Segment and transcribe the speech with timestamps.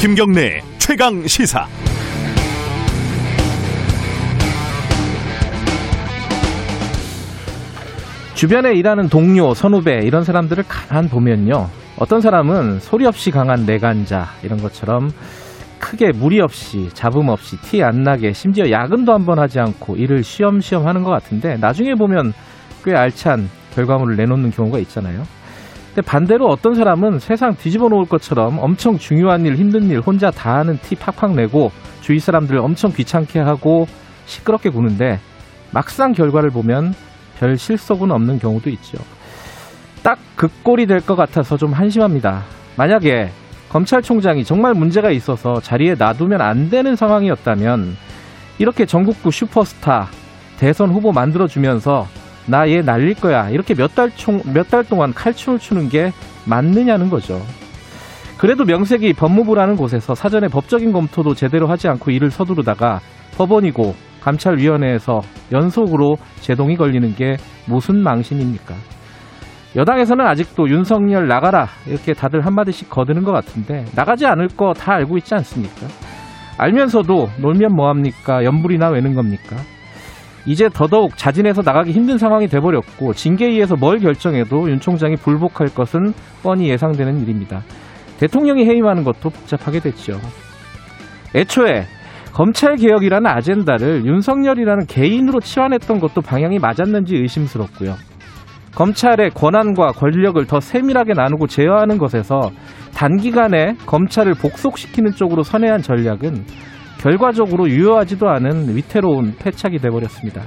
[0.00, 1.66] 김경래 최강 시사.
[8.36, 11.68] 주변에 일하는 동료, 선후배 이런 사람들을 가만 보면요.
[11.98, 15.10] 어떤 사람은 소리 없이 강한 내간자 이런 것처럼
[15.80, 20.86] 크게 무리 없이 잡음 없이 티 안 나게 심지어 야근도 한번 하지 않고 일을 쉬엄쉬엄
[20.86, 22.32] 하는 것 같은데 나중에 보면
[22.84, 25.24] 꽤 알찬 결과물을 내놓는 경우가 있잖아요.
[26.02, 30.78] 반대로 어떤 사람은 세상 뒤집어 놓을 것처럼 엄청 중요한 일, 힘든 일 혼자 다 하는
[30.82, 31.70] 티 팍팍 내고
[32.00, 33.86] 주위 사람들을 엄청 귀찮게 하고
[34.26, 35.18] 시끄럽게 구는데
[35.70, 36.94] 막상 결과를 보면
[37.38, 38.98] 별 실속은 없는 경우도 있죠.
[40.02, 42.44] 딱 그 꼴이 될 것 같아서 좀 한심합니다.
[42.76, 43.30] 만약에
[43.70, 47.96] 검찰총장이 정말 문제가 있어서 자리에 놔두면 안 되는 상황이었다면
[48.58, 50.06] 이렇게 전국구 슈퍼스타
[50.58, 52.06] 대선 후보 만들어주면서
[52.48, 56.12] 나 얘 날릴 거야 이렇게 몇 달 총 몇 달 동안 칼춤을 추는 게
[56.46, 57.40] 맞느냐는 거죠.
[58.38, 63.00] 그래도 명색이 법무부라는 곳에서 사전에 법적인 검토도 제대로 하지 않고 일을 서두르다가
[63.36, 65.20] 법원이고 감찰위원회에서
[65.52, 68.74] 연속으로 제동이 걸리는 게 무슨 망신입니까?
[69.76, 75.18] 여당에서는 아직도 윤석열 나가라 이렇게 다들 한마디씩 거드는 것 같은데 나가지 않을 거 다 알고
[75.18, 75.86] 있지 않습니까?
[76.58, 78.44] 알면서도 놀면 뭐합니까?
[78.44, 79.56] 연불이나 외는 겁니까?
[80.46, 86.68] 이제 더더욱 자진해서 나가기 힘든 상황이 돼버렸고 징계위에서 뭘 결정해도 윤 총장이 불복할 것은 뻔히
[86.70, 87.62] 예상되는 일입니다.
[88.18, 90.18] 대통령이 해임하는 것도 복잡하게 됐죠.
[91.34, 91.84] 애초에
[92.32, 97.96] 검찰 개혁이라는 아젠다를 윤석열이라는 개인으로 치환했던 것도 방향이 맞았는지 의심스럽고요.
[98.74, 102.52] 검찰의 권한과 권력을 더 세밀하게 나누고 제어하는 것에서
[102.94, 106.44] 단기간에 검찰을 복속시키는 쪽으로 선회한 전략은
[107.00, 110.42] 결과적으로 유효하지도 않은 위태로운 패착이 돼버렸습니다.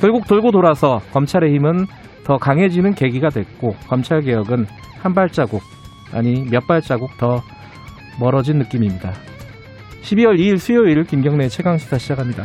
[0.00, 1.86] 결국 돌고 돌아서 검찰의 힘은
[2.24, 4.66] 더 강해지는 계기가 됐고 검찰 개혁은
[5.00, 5.62] 한 발자국
[6.12, 7.42] 아니 몇 발자국 더
[8.20, 9.12] 멀어진 느낌입니다.
[10.02, 12.44] 12월 2일 수요일 김경래 최강 시사 시작합니다.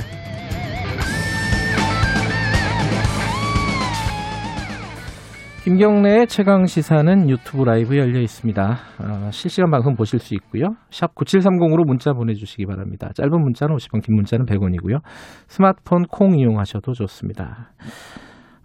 [5.63, 8.77] 김경래의 최강 시사는 유튜브 라이브 열려 있습니다.
[8.99, 10.75] 어, 실시간 방송 보실 수 있고요.
[10.89, 13.11] 샵 9730으로 문자 보내주시기 바랍니다.
[13.15, 14.99] 짧은 문자는 50원, 긴 문자는 100원이고요.
[15.47, 17.71] 스마트폰 콩 이용하셔도 좋습니다.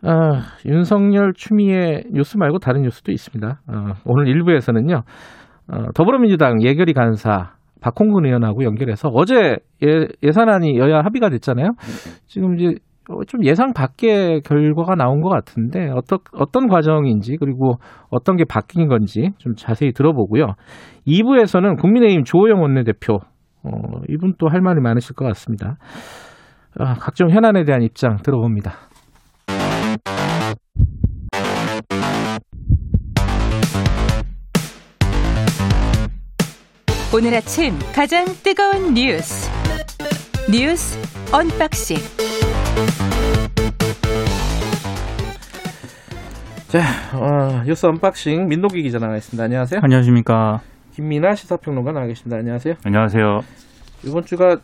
[0.03, 0.11] 어,
[0.67, 3.61] 윤석열 추미애 뉴스 말고 다른 뉴스도 있습니다.
[3.69, 5.03] 어, 오늘 1부에서는요.
[5.69, 11.69] 어, 더불어민주당 예결위 간사 박홍근 의원하고 연결해서 어제 예, 예산안이 여야 합의가 됐잖아요.
[12.27, 12.88] 지금 이제 어,
[13.27, 17.77] 좀 예상 밖의 결과가 나온 것 같은데 어떤 어떤 과정인지 그리고
[18.11, 20.55] 어떤 게 바뀐 건지 좀 자세히 들어보고요.
[21.07, 23.15] 2부에서는 국민의힘 조호영 원내대표
[23.65, 23.71] 어,
[24.09, 25.79] 이분 또 할 말이 많으실 것 같습니다.
[26.79, 28.73] 아, 각종 현안에 대한 입장 들어봅니다.
[37.15, 39.51] 오늘 아침 가장 뜨거운 뉴스
[40.51, 40.99] 뉴스
[41.33, 41.97] 언박싱
[46.69, 46.81] 자,
[47.17, 49.43] 어, 뉴스 unboxing 민동기 기자 나와 있습니다.
[49.43, 49.81] 안녕하세요.
[49.83, 50.61] 안녕하십니까.
[50.93, 52.37] 김민아 시사평론가 나와 계십니다.
[52.37, 52.75] 안녕하세요.
[52.85, 53.41] 안녕하세요.
[54.07, 54.57] 이번 주가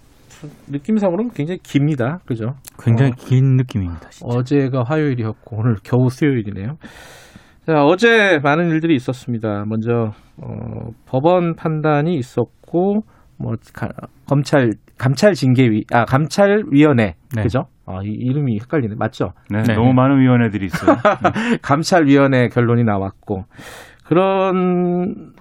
[0.69, 2.19] 느낌상으로는 굉장히 깁니다.
[2.27, 2.55] 그죠?
[2.79, 4.11] 굉장히 어, 긴 느낌입니다.
[4.11, 4.27] 진짜.
[4.37, 6.77] 어제가 화요일이었고 오늘 겨우 수요일이네요.
[7.67, 9.65] 자, 어제 많은 일들이 있었습니다.
[9.67, 13.05] 먼저 어, 법원 판단이 있었고
[13.39, 13.89] 뭐 가-
[14.29, 17.43] 검찰 감찰 징계위 아 감찰 위원회 네.
[17.43, 17.65] 그죠?
[17.87, 18.95] 아, 이 이름이 헷갈리네.
[18.99, 19.33] 맞죠?
[19.51, 19.75] 네, 네.
[19.75, 20.97] 너무 많은 위원회들이 있어요.
[21.63, 23.45] 감찰위원회 결론이 나왔고
[24.07, 25.33] 그런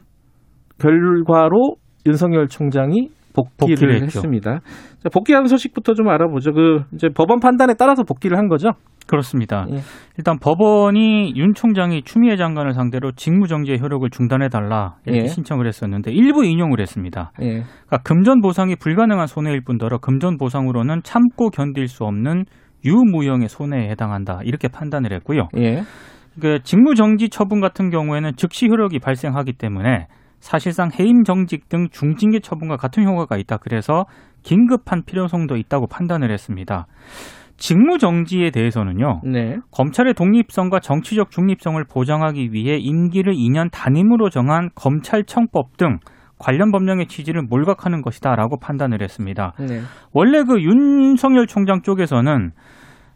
[0.80, 4.04] 결과로 윤석열 총장이 복귀를, 복귀를.
[4.04, 4.60] 했습니다.
[5.00, 6.54] 자, 복귀한 소식부터 좀 알아보죠.
[6.54, 8.72] 그 이제 법원 판단에 따라서 복귀를 한 거죠?
[9.08, 9.66] 그렇습니다.
[9.72, 9.80] 예.
[10.18, 15.28] 일단 법원이 윤 총장이 추미애 장관을 상대로 직무정지의 효력을 중단해달라 이렇게 예.
[15.28, 17.32] 신청을 했었는데 일부 인용을 했습니다.
[17.42, 17.64] 예.
[17.86, 22.46] 그러니까 금전 보상이 불가능한 손해일 뿐더러 금전 보상으로는 참고 견딜 수 없는
[22.86, 25.48] 유무형의 손해에 해당한다 이렇게 판단을 했고요.
[25.58, 25.84] 예.
[26.40, 30.08] 그 직무정지 처분 같은 경우에는 즉시 효력이 발생하기 때문에
[30.40, 33.58] 사실상 해임 정직 등 중징계 처분과 같은 효과가 있다.
[33.58, 34.06] 그래서
[34.42, 36.86] 긴급한 필요성도 있다고 판단을 했습니다.
[37.58, 39.22] 직무 정지에 대해서는요.
[39.24, 39.58] 네.
[39.72, 46.00] 검찰의 독립성과 정치적 중립성을 보장하기 위해 임기를 2년 단임으로 정한 검찰청법 등
[46.40, 49.54] 관련 법령의 취지를 몰각하는 것이다라고 판단을 했습니다.
[49.60, 49.82] 네.
[50.12, 52.52] 원래 그 윤석열 총장 쪽에서는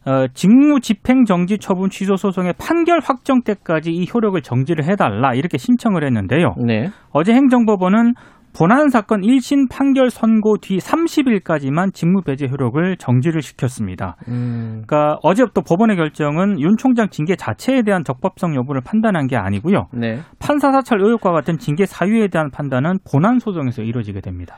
[0.06, 5.58] 어, 직무 집행 정지 처분 취소 소송의 판결 확정 때까지 이 효력을 정지를 해달라 이렇게
[5.58, 6.56] 신청을 했는데요.
[6.66, 6.90] 네.
[7.12, 8.14] 어제 행정법원은
[8.58, 14.16] 본안 사건 1심 판결 선고 뒤 30일까지만 직무 배제 효력을 정지를 시켰습니다.
[14.30, 14.82] 음.
[14.88, 19.90] 그러니까 어제부터 법원의 결정은 윤 총장 징계 자체에 대한 적법성 여부를 판단한 게 아니고요.
[19.94, 20.22] 네.
[20.40, 24.56] 판사 사찰 의혹과 같은 징계 사유에 대한 판단은 본안 소송에서 이루어지게 됩니다.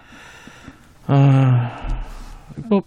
[1.08, 1.72] 아,
[2.70, 2.80] 뭐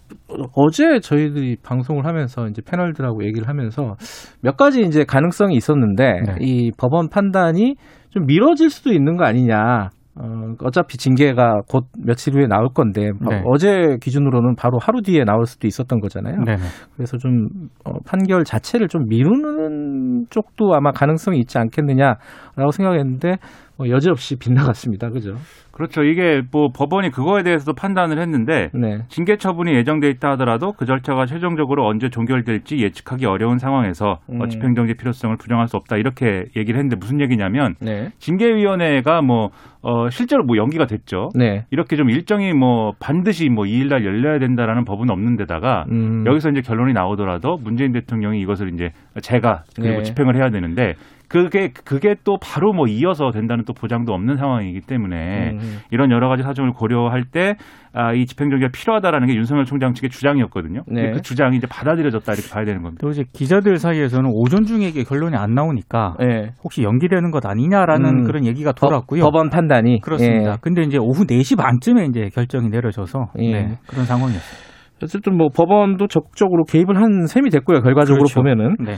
[0.55, 3.97] 어제 저희들이 방송을 하면서 이제 패널들하고 얘기를 하면서
[4.41, 6.35] 몇 가지 이제 가능성이 있었는데 네.
[6.39, 7.75] 이 법원 판단이
[8.09, 9.89] 좀 미뤄질 수도 있는 거 아니냐.
[10.15, 13.43] 어, 어차피 징계가 곧 며칠 후에 나올 건데 바- 네.
[13.47, 16.43] 어제 기준으로는 바로 하루 뒤에 나올 수도 있었던 거잖아요.
[16.43, 16.61] 네네.
[16.95, 17.47] 그래서 좀
[17.83, 23.37] 어, 판결 자체를 좀 미루는 쪽도 아마 가능성이 있지 않겠느냐라고 생각했는데
[23.77, 25.09] 뭐 여지없이 빗나갔습니다.
[25.09, 25.37] 그죠?
[25.71, 26.03] 그렇죠.
[26.03, 28.99] 이게 뭐 법원이 그거에 대해서도 판단을 했는데 네.
[29.09, 34.39] 징계 처분이 예정돼 있다 하더라도 그 절차가 최종적으로 언제 종결될지 예측하기 어려운 상황에서 음.
[34.39, 38.11] 어, 집행정지 필요성을 부정할 수 없다 이렇게 얘기를 했는데 무슨 얘기냐면 네.
[38.19, 39.49] 징계위원회가 뭐
[39.81, 41.29] 어, 실제로 뭐 연기가 됐죠.
[41.33, 41.65] 네.
[41.71, 46.23] 이렇게 좀 일정이 뭐 반드시 뭐 2일날 열려야 된다라는 법은 없는 데다가 음.
[46.27, 48.91] 여기서 이제 결론이 나오더라도 문재인 대통령이 이것을 이제
[49.21, 50.03] 제가 그리고 네.
[50.03, 50.93] 집행을 해야 되는데
[51.33, 55.79] 그게 그게 또 바로 뭐 이어서 된다는 또 보장도 없는 상황이기 때문에 음.
[55.89, 57.55] 이런 여러 가지 사정을 고려할 때
[57.91, 60.83] 아, 이 집행정지가 필요하다라는 게 윤석열 총장 측의 주장이었거든요.
[60.87, 61.09] 네.
[61.11, 62.99] 그 주장이 이제 받아들여졌다 이렇게 봐야 되는 겁니다.
[63.01, 66.51] 또 이제 기자들 사이에서는 오전 중에 이게 결론이 안 나오니까 네.
[66.63, 68.23] 혹시 연기되는 것 아니냐라는 음.
[68.25, 69.23] 그런 얘기가 법- 돌았고요.
[69.23, 70.51] 법원 판단이 그렇습니다.
[70.51, 70.55] 예.
[70.61, 73.51] 근데 이제 오후 4시 반쯤에 이제 결정이 내려져서 예.
[73.51, 74.73] 네, 그런 상황이었어요.
[75.01, 77.81] 어쨌든 뭐 법원도 적극적으로 개입을 한 셈이 됐고요.
[77.81, 78.35] 결과적으로 그렇죠.
[78.39, 78.97] 보면은 네.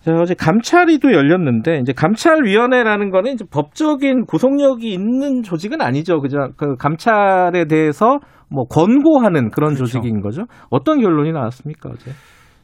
[0.00, 6.20] 자, 어제 감찰위도 열렸는데 이제 감찰위원회라는 거는 이제 법적인 구속력이 있는 조직은 아니죠.
[6.20, 6.38] 그죠?
[6.56, 8.18] 그 감찰에 대해서
[8.50, 9.84] 뭐 권고하는 그런 그렇죠.
[9.84, 10.44] 조직인 거죠.
[10.70, 12.12] 어떤 결론이 나왔습니까 어제?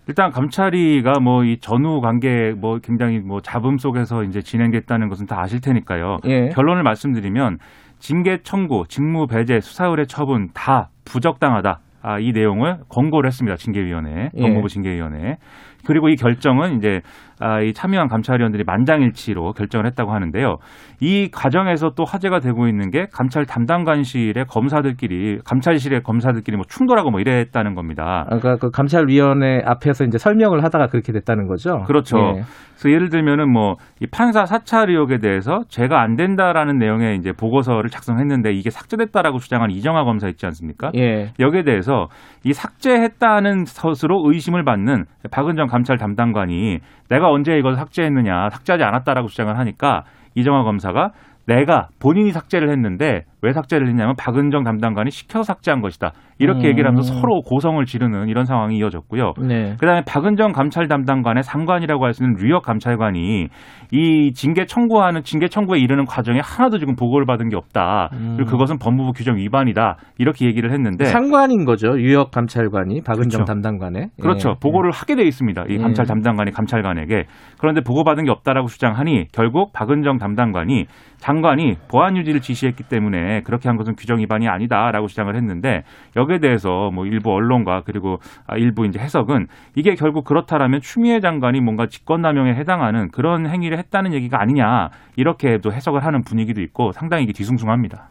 [0.08, 5.40] 일단 감찰위가 뭐 이 전후 관계 뭐 굉장히 뭐 잡음 속에서 이제 진행됐다는 것은 다
[5.40, 6.18] 아실 테니까요.
[6.26, 6.48] 예.
[6.50, 7.58] 결론을 말씀드리면
[7.98, 11.80] 징계 청구, 직무 배제, 수사 의뢰 처분 다 부적당하다.
[12.02, 13.56] 아, 이 내용을 권고를 했습니다.
[13.56, 14.40] 징계위원회, 예.
[14.40, 15.38] 법무부 징계위원회.
[15.86, 17.00] 그리고 이 결정은 이제
[17.40, 20.56] 아, 이 참여한 감찰위원들이 만장일치로 결정을 했다고 하는데요.
[21.00, 27.20] 이 과정에서 또 화제가 되고 있는 게 감찰 담당관실의 검사들끼리 감찰실의 검사들끼리 뭐 충돌하고 뭐
[27.20, 28.26] 이랬다는 겁니다.
[28.30, 31.82] 아까 그 감찰위원회 앞에서 이제 설명을 하다가 그렇게 됐다는 거죠.
[31.86, 32.18] 그렇죠.
[32.18, 32.42] 예.
[32.74, 37.88] 그래서 예를 들면은 뭐 이 판사 사찰 의혹에 대해서 죄가 안 된다라는 내용의 이제 보고서를
[37.88, 40.90] 작성했는데 이게 삭제됐다라고 주장한 이정화 검사 있지 않습니까?
[40.94, 41.32] 예.
[41.40, 42.08] 여기에 대해서
[42.44, 49.56] 이 삭제했다는 것으로 의심을 받는 박은정 감찰 담당관이 내가 언제 이걸 삭제했느냐 삭제하지 않았다라고 주장을
[49.56, 51.12] 하니까 이정화 검사가
[51.46, 56.12] 내가 본인이 삭제를 했는데 왜 삭제를 했냐면 박은정 담당관이 시켜 삭제한 것이다.
[56.38, 56.70] 이렇게 음.
[56.70, 59.34] 얘기를 하면서 서로 고성을 지르는 이런 상황이 이어졌고요.
[59.46, 59.74] 네.
[59.78, 63.48] 그다음에 박은정 감찰 담당관의 상관이라고 할 수 있는 류혁 감찰관이
[63.92, 68.08] 이 징계 청구하는 징계 청구에 이르는 과정에 하나도 지금 보고를 받은 게 없다.
[68.36, 69.96] 그리고 그것은 법무부 규정 위반이다.
[70.18, 71.98] 이렇게 얘기를 했는데 상관인 거죠.
[72.00, 73.36] 유역 감찰관이 박은정 네.
[73.36, 73.44] 그렇죠.
[73.44, 74.08] 담당관에.
[74.20, 74.50] 그렇죠.
[74.50, 74.54] 예.
[74.60, 75.64] 보고를 하게 돼 있습니다.
[75.68, 75.78] 이 예.
[75.78, 77.24] 감찰 담당관이 감찰관에게.
[77.58, 80.86] 그런데 보고받은 게 없다라고 주장하니 결국 박은정 담당관이
[81.18, 85.82] 장관이 보안 유지를 지시했기 때문에 그렇게 한 것은 규정 위반이 아니다라고 주장을 했는데
[86.16, 91.60] 여기에 대해서 뭐 일부 언론과 그리고 아, 일부 이제 해석은 이게 결국 그렇다라면 추미애 장관이
[91.60, 98.08] 뭔가 직권남용에 해당하는 그런 행위를 했다는 얘기가 아니냐 이렇게도 해석을 하는 분위기도 있고 상당히 뒤숭숭합니다.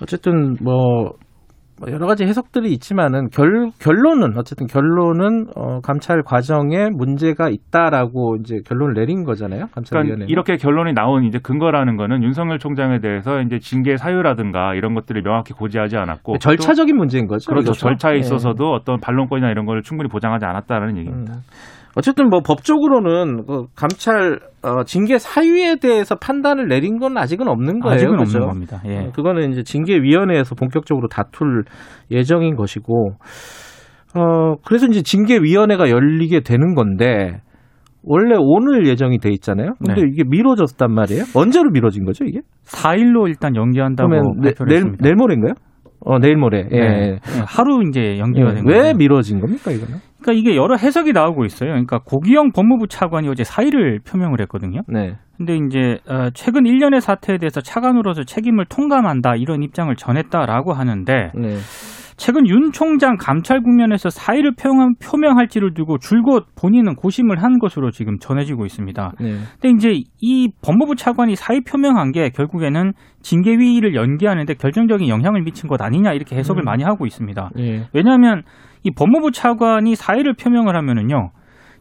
[0.00, 1.12] 어쨌든 뭐
[1.88, 8.94] 여러 가지 해석들이 있지만은 결, 결론은 어쨌든 결론은 어, 감찰 과정에 문제가 있다라고 이제 결론을
[8.94, 9.68] 내린 거잖아요.
[9.72, 10.26] 감찰위원회.
[10.26, 15.22] 그러니까 이렇게 결론이 나온 이제 근거라는 거는 윤석열 총장에 대해서 이제 징계 사유라든가 이런 것들을
[15.22, 17.46] 명확히 고지하지 않았고 절차적인 문제인 거죠.
[17.50, 17.72] 또, 그렇죠.
[17.72, 18.18] 절차에 예.
[18.18, 21.34] 있어서도 어떤 반론권이나 이런 걸 충분히 보장하지 않았다라는 얘기입니다.
[21.34, 21.42] 음.
[21.96, 27.94] 어쨌든 뭐 법적으로는 그 감찰 어, 징계 사유에 대해서 판단을 내린 건 아직은 없는 거예요.
[27.94, 28.38] 아직은 그죠?
[28.38, 28.82] 없는 겁니다.
[28.86, 28.98] 예.
[28.98, 31.64] 어, 그거는 이제 징계위원회에서 본격적으로 다툴
[32.10, 33.16] 예정인 것이고,
[34.14, 37.40] 어, 그래서 이제 징계위원회가 열리게 되는 건데,
[38.04, 39.74] 원래 오늘 예정이 돼 있잖아요.
[39.78, 40.08] 근데 네.
[40.12, 41.24] 이게 미뤄졌단 말이에요.
[41.36, 42.40] 언제로 미뤄진 거죠, 이게?
[42.66, 44.96] 4일로 일단 연기한다고 그러면 내, 발표를 내일.
[45.00, 45.54] 내일 모레인가요?
[46.04, 46.68] 어, 내일 모레.
[46.72, 46.78] 예.
[46.78, 47.10] 네.
[47.12, 48.54] 네, 하루 이제 연기가 예.
[48.54, 48.94] 된왜 거예요.
[48.94, 49.98] 미뤄진 겁니까, 이거는?
[50.22, 51.70] 그러니까 이게 여러 해석이 나오고 있어요.
[51.70, 54.80] 그러니까 고기영 법무부 차관이 어제 사의를 표명을 했거든요.
[54.88, 55.16] 네.
[55.36, 61.56] 근데 이제 어, 최근 일련의 사태에 대해서 차관으로서 책임을 통감한다 이런 입장을 전했다라고 하는데 네.
[62.16, 68.18] 최근 윤 총장 감찰 국면에서 사의를 표명, 표명할지를 두고 줄곧 본인은 고심을 한 것으로 지금
[68.18, 69.12] 전해지고 있습니다.
[69.18, 69.38] 네.
[69.60, 75.80] 근데 이제 이 법무부 차관이 사의 표명한 게 결국에는 징계위를 연기하는데 결정적인 영향을 미친 것
[75.82, 76.64] 아니냐 이렇게 해석을 음.
[76.64, 77.50] 많이 하고 있습니다.
[77.58, 77.88] 예.
[77.92, 78.42] 왜냐하면
[78.84, 81.30] 이 법무부 차관이 사의를 표명을 하면은요.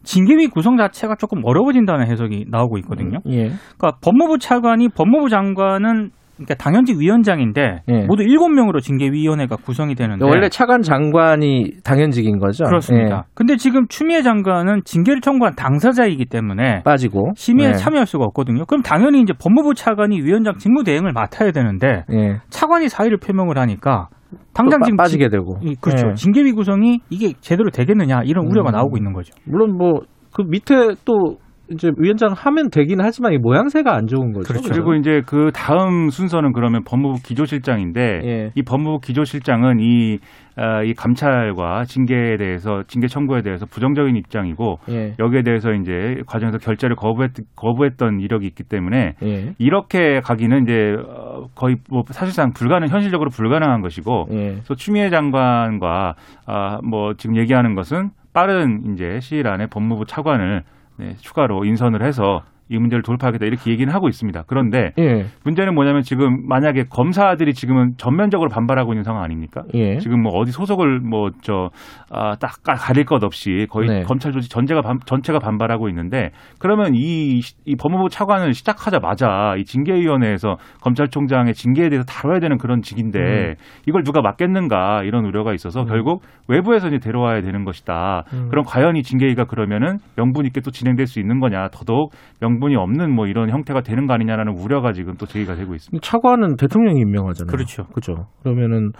[0.03, 3.19] 징계위 구성 자체가 조금 어려워진다는 해석이 나오고 있거든요.
[3.27, 3.51] 예.
[3.77, 8.05] 그러니까 법무부 차관이 법무부 장관은 그러니까 당연직 위원장인데 예.
[8.05, 12.63] 모두 7명으로 징계위원회가 구성이 되는데 원래 차관 장관이 당연직인 거죠.
[12.63, 13.25] 그렇습니다.
[13.27, 17.73] 예, 근데 지금 추미애 장관은 징계를 청구한 당사자이기 때문에 빠지고 심의에 예.
[17.73, 18.65] 참여할 수가 없거든요.
[18.65, 22.39] 그럼 당연히 이제 법무부 차관이 위원장 직무 대행을 맡아야 되는데 예.
[22.49, 24.07] 차관이 사의를 표명을 하니까
[24.53, 25.57] 당장 또 지금 빠, 빠지게 지- 되고.
[25.61, 26.09] 이- 그렇죠.
[26.09, 26.13] 예.
[26.15, 28.73] 징계위 구성이 이게 제대로 되겠느냐 이런 우려가 음.
[28.73, 29.33] 나오고 있는 거죠.
[29.45, 30.01] 물론 뭐
[30.33, 31.37] 그 밑에 또
[31.71, 34.47] 이제 위원장 하면 되긴 하지만 이 모양새가 안 좋은 거죠.
[34.47, 34.69] 그렇죠.
[34.69, 38.51] 그리고 이제 그 다음 순서는 그러면 법무부 기조실장인데 예.
[38.55, 40.19] 이 법무부 기조실장은 이,
[40.55, 45.15] 아, 이 감찰과 징계에 대해서 징계 청구에 대해서 부정적인 입장이고 예.
[45.19, 49.53] 여기에 대해서 이제 과정에서 결재를 거부했, 거부했던 이력이 있기 때문에 예.
[49.57, 54.35] 이렇게 가기는 이제 어, 거의 뭐 사실상 불가능 현실적으로 불가능한 것이고 예.
[54.51, 60.63] 그래서 추미애 장관과 아, 뭐 지금 얘기하는 것은 빠른 이제 시일 안에 법무부 차관을
[61.01, 64.43] 네, 추가로 인선을 해서 이 문제를 돌파하겠다 이렇게 얘기는 하고 있습니다.
[64.47, 65.25] 그런데 예.
[65.43, 69.63] 문제는 뭐냐면 지금 만약에 검사들이 지금은 전면적으로 반발하고 있는 상황 아닙니까?
[69.73, 69.97] 예.
[69.97, 74.03] 지금 뭐 어디 소속을 뭐 뭐저딱 가릴 것 없이 거의 네.
[74.03, 80.57] 검찰 조직 전체가 반, 전체가 반발하고 있는데 그러면 이, 이 법무부 차관을 시작하자마자 이 징계위원회에서
[80.81, 83.53] 검찰총장의 징계에 대해서 다뤄야 되는 그런 직인데 음.
[83.87, 88.23] 이걸 누가 맡겠는가 이런 우려가 있어서 결국 외부에서 이제 데려와야 되는 것이다.
[88.33, 88.47] 음.
[88.49, 91.69] 그럼 과연 이 징계위가 그러면은 명분 있게 또 진행될 수 있는 거냐?
[91.69, 95.75] 더더욱 명 분이 없는 뭐 이런 형태가 되는 거 아니냐라는 우려가 지금 또 제기가 되고
[95.75, 96.01] 있습니다.
[96.01, 97.51] 차관은 대통령이 임명하잖아요.
[97.51, 97.83] 그렇죠.
[97.93, 98.27] 그죠.
[98.43, 98.91] 그러면은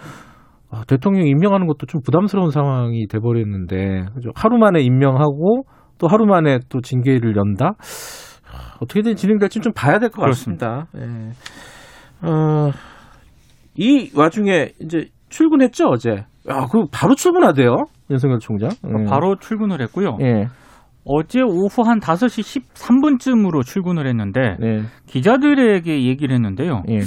[0.70, 4.30] 아, 대통령 임명하는 것도 좀 부담스러운 상황이 돼버렸는데 그죠?
[4.34, 5.64] 하루 만에 임명하고
[5.98, 7.74] 또 하루 만에 또 징계를 연다.
[8.50, 10.86] 아, 어떻게든 진행될지 좀 봐야 될 것 같습니다.
[10.96, 12.26] 예.
[12.26, 12.70] 어,
[13.76, 16.24] 이 와중에 이제 출근했죠 어제.
[16.48, 17.76] 아, 그 바로 출근하대요
[18.10, 18.70] 윤석열 총장.
[18.84, 19.04] 음.
[19.04, 20.18] 바로 출근을 했고요.
[20.22, 20.46] 예.
[21.04, 24.82] 어제 오후 한 5시 13분쯤으로 출근을 했는데 네.
[25.06, 26.82] 기자들에게 얘기를 했는데요.
[26.90, 27.00] 예.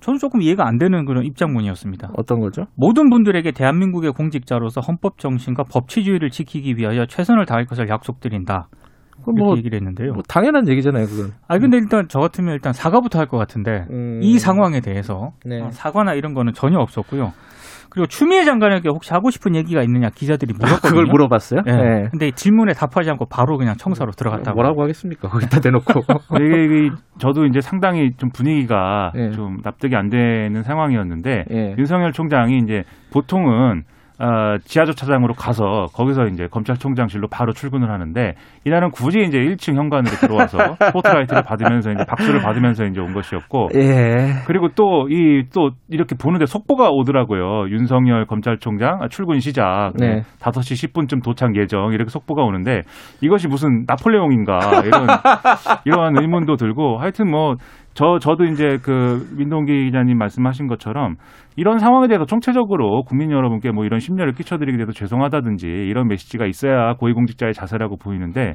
[0.00, 2.10] 저는 조금 이해가 안 되는 그런 입장문이었습니다.
[2.16, 2.64] 어떤 거죠?
[2.74, 8.68] 모든 분들에게 대한민국의 공직자로서 헌법 정신과 법치주의를 지키기 위하여 최선을 다할 것을 약속드린다.
[9.24, 10.12] 그 이렇게 뭐, 얘기를 했는데요.
[10.12, 11.30] 뭐 당연한 얘기잖아요, 그건.
[11.48, 14.20] 아 근데 일단 저 같으면 일단 사과부터 할 것 같은데 음.
[14.22, 15.60] 이 상황에 대해서 네.
[15.62, 17.32] 어, 사과나 이런 거는 전혀 없었고요.
[17.96, 20.90] 그리고 추미애 장관에게 혹시 하고 싶은 얘기가 있느냐 기자들이 물었거든요.
[20.90, 21.62] 그걸 물어봤어요?
[21.66, 21.72] 예.
[21.72, 22.08] 네.
[22.10, 24.54] 근데 질문에 답하지 않고 바로 그냥 청사로 들어갔다고.
[24.54, 25.30] 뭐라고 하겠습니까?
[25.30, 26.00] 거기다 대놓고.
[26.38, 29.30] 이게, 이게 저도 이제 상당히 좀 분위기가 예.
[29.30, 31.74] 좀 납득이 안 되는 상황이었는데 예.
[31.78, 32.84] 윤석열 총장이 이제
[33.14, 33.84] 보통은
[34.18, 40.58] 어, 지하주차장으로 가서 거기서 이제 검찰총장실로 바로 출근을 하는데 이날은 굳이 이제 1층 현관으로 들어와서
[40.86, 44.42] 스포트라이트를 받으면서 이제 박수를 받으면서 이제 온 것이었고 예.
[44.46, 47.68] 그리고 또 이또 이렇게 보는데 속보가 오더라고요.
[47.68, 50.22] 윤석열 검찰총장 아, 출근 시작 네.
[50.40, 52.82] 5시 10분쯤 도착 예정 이렇게 속보가 오는데
[53.20, 55.06] 이것이 무슨 나폴레옹인가 이런
[55.84, 57.56] 이러한 의문도 들고 하여튼 뭐
[57.96, 61.14] 저 저도 이제 그 민동기 기자님 말씀하신 것처럼
[61.56, 66.92] 이런 상황에 대해서 총체적으로 국민 여러분께 뭐 이런 심려를 끼쳐드리게 돼서 죄송하다든지 이런 메시지가 있어야
[66.96, 68.52] 고위공직자의 자세라고 보이는데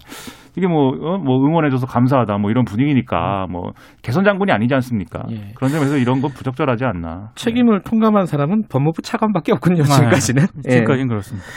[0.55, 1.17] 이게 뭐, 어?
[1.17, 3.71] 뭐 응원해줘서 감사하다 뭐 이런 분위기니까 뭐
[4.03, 5.23] 개선 장군이 아니지 않습니까?
[5.31, 5.53] 예.
[5.55, 7.29] 그런 점에서 이런 건 부적절하지 않나.
[7.33, 10.43] 책임을 통감한 사람은 법무부 차관밖에 없군요, 아, 지금까지는.
[10.67, 10.69] 예.
[10.69, 11.47] 지금까지는 그렇습니다.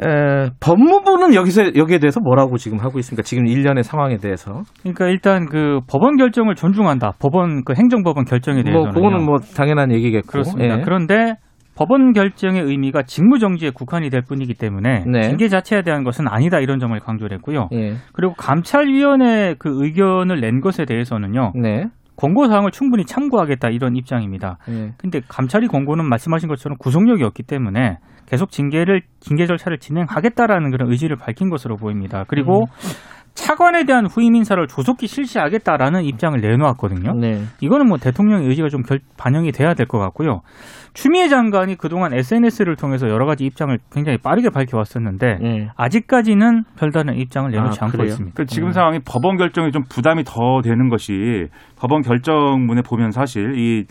[0.00, 3.22] 에, 법무부는 여기서, 여기에 대해서 뭐라고 지금 하고 있습니까?
[3.22, 4.62] 지금 일련의 상황에 대해서.
[4.80, 7.12] 그러니까 일단 그 법원 결정을 존중한다.
[7.18, 10.28] 법원 그 행정법원 결정에 뭐, 대해서는 그거는 뭐 당연한 얘기겠고.
[10.28, 10.78] 그렇습니다.
[10.78, 10.82] 예.
[10.82, 11.34] 그런데
[11.74, 15.22] 법원 결정의 의미가 직무 정지에 국한이 될 뿐이기 때문에 네.
[15.22, 17.68] 징계 자체에 대한 것은 아니다 이런 점을 강조를 했고요.
[17.72, 17.94] 예.
[18.12, 21.52] 그리고 감찰위원회 그 의견을 낸 것에 대해서는요.
[21.54, 21.86] 네.
[22.16, 24.58] 권고 사항을 충분히 참고하겠다 이런 입장입니다.
[24.68, 24.92] 예.
[24.98, 31.16] 근데 감찰위 권고는 말씀하신 것처럼 구속력이 없기 때문에 계속 징계를 징계 절차를 진행하겠다라는 그런 의지를
[31.16, 32.24] 밝힌 것으로 보입니다.
[32.28, 32.64] 그리고
[33.34, 37.14] 차관에 대한 후임 인사를 조속히 실시하겠다라는 입장을 내놓았거든요.
[37.14, 37.42] 네.
[37.60, 40.42] 이거는 뭐 대통령의 의지가 좀 결- 반영이 돼야 될 것 같고요.
[40.92, 45.68] 추미애 장관이 그동안 SNS를 통해서 여러 가지 입장을 굉장히 빠르게 밝혀왔었는데 예.
[45.76, 48.08] 아직까지는 별다른 입장을 내놓지 아, 않고 그래요?
[48.08, 48.34] 있습니다.
[48.36, 51.46] 그 지금 상황이 법원 결정이 좀 부담이 더 되는 것이
[51.78, 53.84] 법원 결정문에 보면 사실 이 에,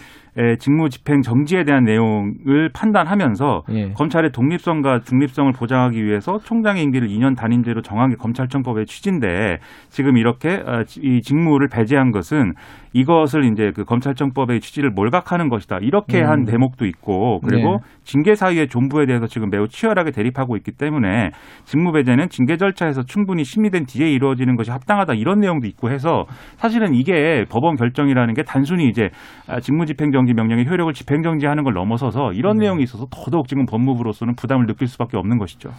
[0.60, 3.90] 직무 집행 정지에 대한 내용을 판단하면서 예.
[3.94, 9.58] 검찰의 독립성과 중립성을 보장하기 위해서 총장의 임기를 2년 단임제로 정한 게 검찰청법의 취지인데
[9.90, 12.54] 지금 이렇게 어, 이 직무를 배제한 것은
[12.94, 15.80] 이것을 이제 그 검찰청법의 취지를 몰각하는 것이다.
[15.82, 16.30] 이렇게 음.
[16.30, 17.78] 한 대목도 있고 그리고 네.
[18.04, 21.32] 징계 사유의 존부에 대해서 지금 매우 치열하게 대립하고 있기 때문에
[21.64, 26.26] 직무 배제는 징계 절차에서 충분히 심의된 뒤에 이루어지는 것이 합당하다 이런 내용도 있고 해서
[26.58, 29.10] 사실은 이게 법원 결정이라는 게 단순히 이제
[29.48, 33.66] 아, 직무 집행 정지 명령의 효력을 집행 정지하는 걸 넘어서서 이런 내용이 있어서 더더욱 지금
[33.66, 35.70] 법무부로서는 부담을 느낄 수밖에 없는 것이죠.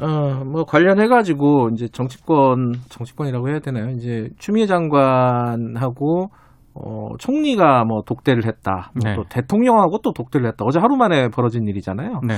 [0.00, 3.90] 어, 뭐 관련해 가지고 이제 정치권, 정치권이라고 해야 되나요?
[3.90, 6.28] 이제 추미애 장관하고
[6.74, 8.90] 어, 총리가 뭐 독대를 했다.
[8.94, 9.16] 뭐 네.
[9.16, 10.64] 또 대통령하고 또 독대를 했다.
[10.66, 12.20] 어제 하루 만에 벌어진 일이잖아요.
[12.26, 12.34] 네.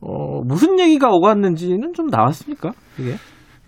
[0.00, 2.70] 어, 무슨 얘기가 오갔는지는 좀 나왔습니까?
[2.98, 3.14] 이게?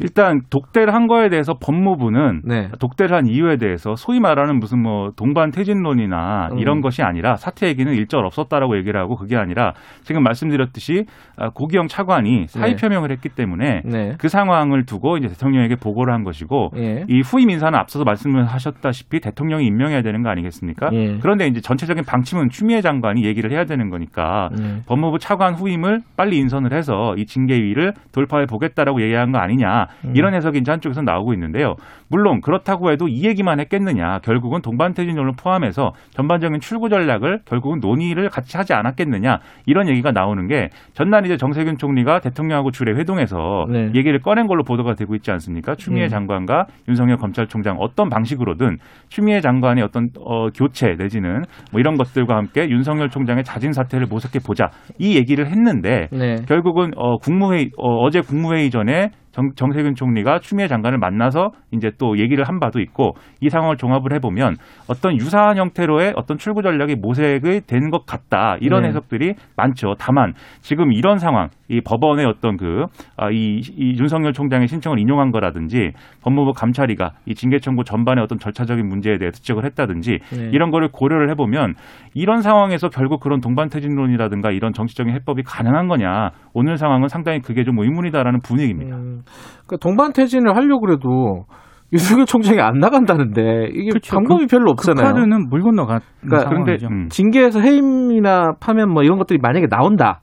[0.01, 2.69] 일단 독대를 한 거에 대해서 법무부는 네.
[2.81, 6.59] 독대를 한 이유에 대해서 소위 말하는 무슨 뭐 동반 퇴진론이나 음.
[6.59, 9.73] 이런 것이 아니라 사퇴 얘기는 일절 없었다라고 얘기를 하고 그게 아니라
[10.03, 11.05] 지금 말씀드렸듯이
[11.37, 12.81] 아, 고기영 차관이 사의 네.
[12.81, 14.15] 표명을 했기 때문에 네.
[14.19, 17.05] 그 상황을 두고 이제 대통령에게 보고를 한 것이고 예.
[17.09, 20.91] 이 후임 인사는 앞서서 말씀을 하셨다시피 대통령이 임명해야 되는 거 아니겠습니까?
[20.93, 21.19] 예.
[21.21, 24.83] 그런데 이제 전체적인 방침은 추미애 장관이 얘기를 해야 되는 거니까 예.
[24.87, 29.84] 법무부 차관 후임을 빨리 인선을 해서 이 징계위를 돌파해 보겠다라고 얘기한 거 아니냐 음.
[30.14, 31.76] 이런 해석이 이제 한쪽에서 나오고 있는데요.
[32.14, 38.56] 물론 그렇다고 해도 이 얘기만 했겠느냐 결국은 동반퇴진론을 포함해서 전반적인 출구 전략을 결국은 논의를 같이
[38.56, 43.90] 하지 않았겠느냐 이런 얘기가 나오는 게 전날 이제 정세균 총리가 대통령하고 주례 회동에서 네.
[43.97, 45.75] 얘기를 꺼낸 걸로 보도가 되고 있지 않습니까?
[45.75, 46.09] 추미애 음.
[46.09, 48.76] 장관과 윤석열 검찰총장 어떤 방식으로든
[49.09, 51.42] 추미애 장관의 어떤 어, 교체 내지는
[51.73, 54.68] 뭐 이런 것들과 함께 윤석열 총장의 자진 사퇴를 모색해 보자
[55.00, 56.37] 이 얘기를 했는데 네.
[56.47, 62.04] 결국은 어, 국무회의 어, 제 국무회의 전에 정, 정세균 총리가 추미애 장관을 만나서 이제 또
[62.19, 64.57] 얘기를 한 바도 있고 이 상황을 종합을 해보면
[64.89, 68.89] 어떤 유사한 형태로의 어떤 출구 전략이 모색이 된 것 같다 이런 네.
[68.89, 69.95] 해석들이 많죠.
[69.99, 75.31] 다만 지금 이런 상황 이 법원의 어떤 그 아, 이, 이 윤석열 총장의 신청을 인용한
[75.31, 75.93] 거라든지
[76.23, 80.51] 법무부 감찰위가 이 징계 청구 전반의 어떤 절차적인 문제에 대해 지적을 했다든지 네.
[80.53, 81.75] 이런 거를 고려를 해보면
[82.15, 87.79] 이런 상황에서 결국 그런 동반퇴진론이라든가 이런 정치적인 해법이 가능한 거냐 오늘 상황은 상당히 그게 좀
[87.79, 88.97] 의문이다라는 분위기입니다.
[88.97, 89.23] 음,
[89.67, 91.45] 그러니까 동반퇴진을 하려고 그래도
[91.95, 94.15] 윤석열 총장이 안 나간다는데 이게 그렇죠.
[94.15, 95.07] 방법이 별로 그 없잖아요.
[95.15, 96.89] 카드는 물 건너간 그러니까 상황이죠.
[96.89, 97.09] 음.
[97.09, 100.21] 징계에서 해임이나 파면 뭐 이런 것들이 만약에 나온다.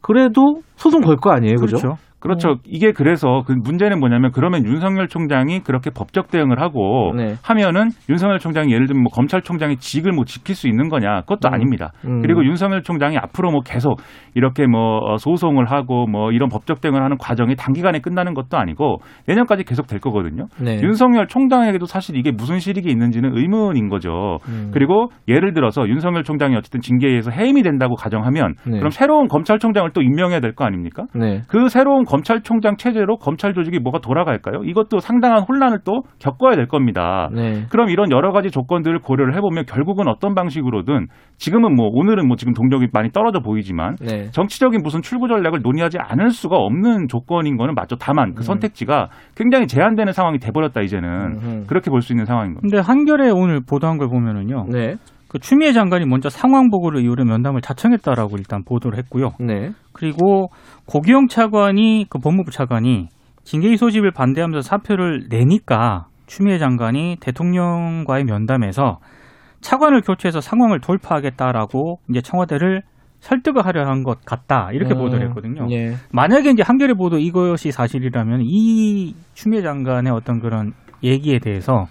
[0.00, 1.76] 그래도 소송 걸 거 아니에요, 그죠?
[1.76, 1.96] 그렇죠.
[2.22, 2.56] 그렇죠.
[2.64, 7.34] 이게 그래서 그 문제는 뭐냐면 그러면 윤석열 총장이 그렇게 법적 대응을 하고 네.
[7.42, 11.22] 하면은 윤석열 총장이 예를 들면 뭐 검찰총장의 직을 뭐 지킬 수 있는 거냐?
[11.22, 11.54] 그것도 음.
[11.54, 11.90] 아닙니다.
[12.06, 12.22] 음.
[12.22, 14.00] 그리고 윤석열 총장이 앞으로 뭐 계속
[14.34, 18.98] 이렇게 뭐 어, 소송을 하고 뭐 이런 법적 대응을 하는 과정이 단기간에 끝나는 것도 아니고
[19.26, 20.46] 내년까지 계속 될 거거든요.
[20.60, 20.80] 네.
[20.80, 24.38] 윤석열 총장에게도 사실 이게 무슨 실익이 있는지는 의문인 거죠.
[24.48, 24.70] 음.
[24.72, 28.78] 그리고 예를 들어서 윤석열 총장이 어쨌든 징계에 의해서 해임이 된다고 가정하면 네.
[28.78, 31.04] 그럼 새로운 검찰총장을 또 임명해야 될 거 아닙니까?
[31.14, 31.40] 네.
[31.48, 34.64] 그 새로운 검찰총장 체제로 검찰 조직이 뭐가 돌아갈까요?
[34.64, 37.30] 이것도 상당한 혼란을 또 겪어야 될 겁니다.
[37.32, 37.64] 네.
[37.70, 41.06] 그럼 이런 여러 가지 조건들을 고려를 해보면 결국은 어떤 방식으로든
[41.38, 44.30] 지금은 뭐 오늘은 뭐 지금 동력이 많이 떨어져 보이지만 네.
[44.30, 47.96] 정치적인 무슨 출구 전략을 논의하지 않을 수가 없는 조건인 거는 맞죠.
[47.96, 48.42] 다만 그 음.
[48.42, 51.64] 선택지가 굉장히 제한되는 상황이 돼버렸다 이제는 음흠.
[51.66, 52.62] 그렇게 볼 수 있는 상황인 겁니다.
[52.62, 54.66] 근데 한겨레 오늘 보도한 걸 보면은요.
[54.70, 54.96] 네.
[55.32, 59.30] 그 추미애 장관이 먼저 상황 보고를 이유로 면담을 자청했다라고 일단 보도를 했고요.
[59.40, 59.70] 네.
[59.94, 60.50] 그리고
[60.86, 63.08] 고기영 차관이 그 법무부 차관이
[63.44, 68.98] 징계위 소집을 반대하면서 사표를 내니까 추미애 장관이 대통령과의 면담에서
[69.62, 72.82] 차관을 교체해서 상황을 돌파하겠다라고 이제 청와대를
[73.20, 75.66] 설득을 하려 한 것 같다 이렇게 음, 보도를 했거든요.
[75.70, 75.94] 예.
[76.12, 80.72] 만약에 이제 한겨레 보도 이것이 사실이라면 이 추미애 장관의 어떤 그런
[81.04, 81.86] 얘기에 대해서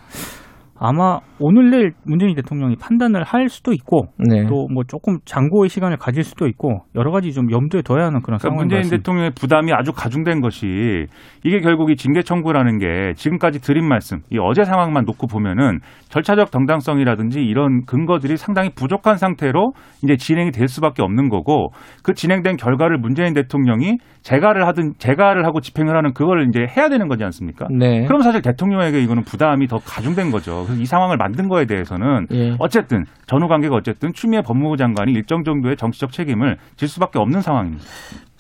[0.84, 4.48] 아마 오늘 내일 문재인 대통령이 판단을 할 수도 있고 네.
[4.48, 8.40] 또뭐 조금 장고의 시간을 가질 수도 있고 여러 가지 좀 염두에 둬야 하는 그런 그러니까
[8.40, 8.98] 상황인 것 문재인 같습니다.
[8.98, 11.06] 대통령의 부담이 아주 가중된 것이
[11.44, 16.52] 이게 결국 이 징계 청구라는 게 지금까지 드린 말씀, 이 어제 상황만 놓고 보면은 절차적
[16.52, 21.70] 정당성이라든지 이런 근거들이 상당히 부족한 상태로 이제 진행이 될 수밖에 없는 거고
[22.04, 27.08] 그 진행된 결과를 문재인 대통령이 재가를 하든 재가를 하고 집행을 하는 그걸 이제 해야 되는
[27.08, 27.68] 거지 않습니까?
[27.70, 28.06] 네.
[28.06, 30.66] 그럼 사실 대통령에게 이거는 부담이 더 가중된 거죠.
[30.72, 32.56] 그래서 이 상황을 만든 거에 대해서는 예.
[32.60, 37.84] 어쨌든 전후 관계가 어쨌든 추미애 법무부 장관이 일정 정도의 정치적 책임을 질 수밖에 없는 상황입니다.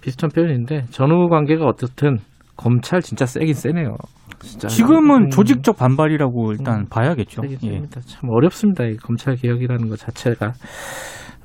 [0.01, 2.17] 비슷한 표현인데 전후 관계가 어떻든
[2.57, 3.95] 검찰 진짜 세긴 세네요.
[4.39, 4.67] 진짜.
[4.67, 7.43] 지금은 음, 조직적 반발이라고 일단 음, 봐야겠죠.
[7.63, 7.81] 예.
[8.05, 8.85] 참 어렵습니다.
[8.85, 10.53] 이 검찰 개혁이라는 것 자체가.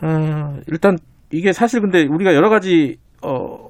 [0.02, 0.96] 어, 일단
[1.32, 3.65] 이게 사실 근데 우리가 여러 가지 어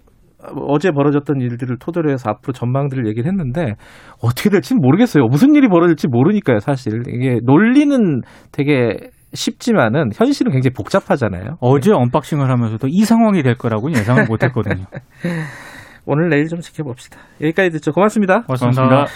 [0.69, 3.75] 어제 벌어졌던 일들을 토대로 해서 앞으로 전망들을 얘기를 했는데
[4.23, 5.25] 어떻게 될지는 모르겠어요.
[5.27, 7.03] 무슨 일이 벌어질지 모르니까요, 사실.
[7.09, 8.21] 이게 논리는
[8.53, 8.97] 되게
[9.33, 11.57] 쉽지만은 현실은 굉장히 복잡하잖아요.
[11.61, 14.85] 어제 unboxing을 하면서도 이 상황이 될 거라고는 예상을 못 했거든요.
[16.07, 17.19] 오늘 내일 좀 지켜봅시다.
[17.43, 17.93] 여기까지 듣죠.
[17.93, 18.43] 고맙습니다.
[18.43, 19.07] 고맙습니다.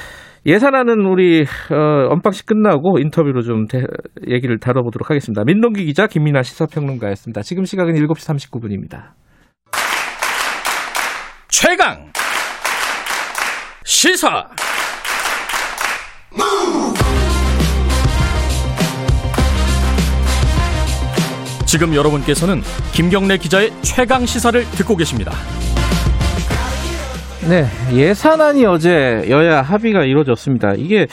[0.46, 3.84] 예산안은 우리 어, unboxing 끝나고 인터뷰로 좀 대-
[4.28, 5.42] 얘기를 다뤄보도록 하겠습니다.
[5.44, 7.42] 민동기 기자 김민아 시사평론가였습니다.
[7.42, 9.10] 지금 시각은 7시 39분입니다.
[11.62, 12.10] 최강
[13.84, 14.48] 시사
[21.66, 25.32] 지금 여러분께서는 김경래 기자의 최강 시사를 듣고 계십니다.
[27.48, 30.72] 네, 예산안이 어제 여야 합의가 이루어졌습니다.
[30.76, 31.06] 이게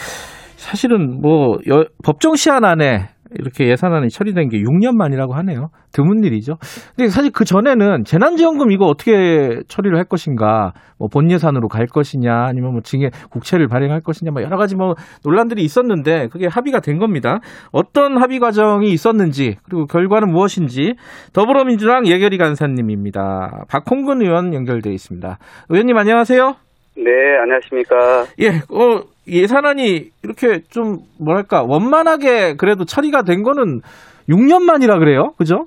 [0.56, 5.70] 사실은 뭐 여- 법정 시한 안에 이렇게 예산안이 처리된 게 6년 만이라고 하네요.
[5.92, 6.56] 드문 일이죠.
[6.96, 12.46] 근데 사실 그 전에는 재난지원금 이거 어떻게 처리를 할 것인가, 뭐 본 예산으로 갈 것이냐,
[12.48, 17.00] 아니면 뭐 징계 국채를 발행할 것이냐, 뭐 여러 가지 뭐 논란들이 있었는데 그게 합의가 된
[17.00, 17.40] 겁니다.
[17.72, 20.94] 어떤 합의 과정이 있었는지 그리고 결과는 무엇인지
[21.34, 23.66] 더불어민주당 예결위 간사님입니다.
[23.70, 25.38] 박홍근 의원 연결돼 있습니다.
[25.70, 26.67] 의원님 안녕하세요.
[26.98, 28.26] 네, 안녕하십니까.
[28.40, 33.82] 예, 어, 예산안이 이렇게 좀 뭐랄까 원만하게 그래도 처리가 된 거는
[34.28, 35.66] 6년 만이라 그래요, 그죠?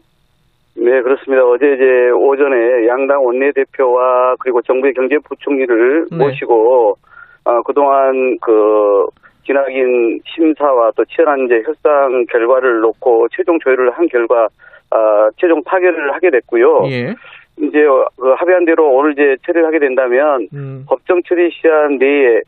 [0.75, 1.45] 네, 그렇습니다.
[1.45, 6.17] 어제 이제 오전에 양당 원내대표와 그리고 정부의 경제부총리를 네.
[6.17, 6.97] 모시고,
[7.45, 9.07] 어, 그동안 그,
[9.45, 16.13] 기나긴 심사와 또 치열한 이제 협상 결과를 놓고 최종 조율을 한 결과, 어, 최종 파결을
[16.15, 16.83] 하게 됐고요.
[16.91, 17.15] 예.
[17.61, 17.79] 이제
[18.17, 22.41] 그 합의한 대로 오늘 이제 처리를 하게 된다면 음, 법정 처리 시한 내에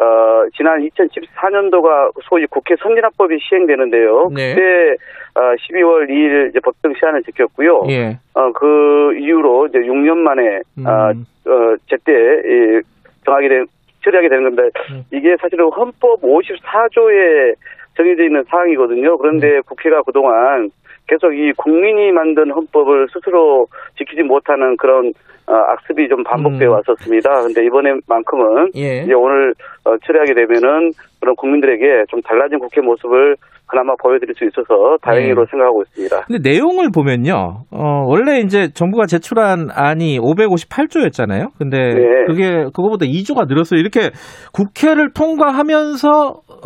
[0.00, 4.30] 어, 지난 2014년도가 소위 국회 선진화법이 시행되는데요.
[4.34, 4.54] 네.
[4.54, 4.96] 그때
[5.34, 7.82] 어, 12월 2일 이제 법정 시한을 지켰고요.
[7.90, 8.18] 예.
[8.32, 10.86] 어, 그 이후로 이제 6년 만에 음.
[10.86, 12.80] 어, 어, 제때 이,
[13.26, 13.66] 정하게 된
[14.02, 14.62] 처리하게 되는 겁니다.
[14.90, 15.04] 음.
[15.12, 17.54] 이게 사실은 헌법 54조에
[17.94, 19.18] 정해져 있는 사항이거든요.
[19.18, 19.62] 그런데 음.
[19.66, 20.70] 국회가 그동안
[21.10, 23.66] 계속 이 국민이 만든 헌법을 스스로
[23.98, 25.12] 지키지 못하는 그런 어,
[25.54, 26.74] 악습이 좀 반복되어 음.
[26.74, 27.42] 왔었습니다.
[27.42, 29.02] 근데 이번에만큼은 예.
[29.02, 33.36] 이제 오늘 어, 처리하게 되면은 그런 국민들에게 좀 달라진 국회 모습을
[33.70, 35.50] 그나마 보여드릴 수 있어서 다행으로 네.
[35.50, 36.24] 생각하고 있습니다.
[36.26, 41.50] 근데 내용을 보면요, 어, 원래 이제 정부가 제출한 안이 558조였잖아요.
[41.56, 42.24] 근데 네.
[42.26, 43.78] 그게 그거보다 2조가 늘었어요.
[43.78, 44.10] 이렇게
[44.52, 46.08] 국회를 통과하면서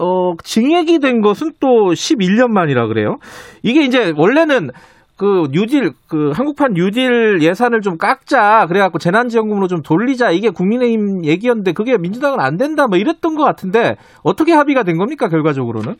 [0.00, 3.16] 어, 징액이 된 것은 또 11년 만이라 그래요.
[3.62, 4.70] 이게 이제 원래는
[5.16, 11.72] 그 뉴딜 그 한국판 뉴딜 예산을 좀 깎자 그래갖고 재난지원금으로 좀 돌리자 이게 국민의힘 얘기였는데
[11.72, 15.94] 그게 민주당은 안 된다 뭐 이랬던 것 같은데 어떻게 합의가 된 겁니까 결과적으로는?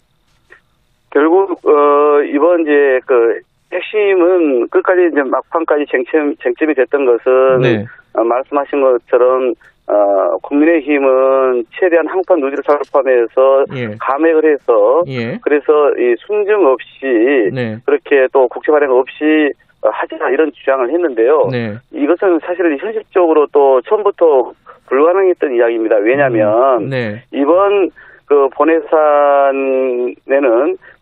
[1.11, 3.41] 결국 어 이번 이제 그
[3.73, 7.87] 핵심은 끝까지 이제 막판까지 쟁점 쟁점이 됐던 것은 네.
[8.15, 9.55] 어, 말씀하신 것처럼
[9.87, 13.97] 어 국민의힘은 최대한 항판 누디를 살포함해서 예.
[14.01, 15.39] 감액을 해서 예.
[15.43, 17.79] 그래서 이 순증 없이 네.
[17.85, 21.49] 그렇게 또 국채 발행 없이 어, 하자 이런 주장을 했는데요.
[21.53, 21.75] 네.
[21.93, 24.53] 이것은 사실 현실적으로 또 처음부터
[24.87, 25.97] 불가능했던 이야기입니다.
[25.97, 27.23] 왜냐하면 네.
[27.33, 27.91] 이번
[28.27, 29.59] 그 본회의산에는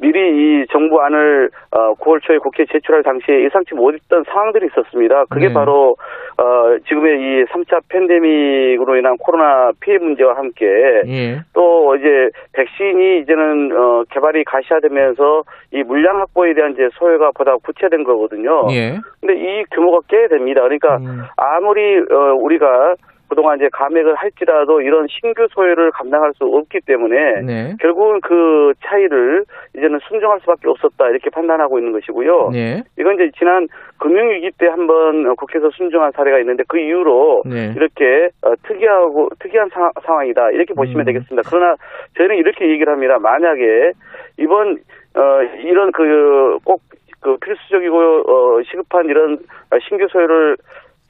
[0.01, 5.27] 미리 이 정부안을 어 9월 초에 국회에 제출할 당시에 예상치 못했던 상황들이 있었습니다.
[5.31, 5.55] 그게 네.
[5.55, 5.97] 바로
[6.37, 10.67] 어 지금의 이 3차 팬데믹으로 인한 코로나 피해 문제와 함께
[11.07, 11.41] 예.
[11.53, 18.03] 또 이제 백신이 이제는 어 개발이 가시화되면서 이 물량 확보에 대한 이제 소요가 보다 구체된
[18.03, 18.67] 거거든요.
[18.73, 18.99] 예.
[19.21, 20.63] 근데 이 규모가 꽤 됩니다.
[20.63, 21.23] 그러니까 음.
[21.37, 22.97] 아무리 어, 우리가
[23.33, 27.75] 그동안 이제 감액을 할지라도 이런 신규 소요를 감당할 수 없기 때문에 네.
[27.81, 32.51] 결국은 그 차이를 이제는 순정할 수밖에 없었다 이렇게 판단하고 있는 것이고요.
[32.53, 32.83] 네.
[32.99, 33.69] 이건 이제 지난
[33.99, 37.73] 금융위기 때 한번 국회에서 순정한 사례가 있는데 그 이후로 네.
[37.75, 41.05] 이렇게 어, 특이하고 특이한 사- 상황이다 이렇게 보시면 음.
[41.07, 41.49] 되겠습니다.
[41.49, 41.77] 그러나
[42.19, 43.19] 저희는 이렇게 얘기를 합니다.
[43.19, 43.93] 만약에
[44.37, 44.77] 이번
[45.17, 49.39] 어, 이런 그꼭그 필수적이고 어, 시급한 이런
[49.89, 50.59] 신규 소요를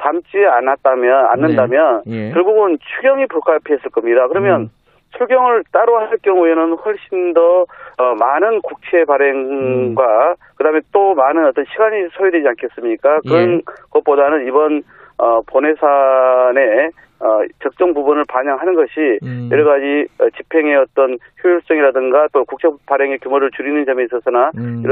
[0.03, 2.31] 담지 않았다면 않는다면 예.
[2.33, 4.27] 결국은 추경이 불가피했을 겁니다.
[4.29, 4.69] 그러면 음.
[5.17, 7.63] 추경을 따로 할 경우에는 훨씬 더
[7.99, 10.35] 어, 많은 국채 발행과 음.
[10.57, 13.21] 그다음에 또 많은 어떤 시간이 소요되지 않겠습니까?
[13.29, 13.61] 그런 예.
[13.91, 14.83] 것보다는 이번
[15.19, 19.49] 어, 본회산의 어, 적정 부분을 반영하는 것이 음.
[19.53, 24.83] 여러 가지 어, 집행의 어떤 효율성이라든가 또 국채 발행의 규모를 줄이는 점에 있어서나 음.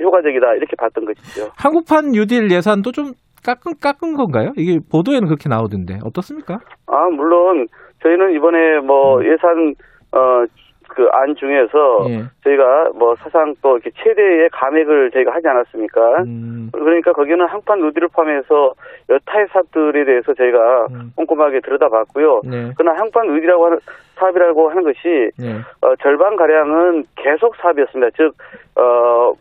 [0.00, 1.50] 효과적이다 이렇게 봤던 것이죠.
[1.56, 3.06] 한국판 뉴딜 예산도 좀
[3.44, 4.52] 깎은 깎은 건가요?
[4.56, 6.58] 이게 보도에는 그렇게 나오던데 어떻습니까?
[6.86, 7.66] 아 물론
[8.02, 9.74] 저희는 이번에 뭐 예산
[10.12, 10.46] 어
[10.88, 12.10] 그 안 중에서 음.
[12.10, 12.24] 예.
[12.42, 16.00] 저희가 뭐 사상 또 이렇게 최대의 감액을 저희가 하지 않았습니까?
[16.22, 16.70] 음.
[16.72, 18.72] 그러니까 거기는 항판 누디를 포함해서
[19.10, 21.12] 여타의 사업들에 대해서 저희가 음.
[21.14, 22.40] 꼼꼼하게 들여다봤고요.
[22.44, 22.72] 네.
[22.76, 23.78] 그러나 항판 누디라고 하는
[24.16, 25.58] 사업이라고 하는 것이 네.
[25.82, 28.10] 어, 절반 가량은 계속 사업이었습니다.
[28.16, 28.32] 즉
[28.80, 29.32] 어,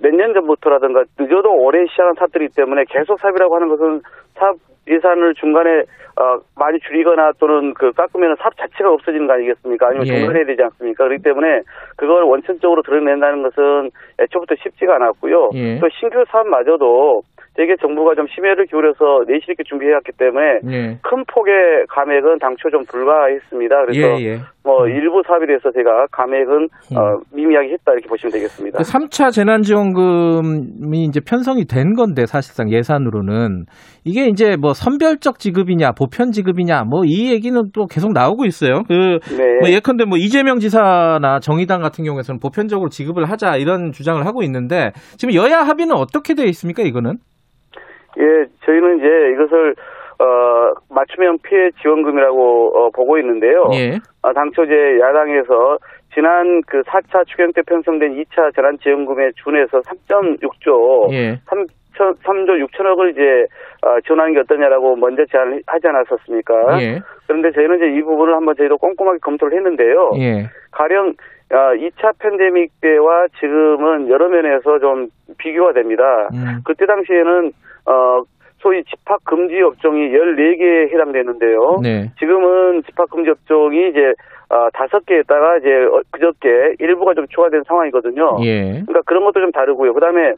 [0.00, 4.00] 몇 년 전부터라든가 늦어도 오래 시작한 사업들이기 때문에 계속 사업이라고 하는 것은
[4.34, 4.56] 사업
[4.88, 5.82] 예산을 중간에
[6.18, 9.86] 어, 많이 줄이거나 또는 그 깎으면 사업 자체가 없어지는 거 아니겠습니까?
[9.88, 10.16] 아니면 예.
[10.16, 11.04] 중단해야 되지 않습니까?
[11.04, 11.60] 그렇기 때문에
[11.96, 15.50] 그걸 원천적으로 드러낸다는 것은 애초부터 쉽지가 않았고요.
[15.54, 15.78] 예.
[15.78, 17.22] 또 신규 사업마저도
[17.58, 20.98] 되게 정부가 좀 심혈을 기울여서 내실 있게 준비해왔기 때문에 예.
[21.02, 23.86] 큰 폭의 감액은 당초 좀 불가했습니다.
[23.86, 24.40] 그래서 예, 예.
[24.62, 28.78] 뭐 일부 사업에 대해서 제가 감액은 어, 미미하게 했다 이렇게 보시면 되겠습니다.
[28.78, 33.64] 그 3차 재난지원금이 이제 편성이 된 건데 사실상 예산으로는
[34.04, 38.82] 이게 이제 뭐 선별적 지급이냐 보편 지급이냐 뭐 이 얘기는 또 계속 나오고 있어요.
[38.86, 39.58] 그 네.
[39.60, 44.92] 뭐 예컨대 뭐 이재명 지사나 정의당 같은 경우에서는 보편적으로 지급을 하자 이런 주장을 하고 있는데
[45.16, 46.82] 지금 여야 합의는 어떻게 되어 있습니까?
[46.82, 47.18] 이거는?
[48.16, 49.74] 예, 저희는 이제 이것을
[50.20, 53.70] 어, 맞춤형 피해 지원금이라고 어, 보고 있는데요.
[53.74, 53.98] 예.
[54.22, 55.78] 아, 당초 이제 야당에서
[56.14, 61.38] 지난 그 4차 추경 때 편성된 2차 재난지원금에 준해서 3.6조, 예.
[61.46, 63.46] 3천, 3조 6천억을 이제
[63.86, 66.82] 어, 지원하는 게 어떠냐라고 먼저 제안을 하지 않았었습니까?
[66.82, 66.98] 예.
[67.28, 70.10] 그런데 저희는 이제 이 부분을 한번 저희도 꼼꼼하게 검토를 했는데요.
[70.18, 70.48] 예.
[70.72, 71.14] 가령
[71.50, 76.28] 어, 2차 팬데믹 때와 지금은 여러 면에서 좀 비교가 됩니다.
[76.34, 76.60] 음.
[76.64, 77.52] 그때 당시에는
[77.90, 78.22] 어
[78.60, 81.78] 소위 집합 금지 업종이 14개에 해당되는데요.
[81.82, 82.10] 네.
[82.18, 84.12] 지금은 집합 금지 업종이 이제
[84.50, 88.38] 어, 5개에다가 이제 어, 그저께 일부가 좀 추가된 상황이거든요.
[88.42, 88.70] 예.
[88.86, 89.92] 그러니까 그런 것도 좀 다르고요.
[89.94, 90.30] 그다음에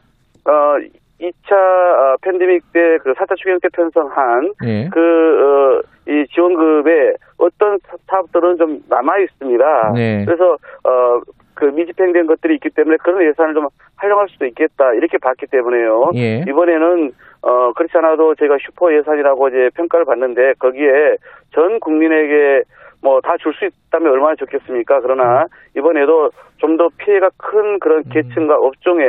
[0.45, 0.77] 어
[1.19, 4.89] 2차 어, 팬데믹 때 그 4차 추경 때 편성한 예.
[4.91, 9.91] 그, 어, 이 지원금에 어떤 사- 사업들은 좀 남아 있습니다.
[9.93, 10.25] 네.
[10.25, 11.21] 그래서, 어,
[11.61, 14.93] 그 미집행된 것들이 있기 때문에 그런 예산을 좀 활용할 수도 있겠다.
[14.95, 16.09] 이렇게 봤기 때문에요.
[16.15, 16.43] 예.
[16.49, 17.11] 이번에는,
[17.43, 21.17] 어, 그렇지 않아도 저희가 슈퍼 예산이라고 이제 평가를 받는데 거기에
[21.53, 22.63] 전 국민에게
[23.03, 25.01] 뭐 다 줄 수 있다면 얼마나 좋겠습니까?
[25.01, 25.45] 그러나
[25.77, 29.05] 이번에도 좀 더 피해가 큰 그런 계층과 업종에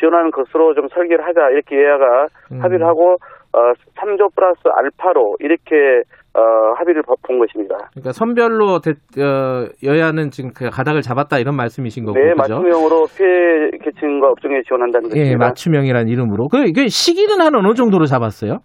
[0.00, 2.62] 지원하는 것으로 좀 설계를 하자 이렇게 여야가 음.
[2.62, 3.16] 합의를 하고
[3.52, 6.02] 어 3조 플러스 알파로 이렇게
[6.36, 7.74] 어 합의를 보- 본 것입니다.
[7.92, 12.36] 그러니까 선별로 대- 어, 여야는 지금 그 가닥을 잡았다 이런 말씀이신 거고 네, 그죠?
[12.60, 15.30] 맞춤형으로 피해 계층과 업종에 지원한다는 것입니다.
[15.32, 16.48] 예, 맞춤형이라는 이름으로.
[16.48, 18.58] 그, 그 시기는 한 어느 정도로 잡았어요?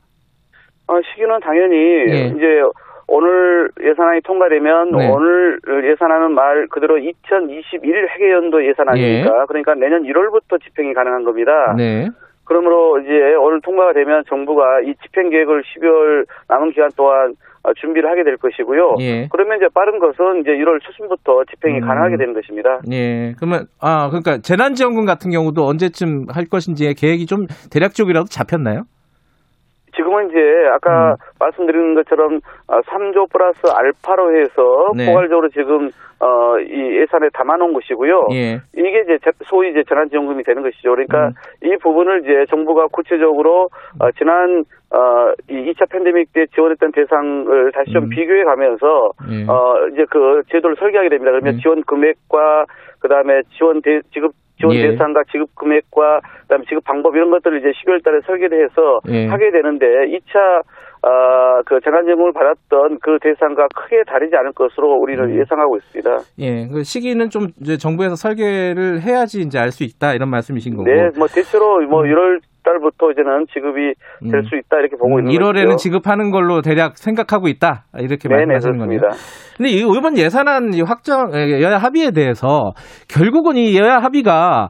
[0.88, 1.76] 어, 시기는 당연히
[2.10, 2.28] 예.
[2.36, 2.46] 이제
[3.08, 5.10] 오늘 예산안이 통과되면 네.
[5.10, 5.60] 오늘
[5.92, 9.46] 예산안은 말 그대로 2021 회계연도 예산 아닙니까?
[9.48, 11.74] 그러니까 내년 1월부터 집행이 가능한 겁니다.
[11.78, 12.08] 네.
[12.46, 18.10] 그러므로 이제 오늘 통과가 되면 정부가 이 집행 계획을 12월 남은 기간 동안 어, 준비를
[18.10, 18.96] 하게 될 것이고요.
[19.00, 19.28] 예.
[19.32, 21.88] 그러면 이제 빠른 것은 이제 1월 초순부터 집행이 음.
[21.88, 22.82] 가능하게 되는 것입니다.
[22.92, 23.34] 예.
[23.38, 28.84] 그러면, 아, 그러니까 재난지원금 같은 경우도 언제쯤 할 것인지의 계획이 좀 대략적이라도 잡혔나요?
[29.96, 30.40] 지금은 이제
[30.74, 31.16] 아까 음.
[31.40, 35.06] 말씀드린 것처럼 어, 3조 플러스 알파로 해서 네.
[35.08, 38.28] 포괄적으로 지금 어, 이 예산에 담아놓은 것이고요.
[38.34, 38.62] 예.
[38.76, 40.92] 이게 이제 제- 소위 이제 재난지원금이 되는 것이죠.
[40.92, 41.32] 그러니까 음.
[41.64, 47.92] 이 부분을 이제 정부가 구체적으로 어, 지난 어, 이 2차 팬데믹 때 지원했던 대상을 다시
[47.92, 48.10] 좀 음.
[48.10, 49.46] 비교해 가면서 예.
[49.50, 51.32] 어, 이제 그 제도를 설계하게 됩니다.
[51.32, 51.60] 그러면 음.
[51.60, 52.66] 지원 금액과
[53.00, 54.90] 그 다음에 지원 대, 지급 지원 예.
[54.92, 59.28] 대상과 지급 금액과 그다음에 지급 방법 이런 것들을 이제 12월 달에 설계를 해서 예.
[59.28, 60.62] 하게 되는데 2차
[61.04, 65.40] 어, 그 재난지원금을 받았던 그 대상과 크게 다르지 않을 것으로 우리는 음.
[65.40, 66.18] 예상하고 있습니다.
[66.40, 66.68] 예.
[66.68, 70.88] 그 시기는 좀 이제 정부에서 설계를 해야지 이제 알 수 있다 이런 말씀이신 거고.
[70.88, 73.94] 네, 뭐 대체로 뭐 1월 달부터 이제는 지급이
[74.32, 74.44] 될 음.
[74.44, 75.78] 수 있다 이렇게 보고 음, 있는 1월에는 것이죠.
[75.78, 79.00] 지급하는 걸로 대략 생각하고 있다 이렇게 네네 말씀하시는 거네요.
[79.00, 79.10] 그렇습니다.
[79.58, 82.74] 근데 이 이번 예산안 이 확정 에, 여야 합의에 대해서
[83.08, 84.70] 결국은 이 여야 합의가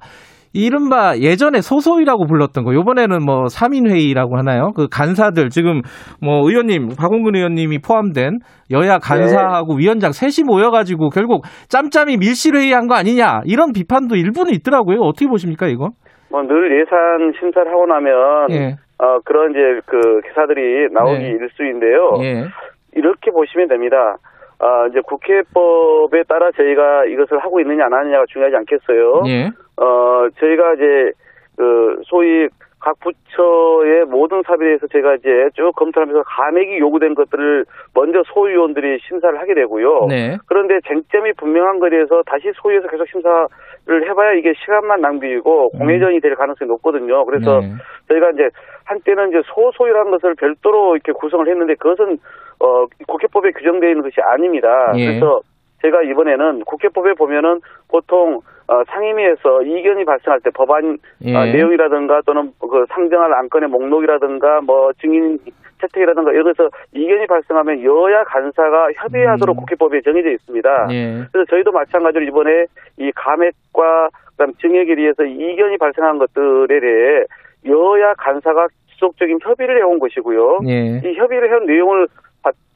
[0.54, 4.72] 이른바 예전에 소소위라고 불렀던 거 이번에는 뭐 3인 회의라고 하나요?
[4.76, 5.82] 그 간사들 지금
[6.22, 12.88] 뭐 의원님 박홍근 의원님이 포함된 여야 간사하고 위원장 셋이 모여가지고 결국 짬짬이 밀실 회의 한
[12.90, 15.00] 거 아니냐 이런 비판도 일부는 있더라고요.
[15.00, 15.92] 어떻게 보십니까 이거?
[16.32, 21.30] 뭐 늘 예산 심사를 하고 나면 예, 어, 그런 이제 그 기사들이 나오기 네.
[21.32, 22.14] 일수인데요.
[22.22, 22.46] 예,
[22.94, 24.18] 이렇게 보시면 됩니다.
[24.60, 29.24] 아, 이제 국회법에 따라 저희가 이것을 하고 있느냐 안 하느냐가 중요하지 않겠어요.
[29.28, 31.12] 예, 어, 저희가 이제
[31.58, 32.48] 그 소위
[32.80, 39.40] 각 부처의 모든 사업에 대해서 제가 이제 쭉 검토하면서 감액이 요구된 것들을 먼저 소위원들이 심사를
[39.40, 40.08] 하게 되고요.
[40.10, 43.48] 네, 그런데 쟁점이 분명한 것에 대해서 다시 소위에서 계속 심사
[43.88, 47.26] 를 해봐야 이게 시간만 낭비이고 공회전이 될 가능성이 높거든요.
[47.26, 47.74] 그래서 네.
[48.10, 48.50] 저희가 이제
[48.86, 52.20] 한때는 이제 소소위라는 것을 별도로 이렇게 구성을 했는데 그것은
[52.60, 54.92] 어 국회법에 규정되어 있는 것이 아닙니다.
[54.98, 55.08] 예.
[55.08, 55.42] 그래서
[55.82, 58.42] 제가 이번에는 국회법에 보면은 보통
[58.72, 61.36] 어, 상임위에서 이견이 발생할 때 법안 예.
[61.36, 65.38] 어, 내용이라든가 또는 그 상정할 안건의 목록이라든가 뭐 증인
[65.82, 69.60] 채택이라든가 여기서 이견이 발생하면 여야 간사가 협의하도록 음.
[69.60, 70.88] 국회법에 정해져 있습니다.
[70.92, 72.66] 예, 그래서 저희도 마찬가지로 이번에
[72.98, 77.26] 이 감액과 그다음 증액에 대해서 이견이 발생한 것들에 대해
[77.66, 80.60] 여야 간사가 지속적인 협의를 해온 것이고요.
[80.68, 82.08] 예, 이 협의를 해온 내용을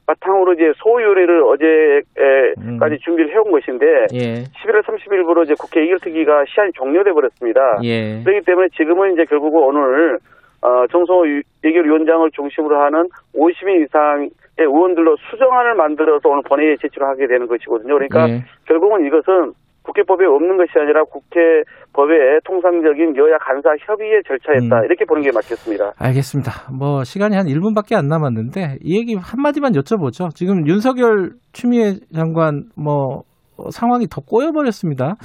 [0.06, 2.98] 바, 바탕으로 이제 소위원회를 어제까지 음.
[3.04, 7.60] 준비를 해온 것인데 예, 11월 30일부로 이제 국회 의결특위가 시한이 종료돼 버렸습니다.
[7.84, 8.22] 예.
[8.24, 10.18] 그렇기 때문에 지금은 이제 결국은 오늘
[10.62, 17.28] 어, 정성호 유- 예결위원장을 중심으로 하는 50인 이상의 의원들로 수정안을 만들어서 오늘 본회의에 제출을 하게
[17.28, 17.94] 되는 것이거든요.
[17.94, 18.44] 그러니까 예.
[18.68, 19.52] 결국은 이것은
[19.86, 24.80] 국회법에 없는 것이 아니라 국회법의 통상적인 여야 간사 협의의 절차였다.
[24.80, 24.86] 음.
[24.86, 25.94] 이렇게 보는 게 맞겠습니다.
[26.00, 26.52] 알겠습니다.
[26.78, 30.34] 뭐 시간이 한 1분밖에 안 남았는데 이 얘기 한마디만 여쭤보죠.
[30.36, 33.24] 지금 윤석열 추미애 장관 뭐
[33.58, 35.16] 어, 상황이 더 꼬여버렸습니다.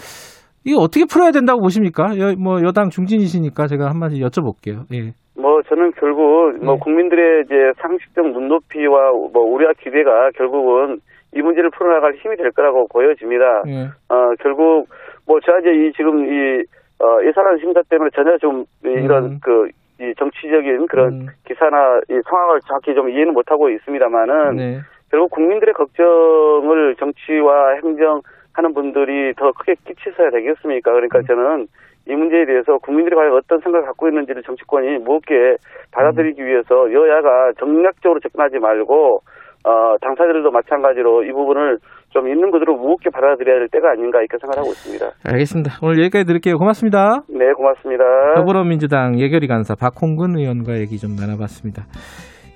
[0.64, 2.18] 이거 어떻게 풀어야 된다고 보십니까?
[2.18, 4.84] 여, 뭐 여당 중진이시니까 제가 한마디 여쭤볼게요.
[4.92, 5.14] 예.
[5.40, 6.80] 뭐 저는 결국 뭐 네.
[6.80, 10.98] 국민들의 이제 상식적 눈높이와 뭐 우려와 기대가 결국은
[11.34, 13.62] 이 문제를 풀어나갈 힘이 될 거라고 보여집니다.
[13.68, 13.88] 예.
[14.08, 14.88] 어 결국
[15.26, 16.62] 뭐 제가 이제 이 지금 이
[17.02, 19.40] 어, 예산안 심사 때문에 전혀 좀 이- 이런 음.
[19.42, 21.26] 그이 정치적인 그런 음.
[21.46, 24.80] 기사나 이 상황을 정확히 좀 이해는 못하고 있습니다만은 네.
[25.10, 30.92] 결국 국민들의 걱정을 정치와 행정하는 분들이 더 크게 끼치셔야 되겠습니까?
[30.92, 31.24] 그러니까 음.
[31.26, 31.66] 저는
[32.06, 35.56] 이 문제에 대해서 국민들이 과연 어떤 생각을 갖고 있는지를 정치권이 무겁게
[35.92, 39.20] 받아들이기 위해서 여야가 정략적으로 접근하지 말고
[39.64, 41.78] 어, 당사자들도 마찬가지로 이 부분을
[42.10, 45.06] 좀 있는 그대로 무겁게 받아들여야 될 때가 아닌가 이렇게 생각하고 있습니다.
[45.24, 45.78] 알겠습니다.
[45.82, 46.56] 오늘 여기까지 드릴게요.
[46.56, 47.22] 고맙습니다.
[47.28, 48.04] 네, 고맙습니다.
[48.36, 51.84] 더불어민주당 예결위 간사 박홍근 의원과 얘기 좀 나눠봤습니다.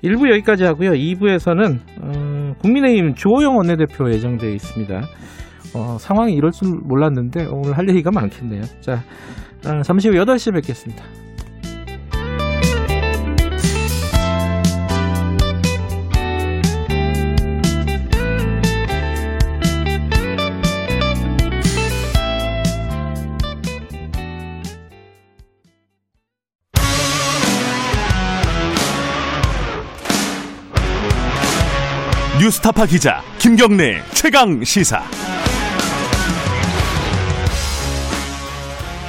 [0.03, 0.91] 1부 여기까지 하고요.
[0.91, 4.95] 2부에서는 어, 국민의힘 주호영 원내대표 예정되어 있습니다.
[5.75, 8.61] 어, 상황이 이럴 줄 몰랐는데 오늘 할 얘기가 많겠네요.
[8.81, 9.03] 자,
[9.67, 11.24] 어, 잠시 후 8시에 뵙겠습니다.
[32.45, 34.99] 뉴스타파 기자 김경래 최강 시사.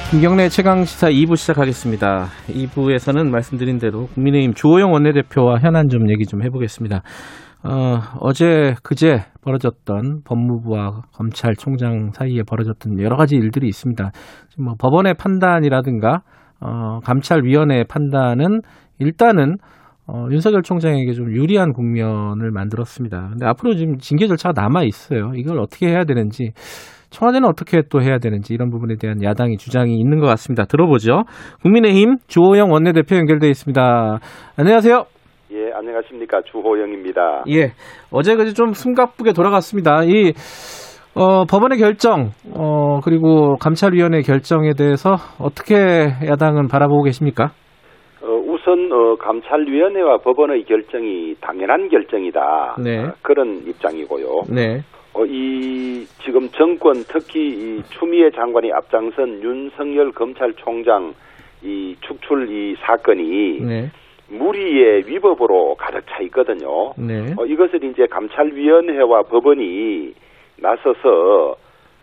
[0.09, 2.29] 김경래 최강 시사 2부 시작하겠습니다.
[2.47, 7.03] 2부에서는 말씀드린 대로 국민의힘 주호영 원내대표와 현안 좀 얘기 좀 해보겠습니다.
[7.63, 14.11] 어, 어제 그제 벌어졌던 법무부와 검찰총장 사이에 벌어졌던 여러 가지 일들이 있습니다.
[14.49, 16.21] 지금 뭐 법원의 판단이라든가
[16.59, 18.61] 어, 감찰위원회의 판단은
[18.97, 19.57] 일단은
[20.07, 23.29] 어, 윤석열 총장에게 좀 유리한 국면을 만들었습니다.
[23.31, 25.31] 근데 앞으로 지금 징계 절차가 남아 있어요.
[25.35, 26.51] 이걸 어떻게 해야 되는지
[27.09, 30.65] 청와대는 어떻게 또 해야 되는지 이런 부분에 대한 야당의 주장이 있는 것 같습니다.
[30.65, 31.23] 들어보죠.
[31.61, 34.19] 국민의힘 주호영 원내대표 연결돼 있습니다.
[34.57, 35.05] 안녕하세요.
[35.51, 36.41] 예, 안녕하십니까.
[36.51, 37.43] 주호영입니다.
[37.49, 37.71] 예,
[38.11, 40.03] 어제 그제 좀 숨가쁘게 돌아갔습니다.
[40.03, 40.33] 이
[41.15, 45.75] 어, 법원의 결정, 어, 그리고 감찰위원회 결정에 대해서 어떻게
[46.27, 47.51] 야당은 바라보고 계십니까?
[48.67, 52.75] 어, 우선 어, 감찰위원회와 법원의 결정이 당연한 결정이다.
[52.83, 53.05] 네.
[53.05, 54.43] 어, 그런 입장이고요.
[54.49, 61.13] 네, 어, 이 지금 정권 특히 이 추미애 장관이 앞장선 윤석열 검찰총장
[61.63, 63.89] 이 축출 이 사건이 네,
[64.27, 66.93] 무리의 위법으로 가득 차 있거든요.
[66.97, 70.13] 네, 어, 이것을 이제 감찰위원회와 법원이
[70.57, 71.55] 나서서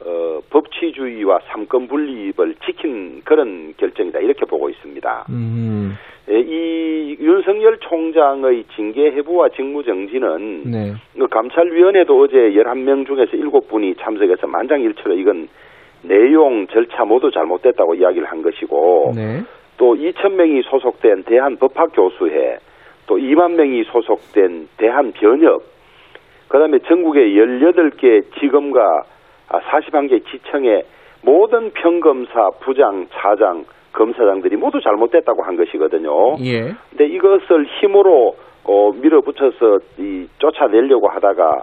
[0.04, 4.18] 어, 법치주의와 삼권 분립을 지킨 그런 결정이다.
[4.20, 5.26] 이렇게 보고 있습니다.
[5.30, 5.96] 음,
[6.30, 13.98] 예, 이 윤석열 총장의 징계 해부와 직무 정지는 네, 그 감찰위원회도 어제 11명 중에서 7분이
[13.98, 15.48] 참석해서 만장일치로 이건
[16.02, 19.42] 내용 절차 모두 잘못됐다고 이야기를 한 것이고 네,
[19.78, 22.58] 또 2,000명이 소속된 대한법학교수회
[23.06, 25.62] 또 2만 명이 소속된 대한변협
[26.48, 29.04] 그다음에 전국의 18개 지검과
[29.60, 30.84] 41개 지청의
[31.24, 36.36] 모든 평검사, 부장, 차장, 검사장들이 모두 잘못됐다고 한 것이거든요.
[36.44, 41.62] 예, 근데 이것을 힘으로 어, 밀어붙여서 이 쫓아내려고 하다가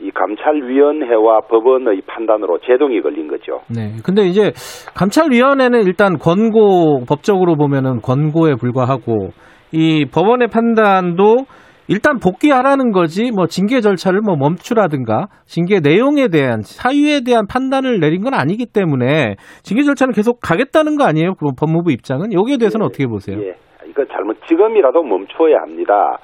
[0.00, 3.60] 이 감찰위원회와 법원의 판단으로 제동이 걸린 거죠.
[3.70, 3.92] 네.
[4.04, 4.50] 근데 이제
[4.96, 9.30] 감찰위원회는 일단 권고 법적으로 보면은 권고에 불과하고
[9.70, 11.46] 이 법원의 판단도
[11.88, 18.22] 일단 복귀하라는 거지 뭐 징계 절차를 뭐 멈추라든가 징계 내용에 대한 사유에 대한 판단을 내린
[18.22, 21.34] 건 아니기 때문에 징계 절차는 계속 가겠다는 거 아니에요?
[21.34, 23.38] 그 법무부 입장은 여기에 대해서는 어떻게 보세요?
[23.40, 23.54] 예,
[23.86, 26.18] 이거 잘못 지금이라도 멈춰야 합니다.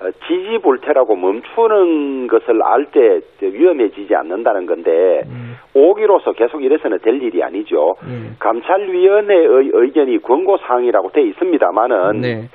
[0.00, 4.90] 어, 지지볼테라고 멈추는 것을 알 때 위험해지지 않는다는 건데
[5.26, 7.94] 음, 오기로서 계속 이래서는 될 일이 아니죠.
[8.08, 8.30] 예.
[8.38, 12.48] 감찰위원회의 의견이 권고 사항이라고 돼 있습니다만은 네.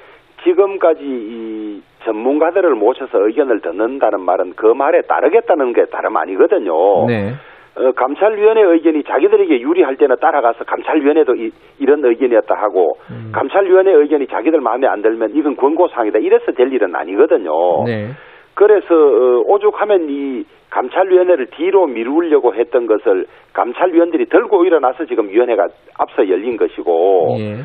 [0.44, 7.06] 지금까지 이 전문가들을 모셔서 의견을 듣는다는 말은 그 말에 따르겠다는 게 다름 아니거든요.
[7.08, 7.34] 네.
[7.78, 13.32] 어, 감찰위원회 의견이 자기들에게 유리할 때는 따라가서 감찰위원회도 이, 런 의견이었다 하고 음.
[13.34, 17.52] 감찰위원회 의견이 자기들 마음에 안 들면 이건 권고사항이다 이래서 될 일은 아니거든요.
[17.86, 18.12] 네.
[18.54, 26.28] 그래서 어, 오죽하면 이 감찰위원회를 뒤로 미루려고 했던 것을 감찰위원들이 들고 일어나서 지금 위원회가 앞서
[26.30, 27.56] 열린 것이고 예.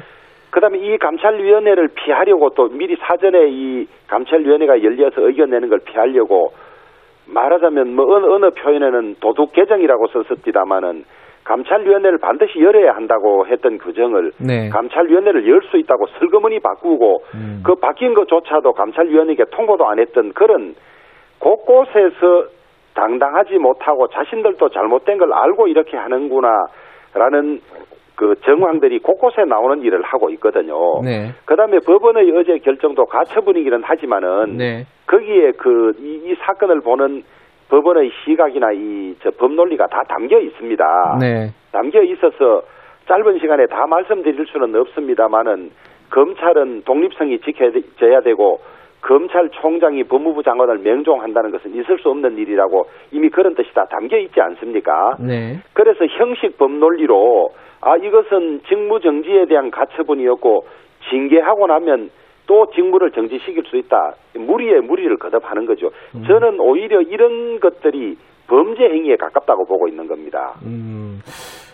[0.50, 6.52] 그다음에 이 감찰위원회를 피하려고 또 미리 사전에 이 감찰위원회가 열려서 의견 내는 걸 피하려고
[7.26, 11.04] 말하자면 뭐 어느, 어느 표현에는 도둑 개정이라고 썼습니다마는
[11.44, 14.68] 감찰위원회를 반드시 열어야 한다고 했던 규정을 네.
[14.68, 17.62] 감찰위원회를 열 수 있다고 슬그머니 바꾸고 음.
[17.64, 20.74] 그 바뀐 것조차도 감찰위원회에게 통보도 안 했던 그런
[21.38, 22.46] 곳곳에서
[22.94, 27.60] 당당하지 못하고 자신들도 잘못된 걸 알고 이렇게 하는구나라는
[28.20, 30.76] 그 정황들이 곳곳에 나오는 일을 하고 있거든요.
[31.02, 31.32] 네.
[31.46, 34.84] 그다음에 법원의 어제 결정도 가처분이기는 하지만은 네.
[35.06, 37.22] 거기에 그이 사건을 보는
[37.70, 41.16] 법원의 시각이나 이 저 법논리가 다 담겨 있습니다.
[41.20, 41.50] 네.
[41.72, 42.62] 담겨 있어서
[43.08, 45.70] 짧은 시간에 다 말씀드릴 수는 없습니다만은
[46.10, 48.60] 검찰은 독립성이 지켜져야 되고
[49.02, 54.40] 검찰총장이 법무부 장관을 명종한다는 것은 있을 수 없는 일이라고 이미 그런 뜻이 다 담겨 있지
[54.40, 55.16] 않습니까?
[55.18, 55.58] 네.
[55.72, 60.66] 그래서 형식 법 논리로 아 이것은 직무 정지에 대한 가처분이었고
[61.10, 62.10] 징계하고 나면
[62.46, 64.14] 또 직무를 정지시킬 수 있다.
[64.34, 65.90] 무리에 무리를 거듭하는 거죠.
[66.26, 68.16] 저는 오히려 이런 것들이
[68.48, 70.54] 범죄 행위에 가깝다고 보고 있는 겁니다.
[70.66, 71.20] 음.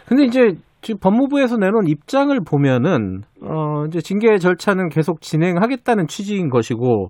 [0.06, 0.52] 근데 이제
[0.86, 7.08] 지금 법무부에서 내놓은 입장을 보면은 어 이제 징계 절차는 계속 진행하겠다는 취지인 것이고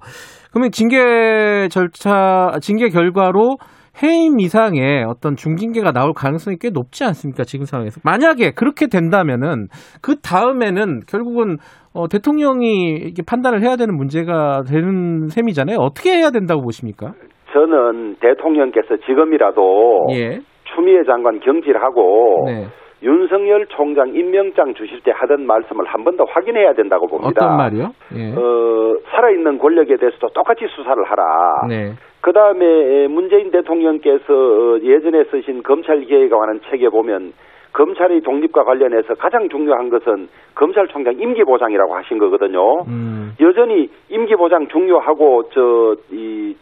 [0.50, 3.58] 그러면 징계 절차 징계 결과로
[4.02, 7.44] 해임 이상의 어떤 중징계가 나올 가능성이 꽤 높지 않습니까?
[7.44, 8.00] 지금 상황에서.
[8.02, 9.68] 만약에 그렇게 된다면은
[10.02, 11.56] 그 다음에는 결국은
[11.92, 15.76] 어, 대통령이 이게 판단을 해야 되는 문제가 되는 셈이잖아요.
[15.80, 17.12] 어떻게 해야 된다고 보십니까?
[17.52, 20.40] 저는 대통령께서 지금이라도 예.
[20.64, 22.66] 추미애 장관 경질하고 네.
[23.02, 27.44] 윤석열 총장 임명장 주실 때 하던 말씀을 한 번 더 확인해야 된다고 봅니다.
[27.44, 27.92] 어떤 말이요?
[28.16, 28.32] 예.
[28.34, 31.66] 어, 살아있는 권력에 대해서도 똑같이 수사를 하라.
[31.68, 31.92] 네.
[32.22, 37.32] 그 다음에 문재인 대통령께서 어, 예전에 쓰신 검찰개혁에 관한 책에 보면
[37.74, 42.80] 검찰의 독립과 관련해서 가장 중요한 것은 검찰총장 임기 보장이라고 하신 거거든요.
[42.88, 43.34] 음.
[43.40, 46.56] 여전히 임기 보장 중요하고 저 이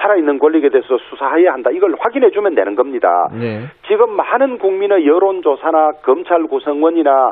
[0.00, 1.70] 살아있는 권력에 대해서 수사해야 한다.
[1.72, 3.08] 이걸 확인해 주면 되는 겁니다.
[3.32, 3.62] 네.
[3.86, 7.30] 지금 많은 국민의 여론조사나 검찰 구성원이나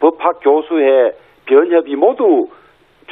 [0.00, 1.12] 법학 교수회
[1.46, 2.48] 변협이 모두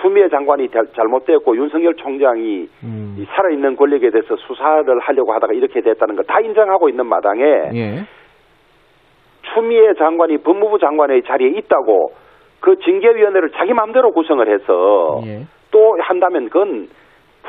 [0.00, 3.16] 추미애 장관이 잘- 잘못됐고 윤석열 총장이 음.
[3.18, 7.42] 이 살아있는 권력에 대해서 수사를 하려고 하다가 이렇게 됐다는 걸 다 인정하고 있는 마당에
[7.74, 8.04] 예.
[9.54, 12.10] 추미애 장관이 법무부 장관의 자리에 있다고
[12.60, 15.46] 그 징계위원회를 자기 마음대로 구성을 해서 예.
[15.70, 16.88] 또 한다면 그건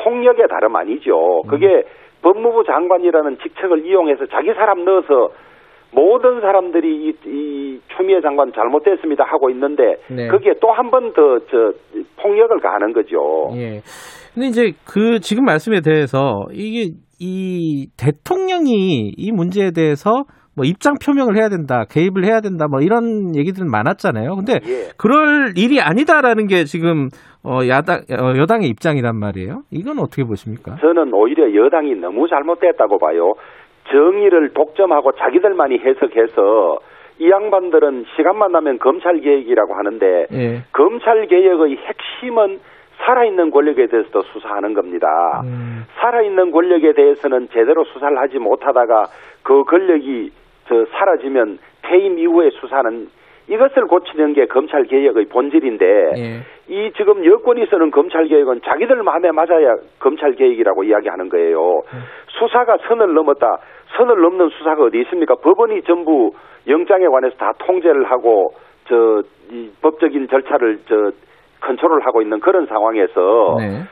[0.03, 1.41] 폭력의 다름 아니죠.
[1.49, 1.83] 그게
[2.21, 5.29] 법무부 장관이라는 직책을 이용해서 자기 사람 넣어서
[5.93, 10.27] 모든 사람들이 이, 이 추미애 장관 잘못됐습니다 하고 있는데 네.
[10.27, 11.71] 그게 또 한 번 더 저
[12.21, 13.51] 폭력을 가하는 거죠.
[13.55, 13.81] 예.
[14.33, 20.25] 근데 이제 그 지금 말씀에 대해서 이게 이 대통령이 이 문제에 대해서
[20.57, 24.35] 뭐 입장 표명을 해야 된다, 개입을 해야 된다, 뭐 이런 얘기들은 많았잖아요.
[24.35, 24.89] 근데 예.
[24.97, 27.09] 그럴 일이 아니다라는 게 지금
[27.45, 29.61] 어 야당 어, 여당의 입장이란 말이에요.
[29.71, 30.77] 이건 어떻게 보십니까?
[30.81, 33.33] 저는 오히려 여당이 너무 잘못됐다고 봐요.
[33.91, 36.79] 정의를 독점하고 자기들만이 해석해서
[37.19, 40.63] 이 양반들은 시간만 나면 검찰 개혁이라고 하는데 예.
[40.73, 42.59] 검찰 개혁의 핵심은
[43.05, 45.07] 살아있는 권력에 대해서도 수사하는 겁니다.
[45.45, 49.03] 음, 살아있는 권력에 대해서는 제대로 수사를 하지 못하다가
[49.43, 50.31] 그 권력이
[50.67, 53.07] 저 사라지면 퇴임 이후에 수사는
[53.49, 55.85] 이것을 고치는 게 검찰 개혁의 본질인데
[56.17, 56.39] 예.
[56.67, 61.81] 이 지금 여권이 쓰는 검찰 개혁은 자기들 마음에 맞아야 검찰 개혁이라고 이야기하는 거예요.
[62.27, 63.57] 수사가 선을 넘었다.
[63.95, 65.35] 선을 넘는 수사가 어디 있습니까?
[65.35, 66.31] 법원이 전부
[66.67, 68.49] 영장에 관해서 다 통제를 하고
[68.89, 71.11] 저 이 법적인 절차를 저
[71.61, 73.83] 컨트롤하고 있는 그런 상황에서 네.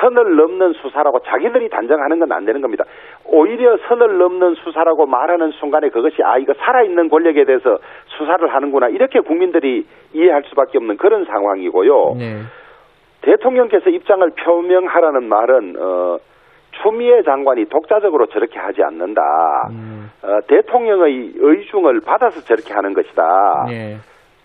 [0.00, 2.84] 선을 넘는 수사라고 자기들이 단정하는 건 안 되는 겁니다.
[3.24, 7.78] 오히려 선을 넘는 수사라고 말하는 순간에 그것이 아 이거 살아있는 권력에 대해서
[8.18, 12.14] 수사를 하는구나 이렇게 국민들이 이해할 수밖에 없는 그런 상황이고요.
[12.18, 12.42] 네.
[13.22, 16.18] 대통령께서 입장을 표명하라는 말은 어,
[16.82, 19.22] 추미애 장관이 독자적으로 저렇게 하지 않는다.
[19.70, 23.66] 음, 어, 대통령의 의중을 받아서 저렇게 하는 것이다.
[23.70, 23.96] 예.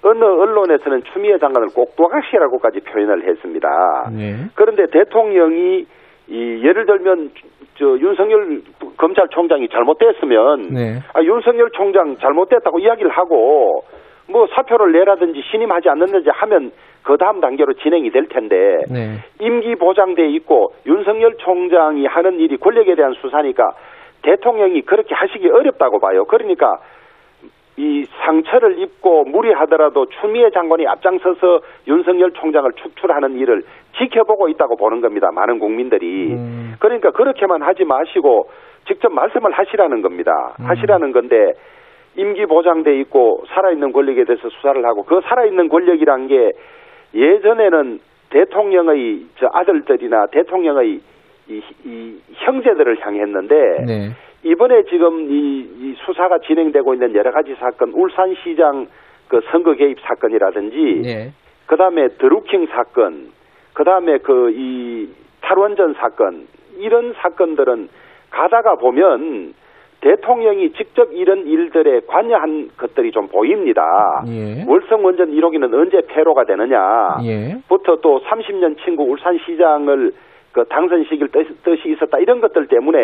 [0.04, 3.70] 어느 언론에서는 추미애 장관을 꼭두각시라고까지 표현을 했습니다.
[4.12, 4.36] 네.
[4.56, 5.86] 그런데 대통령이
[6.28, 7.32] 이 예를 들면
[7.76, 8.62] 저 윤석열
[8.98, 11.00] 검찰총장이 잘못됐으면 네.
[11.14, 13.84] 아, 윤석열 총장 잘못됐다고 이야기를 하고
[14.30, 16.72] 뭐 사표를 내라든지 신임하지 않는지 하면
[17.04, 18.56] 그 다음 단계로 진행이 될 텐데
[18.90, 19.18] 네.
[19.42, 23.72] 임기 보장돼 있고 윤석열 총장이 하는 일이 권력에 대한 수사니까
[24.22, 26.24] 대통령이 그렇게 하시기 어렵다고 봐요.
[26.26, 26.78] 그러니까
[27.76, 33.64] 이 상처를 입고 무리하더라도 추미애 장관이 앞장서서 윤석열 총장을 축출하는 일을
[33.98, 35.30] 지켜보고 있다고 보는 겁니다.
[35.34, 36.34] 많은 국민들이.
[36.34, 36.76] 음.
[36.80, 38.50] 그러니까 그렇게만 하지 마시고
[38.88, 40.54] 직접 말씀을 하시라는 겁니다.
[40.60, 41.54] 하시라는 건데
[42.16, 46.52] 임기 보장돼 있고 살아있는 권력에 대해서 수사를 하고 그 살아있는 권력이란 게
[47.16, 48.00] 예전에는
[48.30, 51.00] 대통령의 저 아들들이나 대통령의
[51.48, 53.56] 이, 이 형제들을 향했는데
[53.86, 54.10] 네.
[54.44, 58.88] 이번에 지금 이, 이 수사가 진행되고 있는 여러 가지 사건, 울산시장
[59.28, 61.32] 그 선거 개입 사건이라든지, 네.
[61.66, 63.30] 그 다음에 드루킹 사건,
[63.74, 65.10] 그 다음에 그 이
[65.42, 66.48] 탈원전 사건,
[66.80, 67.90] 이런 사건들은
[68.32, 69.54] 가다가 보면
[70.02, 74.24] 대통령이 직접 이런 일들에 관여한 것들이 좀 보입니다.
[74.28, 74.66] 예.
[74.68, 77.20] 월성 원전 1호기는 언제 폐로가 되느냐.
[77.24, 77.58] 예.
[77.70, 80.12] 부터 또 30년 친구 울산시장을
[80.52, 83.00] 그 당선 시킬 뜻, 뜻이 있었다 이런 것들 때문에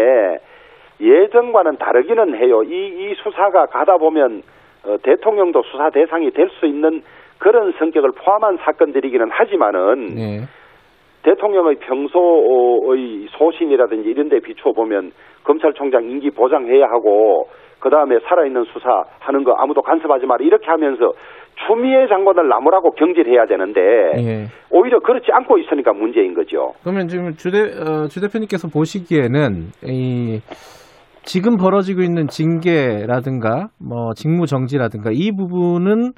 [1.01, 2.63] 예전과는 다르기는 해요.
[2.63, 4.41] 이, 이 수사가 가다 보면
[4.85, 7.01] 어, 대통령도 수사 대상이 될 수 있는
[7.37, 10.41] 그런 성격을 포함한 사건들이기는 하지만은 네.
[11.23, 15.11] 대통령의 평소의 소신이라든지 이런 데 비추어 보면
[15.43, 17.47] 검찰총장 임기 보장해야 하고
[17.79, 21.13] 그 다음에 살아있는 수사하는 거 아무도 간섭하지 마라 이렇게 하면서
[21.67, 23.81] 추미애 장관을 나무라고 경질해야 되는데
[24.17, 24.45] 예.
[24.69, 26.73] 오히려 그렇지 않고 있으니까 문제인 거죠.
[26.83, 30.39] 그러면 지금 주대 어, 주 대표님께서 보시기에는 이
[31.23, 36.13] 지금 벌어지고 있는 징계라든가 뭐 직무 정지라든가 이 부분은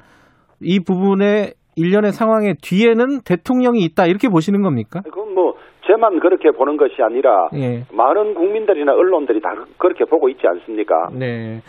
[0.60, 5.00] 이 부분의 일련의 상황의 뒤에는 대통령이 있다 이렇게 보시는 겁니까?
[5.04, 5.54] 그건 뭐
[5.86, 7.84] 제만 그렇게 보는 것이 아니라 예.
[7.92, 11.08] 많은 국민들이나 언론들이 다 그렇게 보고 있지 않습니까?
[11.18, 11.60] 네.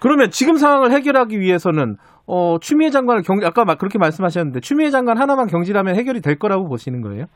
[0.00, 5.18] 그러면 지금 상황을 해결하기 위해서는 어, 추미애 장관을 경 아까 막 그렇게 말씀하셨는데 추미애 장관
[5.18, 7.26] 하나만 경질하면 해결이 될 거라고 보시는 거예요?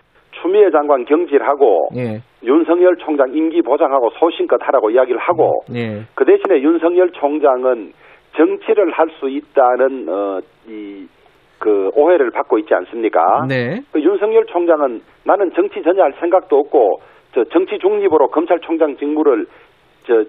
[0.49, 2.21] 추미애 장관 경질하고 예.
[2.43, 6.05] 윤석열 총장 임기 보장하고 소신껏 하라고 이야기를 하고 예.
[6.15, 7.93] 그 대신에 윤석열 총장은
[8.35, 11.07] 정치를 할 수 있다는 어, 이,
[11.59, 13.47] 그 오해를 받고 있지 않습니까?
[13.49, 13.81] 네.
[13.93, 17.01] 그 윤석열 총장은 나는 정치 전혀 할 생각도 없고
[17.35, 19.47] 저 정치 중립으로 검찰총장 직무를
[20.07, 20.25] 저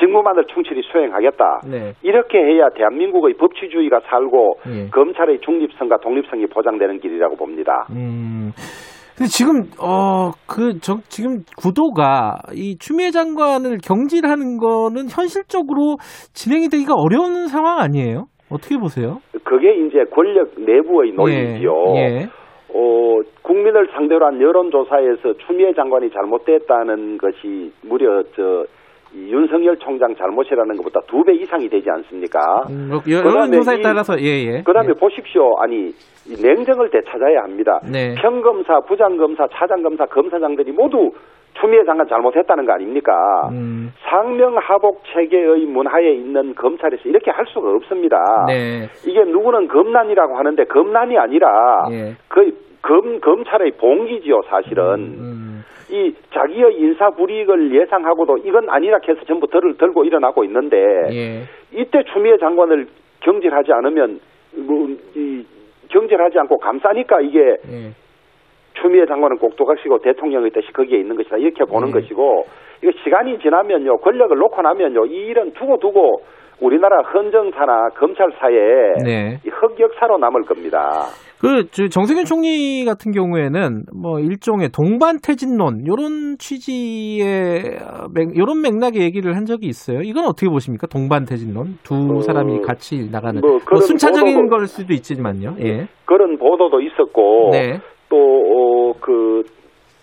[0.00, 1.60] 직무만을 충실히 수행하겠다.
[1.70, 1.92] 네.
[2.02, 4.90] 이렇게 해야 대한민국의 법치주의가 살고 예.
[4.90, 7.86] 검찰의 중립성과 독립성이 보장되는 길이라고 봅니다.
[7.90, 8.50] 음.
[9.16, 15.96] 근데 지금 어 그 저 지금 구도가 이 추미애 장관을 경질하는 거는 현실적으로
[16.32, 18.24] 진행이 되기가 어려운 상황 아니에요?
[18.50, 19.18] 어떻게 보세요?
[19.44, 21.72] 그게 이제 권력 내부의 논리지요.
[21.96, 22.00] 예.
[22.00, 22.28] 예.
[22.74, 28.81] 어, 국민을 상대로 한 여론조사에서 추미애 장관이 잘못됐다는 것이 무려 저, 이
[29.14, 32.40] 윤석열 총장 잘못이라는 것보다 두 배 이상이 되지 않습니까?
[32.70, 34.62] 음, 뭐 여- 그다음에 여론조사에 이- 따라서 예예.
[34.64, 35.54] 그 다음에 보십시오.
[35.60, 35.88] 아니,
[36.26, 37.78] 이 냉정을 되찾아야 합니다.
[37.90, 38.14] 네.
[38.20, 41.10] 평검사, 부장검사, 차장검사, 검사장들이 모두
[41.60, 43.12] 추미애 장관 잘못했다는 거 아닙니까?
[43.52, 48.16] 음, 상명하복 체계의 문화에 있는 검찰에서 이렇게 할 수가 없습니다.
[48.48, 48.88] 네.
[49.06, 51.48] 이게 누구는 검난이라고 하는데 검난이 아니라
[51.90, 52.14] 예.
[52.28, 52.50] 그
[52.80, 54.84] 검, 검찰의 봉기지요, 사실은.
[54.98, 55.51] 음,
[55.90, 60.76] 이 자기의 인사 불이익을 예상하고도 이건 아니라 해서 전부 덜을 들고 일어나고 있는데
[61.10, 61.42] 예.
[61.72, 62.86] 이때 추미애 장관을
[63.20, 64.20] 경질하지 않으면
[64.56, 65.44] 뭐, 이
[65.88, 67.90] 경질하지 않고 감싸니까 이게 예.
[68.80, 72.00] 추미애 장관은 꼭두각시고 대통령의 뜻이 거기에 있는 것이다 이렇게 보는 네.
[72.00, 72.46] 것이고
[72.82, 76.22] 이거 시간이 지나면요 권력을 놓고 나면요 이 일은 두고 두고
[76.60, 78.54] 우리나라 헌정사나 검찰 사에
[79.04, 79.38] 네.
[79.44, 81.06] 이 흑역사로 남을 겁니다.
[81.42, 89.02] 그, 저 정세균 총리 같은 경우에는 뭐 일종의 동반태진론, 요런 취지의, 어, 맥, 요런 맥락의
[89.02, 90.02] 얘기를 한 적이 있어요.
[90.02, 90.86] 이건 어떻게 보십니까?
[90.86, 91.78] 동반태진론?
[91.82, 93.40] 두 어, 사람이 같이 나가는.
[93.40, 95.56] 뭐 뭐 순차적인 보도도- 걸 수도 있지만요.
[95.60, 95.88] 예.
[96.04, 97.80] 그런 보도도 있었고 네.
[98.08, 99.42] 또그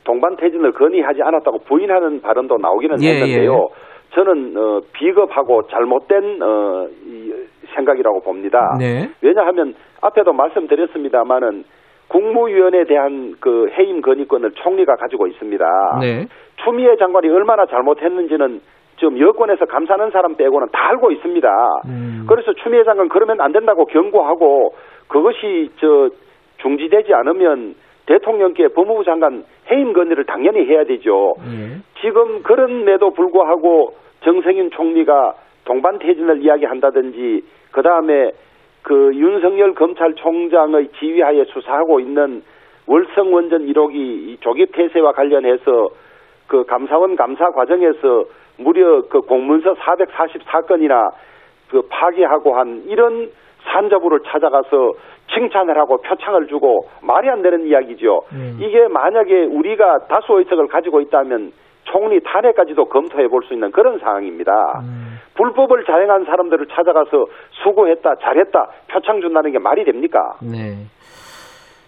[0.04, 3.70] 동반태진을 건의하지 않았다고 부인하는 발언도 나오기는 예, 했는데요.
[4.16, 7.32] 저는 어, 비겁하고 잘못된 어, 이
[7.76, 8.76] 생각이라고 봅니다.
[8.80, 9.09] 네.
[9.22, 11.63] 왜냐하면 앞에도 말씀드렸습니다마는
[12.09, 15.65] 국무위원에 대한 그 해임 건의권을 총리가 가지고 있습니다.
[16.01, 16.28] 네.
[16.63, 18.61] 추미애 장관이 얼마나 잘못했는지는
[18.97, 21.49] 지금 여권에서 감사하는 사람 빼고는 다 알고 있습니다.
[21.86, 22.26] 음.
[22.28, 24.74] 그래서 추미애 장관 그러면 안 된다고 경고하고
[25.07, 26.09] 그것이 저
[26.57, 31.34] 중지되지 않으면 대통령께 법무부 장관 해임 건의를 당연히 해야 되죠.
[31.45, 31.78] 예.
[32.01, 38.32] 지금 그런데도 불구하고 정세균 총리가 동반 퇴진을 이야기한다든지 그 다음에
[38.82, 42.41] 그 윤석열 검찰총장의 지휘하에 수사하고 있는
[42.88, 45.89] 월성 원전 1호기 이 조기 폐쇄와 관련해서
[46.47, 48.26] 그 감사원 감사 과정에서
[48.57, 51.11] 무려 그 공문서 444건이나
[51.70, 53.30] 그 파기하고 한 이런
[53.65, 54.93] 산자부를 찾아가서
[55.34, 58.22] 칭찬을 하고 표창을 주고 말이 안 되는 이야기죠.
[58.32, 58.57] 음.
[58.59, 61.51] 이게 만약에 우리가 다수 의석을 가지고 있다면
[61.92, 64.52] 총리 탄핵까지도 검토해 볼 수 있는 그런 상황입니다.
[64.84, 65.18] 음.
[65.36, 67.26] 불법을 자행한 사람들을 찾아가서
[67.64, 70.20] 수고했다, 잘했다, 표창 준다는 게 말이 됩니까?
[70.42, 70.86] 네.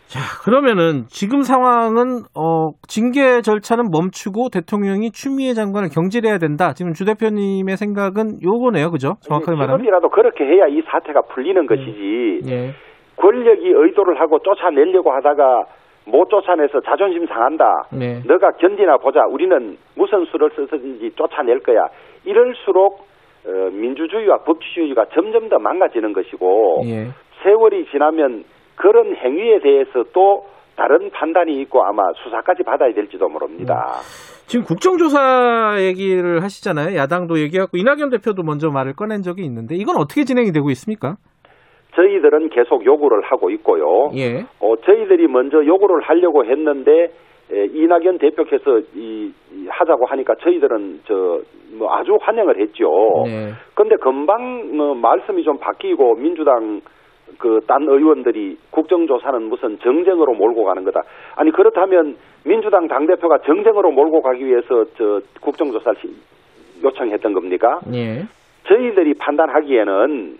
[0.07, 6.73] 자, 그러면은 지금 상황은 어 징계 절차는 멈추고 대통령이 추미애 장관을 경질해야 된다.
[6.73, 8.91] 지금 주 대표님의 생각은 요거네요.
[8.91, 9.15] 그죠?
[9.21, 9.77] 정확하게 말하면.
[9.79, 12.41] 지금이라도 그렇게 해야 이 사태가 풀리는 것이지.
[12.49, 12.73] 예.
[13.15, 15.63] 권력이 의도를 하고 쫓아내려고 하다가
[16.05, 17.65] 못 쫓아내서 자존심 상한다.
[17.91, 18.21] 네.
[18.25, 19.21] 너가 견디나 보자.
[19.29, 21.87] 우리는 무슨 수를 써서든지 쫓아낼 거야.
[22.25, 23.05] 이럴수록
[23.45, 27.07] 어, 민주주의와 법치주의가 점점 더 망가지는 것이고 예.
[27.43, 28.43] 세월이 지나면
[28.75, 30.45] 그런 행위에 대해서 또
[30.75, 33.99] 다른 판단이 있고 아마 수사까지 받아야 될지도 모릅니다.
[34.47, 36.95] 지금 국정조사 얘기를 하시잖아요.
[36.95, 41.17] 야당도 얘기하고 이낙연 대표도 먼저 말을 꺼낸 적이 있는데 이건 어떻게 진행이 되고 있습니까?
[41.95, 44.11] 저희들은 계속 요구를 하고 있고요.
[44.15, 44.43] 예.
[44.59, 47.11] 어, 저희들이 먼저 요구를 하려고 했는데
[47.51, 51.41] 에, 이낙연 대표께서 이, 이 하자고 하니까 저희들은 저
[51.73, 52.83] 뭐 아주 환영을 했죠.
[53.25, 53.53] 네.
[53.75, 56.81] 근데 금방 뭐 말씀이 좀 바뀌고 민주당
[57.37, 60.99] 그 딴 의원들이 국정조사는 무슨 정쟁으로 몰고 가는 거다.
[61.37, 66.13] 아니 그렇다면 민주당 당 대표가 정쟁으로 몰고 가기 위해서 저 국정조사를 시-
[66.83, 67.79] 요청했던 겁니까?
[67.93, 68.23] 예.
[68.67, 70.37] 저희들이 판단하기에는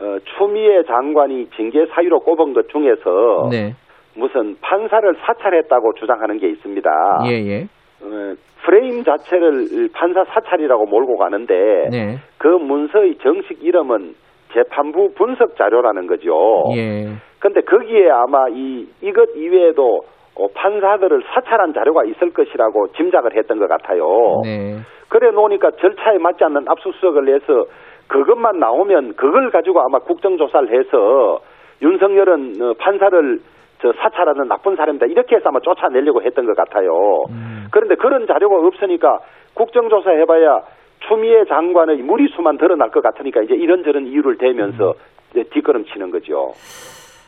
[0.00, 3.74] 어, 추미애 장관이 징계 사유로 꼽은 것 중에서 네.
[4.16, 6.90] 무슨 판사를 사찰했다고 주장하는 게 있습니다.
[7.26, 7.62] 예, 예.
[8.02, 8.34] 어,
[8.64, 12.16] 프레임 자체를 판사 사찰이라고 몰고 가는데 네.
[12.38, 14.14] 그 문서의 정식 이름은
[14.52, 16.64] 재판부 분석 자료라는 거죠.
[16.76, 17.08] 예.
[17.40, 20.00] 근데 거기에 아마 이 이것 이외에도
[20.36, 24.04] 어, 판사들을 사찰한 자료가 있을 것이라고 짐작을 했던 것 같아요.
[24.44, 24.76] 네.
[25.08, 27.66] 그래 놓으니까 절차에 맞지 않는 압수수색을 해서
[28.08, 31.40] 그것만 나오면 그걸 가지고 아마 국정조사를 해서
[31.82, 33.40] 윤석열은 어, 판사를
[33.82, 36.90] 저 사찰하는 나쁜 사람이다 이렇게 해서 아마 쫓아내려고 했던 것 같아요.
[37.30, 37.66] 음.
[37.70, 39.18] 그런데 그런 자료가 없으니까
[39.54, 40.62] 국정조사 해봐야
[41.08, 44.94] 추미애 장관의 무리수만 드러날 것 같으니까 이제 이런저런 이유를 대면서
[45.30, 46.52] 이제 뒷걸음 치는 거죠.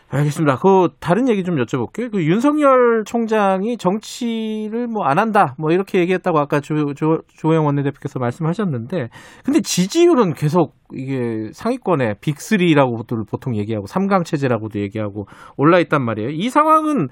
[0.09, 0.57] 알겠습니다.
[0.63, 2.13] 그 다른 얘기 좀 여쭤볼게요.
[2.13, 8.19] 그 윤석열 총장이 정치를 뭐 안 한다, 뭐 이렇게 얘기했다고 아까 조, 조, 조영 원내대표께서
[8.19, 9.09] 말씀하셨는데,
[9.45, 15.27] 근데 지지율은 계속 이게 상위권에 빅3라고도 보통 얘기하고 3강 체제라고도 얘기하고
[15.57, 16.31] 올라 있단 말이에요.
[16.31, 17.09] 이 상황은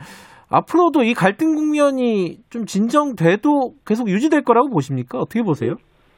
[0.51, 5.19] 앞으로도 이 갈등 국면이 좀 진정돼도 계속 유지될 거라고 보십니까?
[5.19, 5.75] 어떻게 보세요?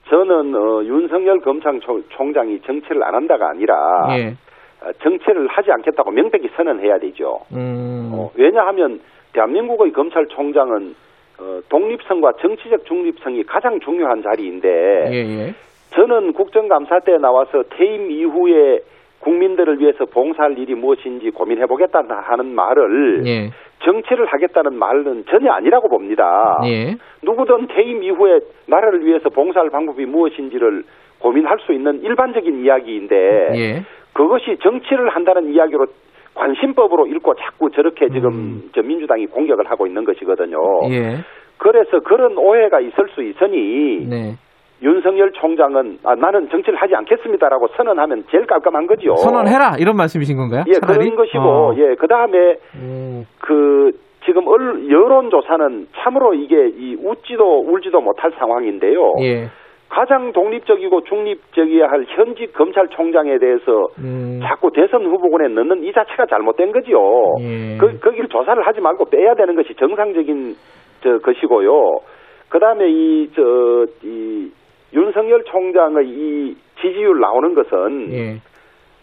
[0.08, 3.74] 저는 어, 윤석열 검찰총장이 정치를 안 한다가 아니라
[4.18, 4.34] 예.
[4.82, 7.40] 어, 정치를 하지 않겠다고 명백히 선언해야 되죠.
[7.52, 8.10] 음.
[8.12, 9.00] 어, 왜냐하면
[9.32, 10.94] 대한민국의 검찰총장은
[11.38, 14.68] 어, 독립성과 정치적 중립성이 가장 중요한 자리인데
[15.10, 15.54] 예, 예.
[15.90, 18.80] 저는 국정감사 때 나와서 퇴임 이후에
[19.20, 23.50] 국민들을 위해서 봉사할 일이 무엇인지 고민해 보겠다 하는 말을 예.
[23.84, 26.60] 정치를 하겠다는 말은 전혀 아니라고 봅니다.
[26.64, 26.96] 예.
[27.22, 30.84] 누구든 퇴임 이후에 나라를 위해서 봉사할 방법이 무엇인지를
[31.18, 33.16] 고민할 수 있는 일반적인 이야기인데
[33.54, 33.82] 예.
[34.16, 35.86] 그것이 정치를 한다는 이야기로
[36.34, 38.70] 관심법으로 읽고 자꾸 저렇게 지금 음.
[38.74, 40.58] 저 민주당이 공격을 하고 있는 것이거든요.
[40.90, 41.16] 예.
[41.58, 44.34] 그래서 그런 오해가 있을 수 있으니 네.
[44.82, 49.16] 윤석열 총장은 아, 나는 정치를 하지 않겠습니다라고 선언하면 제일 깜깜한 거죠.
[49.16, 50.64] 선언해라 이런 말씀이신 건가요?
[50.68, 50.98] 예, 차라리?
[51.10, 51.74] 그런 것이고 어.
[51.76, 53.24] 예, 그 다음에 음.
[53.40, 53.92] 그
[54.26, 59.12] 지금 언- 여론 조사는 참으로 이게 이 웃지도 울지도 못할 상황인데요.
[59.22, 59.48] 예.
[59.88, 64.40] 가장 독립적이고 중립적이어야 할 현직 검찰총장에 대해서 음.
[64.42, 66.98] 자꾸 대선 후보군에 넣는 이 자체가 잘못된 거지요.
[67.40, 67.76] 예.
[67.78, 70.56] 그, 거기를 조사를 하지 말고 빼야 되는 것이 정상적인
[71.02, 72.00] 저 것이고요.
[72.48, 74.50] 그 다음에 이, 저, 이,
[74.92, 78.40] 윤석열 총장의 이 지지율 나오는 것은, 예.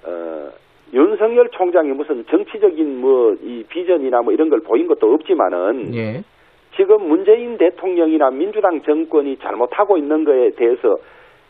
[0.05, 0.49] 어,
[0.93, 6.23] 윤석열 총장이 무슨 정치적인 뭐, 이 비전이나 뭐 이런 걸 보인 것도 없지만은, 예.
[6.75, 10.95] 지금 문재인 대통령이나 민주당 정권이 잘못하고 있는 거에 대해서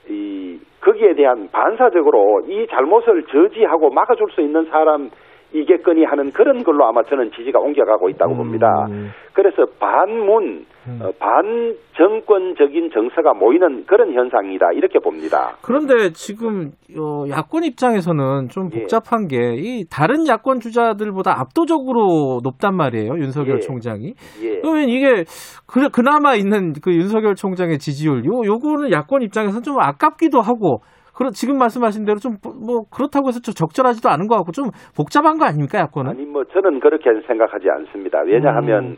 [0.09, 5.09] 이 거기에 대한 반사적으로 이 잘못을 저지하고 막아줄 수 있는 사람
[5.53, 8.67] 이겠거니 하는 그런 걸로 아마 저는 지지가 옮겨가고 있다고 봅니다.
[8.89, 9.11] 음.
[9.33, 10.65] 그래서 반문,
[11.01, 15.55] 어, 반정권적인 정서가 모이는 그런 현상이다 이렇게 봅니다.
[15.61, 18.79] 그런데 지금 어, 야권 입장에서는 좀 예.
[18.79, 23.59] 복잡한 게이 다른 야권 주자들보다 압도적으로 높단 말이에요 윤석열 예.
[23.59, 24.13] 총장이.
[24.43, 24.59] 예.
[24.61, 25.23] 그러면 이게
[25.67, 30.81] 그, 그나마 있는 그 윤석열 총장의 지지율, 요 요거는 야권 입장에서는 좀 아깝기도 하고.
[31.15, 35.37] 그런 지금 말씀하신 대로 좀 뭐 그렇다고 해서 좀 적절하지도 않은 것 같고 좀 복잡한
[35.37, 36.11] 거 아닙니까 야권은?
[36.11, 38.21] 아니 뭐 저는 그렇게 생각하지 않습니다.
[38.25, 38.95] 왜냐하면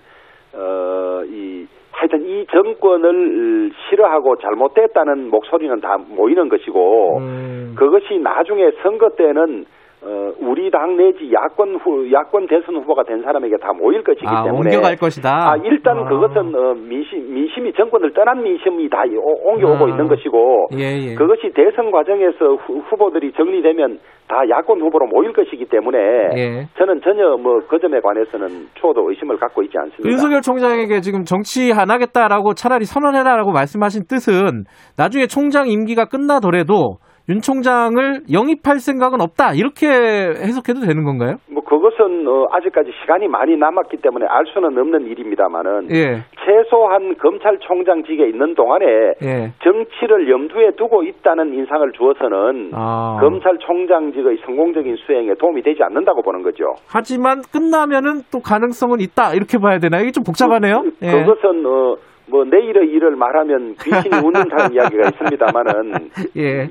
[0.53, 0.59] 음.
[0.59, 7.76] 어이 하여튼 이 정권을 싫어하고 잘못됐다는 목소리는 다 모이는 것이고 음.
[7.78, 9.66] 그것이 나중에 선거 때는
[10.03, 14.43] 어, 우리 당 내지 야권 후 야권 대선 후보가 된 사람에게 다 모일 것이기 아,
[14.43, 15.29] 때문에 옮겨갈 것이다.
[15.31, 16.07] 아, 일단 아.
[16.07, 19.89] 그것은 어, 민심 민심이 정권을 떠난 민심이 다 오- 옮겨오고 아.
[19.89, 21.15] 있는 것이고 예, 예.
[21.15, 25.97] 그것이 대선 과정에서 후, 후보들이 정리되면 다 야권 후보로 모일 것이기 때문에
[26.35, 26.67] 예.
[26.77, 30.07] 저는 전혀 뭐 그 점에 관해서는 초도 의심을 갖고 있지 않습니다.
[30.07, 34.65] 윤석열 총장에게 지금 정치 안 하겠다라고 차라리 선언해라라고 말씀하신 뜻은
[34.97, 36.97] 나중에 총장 임기가 끝나더라도
[37.28, 41.38] 윤 총장을 영입할 생각은 없다 이렇게 해석해도 되는 건가요?
[41.49, 48.28] 뭐 그것은 어, 아직까지 시간이 많이 남았기 때문에 알 수는 없는 일입니다만은 예, 최소한 검찰총장직에
[48.30, 48.86] 있는 동안에
[49.23, 49.53] 예.
[49.63, 53.17] 정치를 염두에 두고 있다는 인상을 주어서는 아.
[53.19, 56.76] 검찰총장직의 성공적인 수행에 도움이 되지 않는다고 보는 거죠.
[56.88, 59.99] 하지만 끝나면은 또 가능성은 있다 이렇게 봐야 되나?
[59.99, 60.84] 이게 좀 복잡하네요.
[61.01, 61.11] 예.
[61.11, 61.95] 그것은 어,
[62.30, 66.69] 뭐 내일의 일을 말하면 귀신이 웃는다는 이야기가 있습니다만은 예.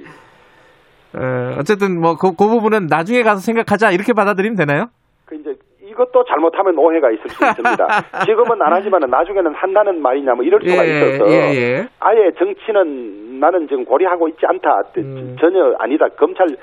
[1.16, 4.86] 어, 어쨌든 뭐그 부분은 나중에 가서 생각하자 이렇게 받아들이면 되나요?
[5.24, 7.86] 그 이제 이것도 잘못하면 오해가 있을 수 있습니다.
[8.26, 11.88] 지금은 안 하지만은 나중에는 한다는 말이냐 뭐 이럴 수가 예, 있어서 예, 예.
[12.00, 14.82] 아예 정치는 나는 지금 고려하고 있지 않다.
[14.98, 15.36] 음.
[15.40, 16.08] 전혀 아니다.
[16.16, 16.56] 검찰 저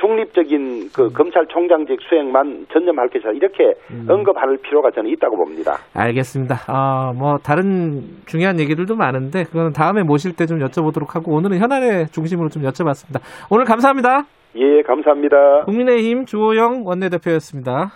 [0.00, 3.30] 중립적인 그 검찰총장직 수행만 전념할 것이다.
[3.32, 4.06] 이렇게 음.
[4.08, 5.78] 언급할 필요가 저는 있다고 봅니다.
[5.94, 6.56] 알겠습니다.
[6.68, 12.08] 아, 뭐 다른 중요한 얘기들도 많은데 그거는 다음에 모실 때 좀 여쭤보도록 하고 오늘은 현안의
[12.08, 13.20] 중심으로 좀 여쭤봤습니다.
[13.50, 14.26] 오늘 감사합니다.
[14.56, 15.64] 예, 감사합니다.
[15.64, 17.92] 국민의힘 주호영 원내대표였습니다.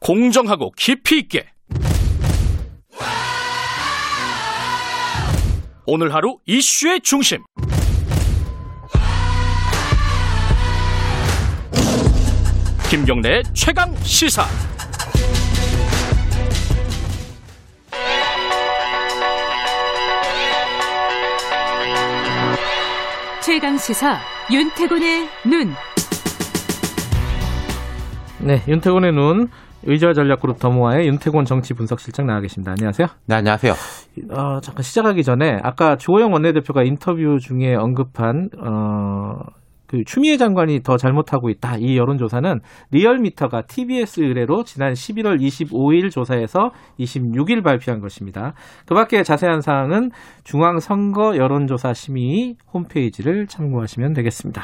[0.00, 1.46] 공정하고 깊이 있게
[5.84, 7.42] 오늘 하루 이슈의 중심
[12.88, 14.44] 김경래의 최강 시사
[23.42, 24.20] 최강 시사
[24.52, 25.74] 윤태곤의 눈.
[28.38, 29.48] 네, 윤태곤의 눈
[29.82, 32.70] 의자 전략그룹 더모아의 윤태곤 정치 분석실장 나와 계십니다.
[32.72, 33.08] 안녕하세요.
[33.26, 33.74] 네, 안녕하세요.
[34.30, 39.40] 어, 잠깐 시작하기 전에 아까 주호영 원내대표가 인터뷰 중에 언급한 어,
[39.92, 41.76] 그 추미애 장관이 더 잘못하고 있다.
[41.76, 42.60] 이 여론조사는
[42.92, 48.54] 리얼미터가 TBS 의뢰로 지난 11월 25일 조사에서 26일 발표한 것입니다.
[48.86, 50.10] 그 밖에 자세한 사항은
[50.44, 54.62] 중앙선거 여론조사 심의 홈페이지를 참고하시면 되겠습니다.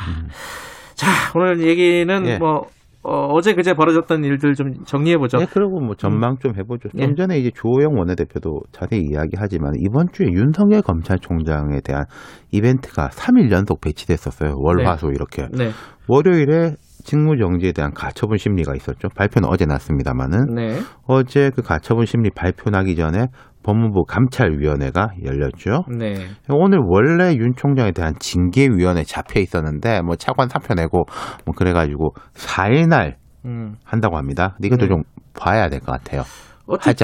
[0.94, 2.38] 자, 오늘 얘기는 예.
[2.38, 2.62] 뭐
[3.09, 5.38] 어, 제 그제 벌어졌던 일들 좀 정리해 보죠.
[5.38, 6.90] 네, 그리고 뭐 전망 좀 해보죠.
[6.90, 7.14] 좀 예.
[7.14, 12.04] 전에 이제 주호영 원내대표도 자세히 이야기하지만 이번 주에 윤석열 검찰총장에 대한
[12.52, 14.54] 이벤트가 3일 연속 배치됐었어요.
[14.56, 15.48] 월화수 이렇게.
[15.52, 15.70] 네.
[16.09, 19.09] 월요일에 직무 정지에 대한 가처분 심리가 있었죠.
[19.14, 20.78] 발표는 어제 났습니다만은 네.
[21.06, 23.28] 어제 그 가처분 심리 발표 나기 전에
[23.69, 25.85] 법무부 감찰위원회가 열렸죠.
[25.95, 26.14] 네.
[26.49, 31.05] 오늘 원래 윤 총장에 대한 징계위원회 잡혀 있었는데 뭐 차관 사표 내고
[31.45, 33.75] 뭐 그래가지고 4일날 음.
[33.85, 34.55] 한다고 합니다.
[34.57, 34.89] 근데 이것도 네.
[34.89, 35.03] 좀
[35.39, 36.23] 봐야 될 것 같아요.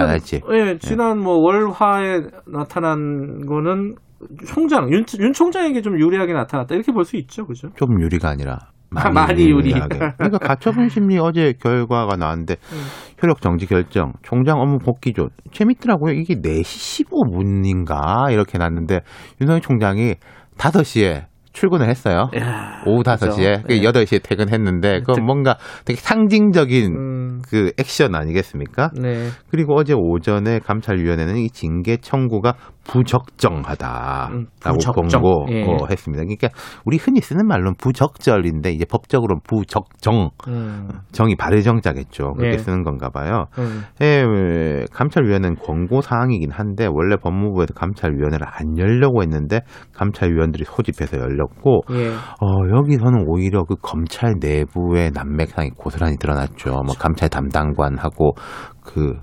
[0.01, 0.41] 안 할지.
[0.53, 3.95] 예, 지난 뭐 월화에 나타난 거는
[4.47, 7.69] 총장 윤, 윤 총장에게 좀 유리하게 나타났다 이렇게 볼 수 있죠, 그죠?
[7.77, 8.59] 좀 유리가 아니라
[8.97, 9.73] 아, 많이 유리.
[9.73, 12.79] 그러니까 가처분 심리 어제 결과가 나왔는데 음.
[13.23, 16.13] 효력 정지 결정, 총장 업무 복귀조 재밌더라고요.
[16.15, 19.01] 이게 4시 15분인가 이렇게 났는데
[19.41, 20.15] 윤석열 총장이
[20.57, 22.29] 5시에 출근을 했어요.
[22.39, 23.27] 야, 오후 그죠.
[23.29, 23.67] 5시에.
[23.67, 23.81] 그 예.
[23.81, 28.91] 8시에 퇴근했는데 특- 그건 뭔가 되게 상징적인 음, 그 액션 아니겠습니까?
[29.01, 29.29] 네.
[29.49, 32.55] 그리고 어제 오전에 감찰위원회는 이 징계 청구가
[32.87, 35.23] 부적정하다라고 음, 부적정.
[35.51, 35.65] 예.
[35.65, 36.25] 권고했습니다.
[36.25, 36.49] 그러니까
[36.85, 42.35] 우리 흔히 쓰는 말로는 부적절인데 이제 법적으로는 부적정, 음, 정이 바르정자겠죠.
[42.35, 42.59] 그렇게 예.
[42.59, 43.47] 쓰는 건가 봐요.
[43.59, 49.61] 음, 예, 예, 감찰위원회는 권고 사항이긴 한데 원래 법무부에도 감찰위원회를 안 열려고 했는데
[49.95, 52.09] 감찰위원들이 소집해서 열 렸고 예.
[52.09, 56.71] 어, 여기서는 오히려 그 검찰 내부의 난맥상이 고스란히 드러났죠.
[56.85, 58.33] 뭐 감찰 담당관하고
[58.83, 59.15] 그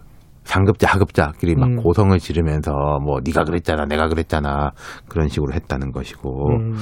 [0.43, 1.75] 상급자 하급자끼리 막 음.
[1.77, 2.71] 고성을 지르면서
[3.03, 4.71] 뭐 네가 그랬잖아, 내가 그랬잖아
[5.07, 6.73] 그런 식으로 했다는 것이고 음,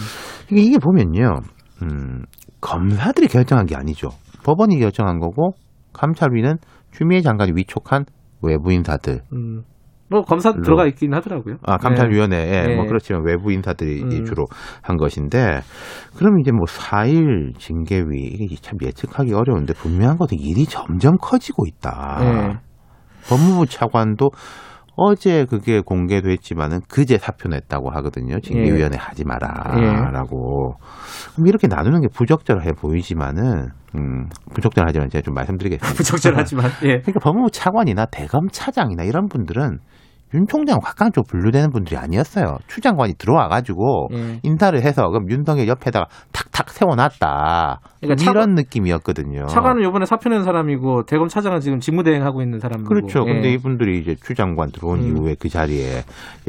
[0.50, 1.40] 이게, 이게 보면요,
[1.84, 2.24] 음,
[2.62, 4.10] 검사들이 결정한 게 아니죠.
[4.44, 5.52] 법원이 결정한 거고
[5.94, 6.58] 감찰위는
[6.92, 8.06] 추미애 장관이 위촉한
[8.42, 9.64] 외부 인사들, 음.
[10.10, 10.62] 뭐 검사 로.
[10.62, 11.58] 들어가 있긴 하더라고요.
[11.64, 12.76] 아 감찰위원회에 네.
[12.76, 14.26] 뭐 그렇지만 외부 인사들이 음.
[14.26, 14.46] 주로
[14.82, 15.62] 한 것인데,
[16.18, 22.18] 그럼 이제 뭐 4일 징계위 이게 참 예측하기 어려운데 분명한 것은 일이 점점 커지고 있다.
[22.22, 22.58] 네.
[23.30, 24.32] 법무부 차관도
[25.02, 28.38] 어제 그게 공개됐지만은 그제 사표 냈다고 하거든요.
[28.42, 29.26] 징계위원회 하지 예.
[29.26, 30.76] 마라라고.
[31.34, 35.96] 그럼 이렇게 나누는 게 부적절해 보이지만은 음, 부적절하지만 제가 좀 말씀드리겠습니다.
[35.96, 37.00] 부적절하지만 예.
[37.00, 39.80] 그러니까 법무부 차관이나 대검 차장이나 이런 분들은
[40.34, 40.80] 윤 총장
[41.14, 42.58] 쪽 분류되는 분들이 아니었어요.
[42.68, 44.40] 추 장관이 들어와가지고 예.
[44.44, 47.80] 인사를 해서 그럼 윤석열 옆에다가 탁탁 탁 세워놨다.
[48.02, 49.46] 그러니까 이런 차관- 느낌이었거든요.
[49.48, 52.88] 차관은 이번에 사표 낸 사람이고 대검 차장은 지금 직무대행하고 있는 사람이고.
[52.90, 53.22] 그렇죠.
[53.28, 53.34] 예.
[53.34, 55.08] 근데 이분들이 이제 추 장관 들어온 음.
[55.08, 56.04] 이후에 그 자리에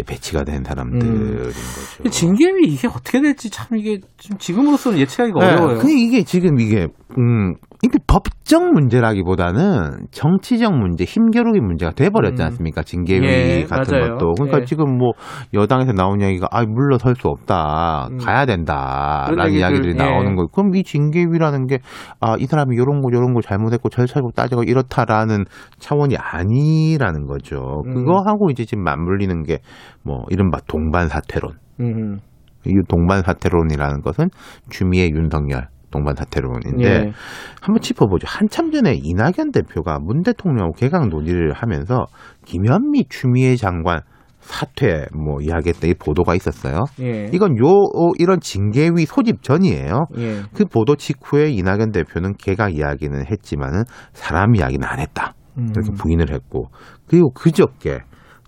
[0.06, 2.10] 배치가 된 사람들인 거죠.
[2.10, 5.78] 징계위 이게 어떻게 될지 참 이게 좀 지금으로서는 예측하기가 네, 어려워요.
[5.78, 12.46] 근데 이게 지금 이게 음 이게 법적 문제라기보다는 정치적 문제, 힘겨루기 문제가 돼버렸지 음.
[12.46, 12.82] 않습니까?
[12.82, 14.12] 징계위 예, 같은 맞아요.
[14.18, 14.34] 것도.
[14.34, 14.64] 그러니까 예.
[14.66, 15.12] 지금 뭐
[15.54, 18.18] 여당에서 나온 이야기가 아 물러설 수 없다, 음.
[18.18, 19.96] 가야 된다라는 그런 얘기들, 이야기들이 예.
[19.96, 20.48] 나오는 거예요.
[20.48, 21.78] 그럼 이 징계위라는 게
[22.20, 25.44] 아 이 사람이 요런 거 요런 거 잘못했고 절차적으로 따지고 이렇다라는
[25.78, 27.82] 차원이 아니라는 거죠.
[27.86, 27.94] 음.
[27.94, 29.58] 그거 하고 이제 지금 맞물리는 게
[30.02, 31.52] 뭐 이른바 동반 사퇴론.
[31.80, 32.18] 음.
[32.66, 34.28] 이 동반 사퇴론이라는 것은
[34.70, 37.12] 주미의 윤석열 동반 사퇴론인데 예.
[37.60, 38.26] 한번 짚어보죠.
[38.28, 42.06] 한참 전에 이낙연 대표가 문 대통령하고 개각 논의를 하면서
[42.44, 44.00] 김현미 추미애 장관
[44.40, 46.84] 사퇴 뭐 이야기했다 이 보도가 있었어요.
[47.00, 47.28] 예.
[47.32, 50.06] 이건 요 어, 이런 징계위 소집 전이에요.
[50.18, 50.42] 예.
[50.54, 55.34] 그 보도 직후에 이낙연 대표는 개각 이야기는 했지만은 사람 이야기는 안 했다.
[55.56, 55.94] 이렇게 음.
[55.94, 56.70] 부인을 했고
[57.06, 57.98] 그리고 그저께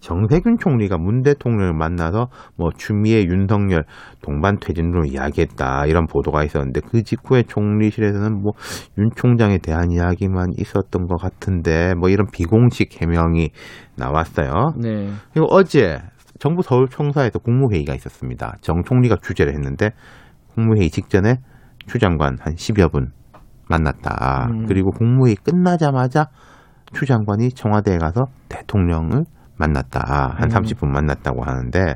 [0.03, 3.85] 정세균 총리가 문 대통령을 만나서 뭐 추미애 윤석열
[4.21, 8.53] 동반 퇴진으로 이야기했다 이런 보도가 있었는데 그 직후에 총리실에서는 뭐
[8.99, 13.51] 윤 총장에 대한 이야기만 있었던 것 같은데 뭐 이런 비공식 해명이
[13.97, 14.75] 나왔어요.
[14.77, 15.11] 네.
[15.33, 15.99] 그리고 어제
[16.39, 18.57] 정부 서울 총사에서 국무회의가 있었습니다.
[18.61, 19.91] 정 총리가 주재를 했는데
[20.55, 21.37] 국무회의 직전에
[21.87, 23.13] 추 장관 한 10여 분
[23.69, 24.49] 만났다.
[24.51, 24.67] 음.
[24.67, 26.27] 그리고 국무회의 끝나자마자
[26.93, 29.25] 추 장관이 청와대에 가서 대통령을
[29.63, 30.35] 만났다.
[30.37, 30.55] 한 음.
[30.55, 31.95] 30분 만났다고 하는데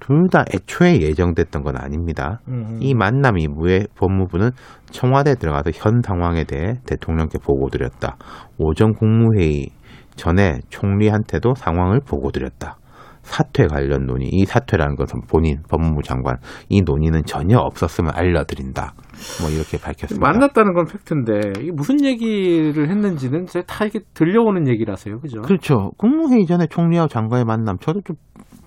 [0.00, 2.40] 둘 다 애초에 예정됐던 건 아닙니다.
[2.48, 2.78] 음.
[2.80, 4.50] 이 만남 이후에 법무부는
[4.90, 8.16] 청와대에 들어가서 현 상황에 대해 대통령께 보고 드렸다.
[8.58, 9.68] 오전 국무회의
[10.16, 12.76] 전에 총리한테도 상황을 보고 드렸다.
[13.22, 16.36] 사퇴 관련 논의, 이 사퇴라는 것은 본인 법무부 장관
[16.68, 18.94] 이 논의는 전혀 없었음을 알려드린다.
[19.40, 20.26] 뭐 이렇게 밝혔습니다.
[20.26, 25.42] 만났다는 건 팩트인데 이게 무슨 얘기를 했는지는 제가 다 이게 들려오는 얘기라서요, 그죠?
[25.42, 25.92] 그렇죠.
[25.98, 28.16] 국무회의 전에 총리와 장관의 만남 저도 좀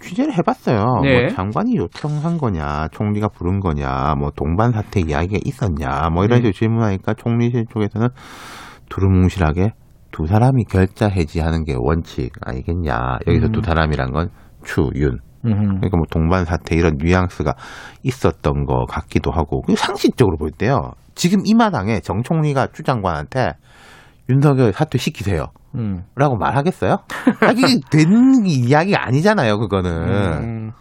[0.01, 1.01] 취재를 해봤어요.
[1.03, 1.21] 네.
[1.21, 6.51] 뭐 장관이 요청한 거냐, 총리가 부른 거냐, 뭐 동반 사태 이야기가 있었냐, 뭐 이런 네.
[6.51, 8.07] 식으로 질문하니까 총리실 쪽에서는
[8.89, 9.73] 두루뭉실하게
[10.11, 13.19] 두 사람이 결자 해지하는 게 원칙 아니겠냐.
[13.27, 13.51] 여기서 음.
[13.51, 14.29] 두 사람이란 건
[14.65, 15.19] 추, 윤.
[15.45, 15.51] 음.
[15.51, 17.53] 그러니까 뭐 동반 사태 이런 뉘앙스가
[18.03, 20.91] 있었던 것 같기도 하고 그리고 상식적으로 볼 때요.
[21.13, 23.53] 지금 이 마당에 정 총리가 추 장관한테
[24.29, 25.47] 윤석열 사퇴 시키세요.
[25.75, 26.03] 음.
[26.15, 26.97] 라고 말하겠어요?
[27.41, 29.91] 아, 이게 된 이야기가 아니잖아요, 그거는.
[29.91, 30.71] 음.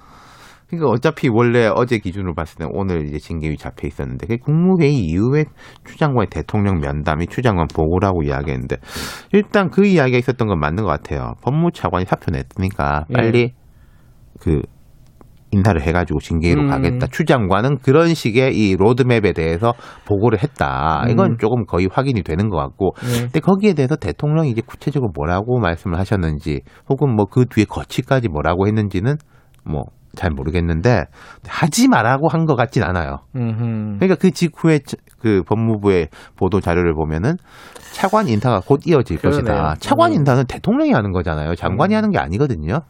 [0.69, 5.45] 그러니까 어차피 원래 어제 기준으로 봤을 때 오늘 이제 징계위 잡혀 있었는데 그 국무회의 이후에
[5.85, 8.77] 추 장관의 대통령 면담이 추 장관 보고라고 이야기했는데
[9.33, 11.35] 일단 그 이야기가 있었던 건 맞는 것 같아요.
[11.43, 13.13] 법무차관이 사표 냈으니까 예.
[13.13, 13.53] 빨리
[14.41, 14.61] 그
[15.53, 16.69] 인사를 해가지고 징계위로 음.
[16.69, 17.07] 가겠다.
[17.13, 19.73] 추 장관은 그런 식의 이 로드맵에 대해서
[20.05, 21.05] 보고를 했다.
[21.09, 21.37] 이건 음.
[21.39, 23.21] 조금 거의 확인이 되는 것 같고 네.
[23.23, 28.67] 근데 거기에 대해서 대통령이 이제 구체적으로 뭐라고 말씀을 하셨는지 혹은 뭐 그 뒤에 거치까지 뭐라고
[28.67, 29.15] 했는지는
[29.65, 29.83] 뭐
[30.17, 31.03] 잘 모르겠는데
[31.49, 33.19] 하지 말라고 한 것 같진 않아요.
[33.35, 33.97] 음흠.
[33.99, 37.37] 그러니까 그 직후에 차- 그 법무부의 보도 자료를 보면은
[37.93, 39.41] 차관 인사가 곧 이어질 그러네요.
[39.41, 39.75] 것이다.
[39.81, 40.17] 차관 음.
[40.17, 41.55] 인사는 대통령이 하는 거잖아요.
[41.55, 41.97] 장관이 음.
[41.97, 42.81] 하는 게 아니거든요.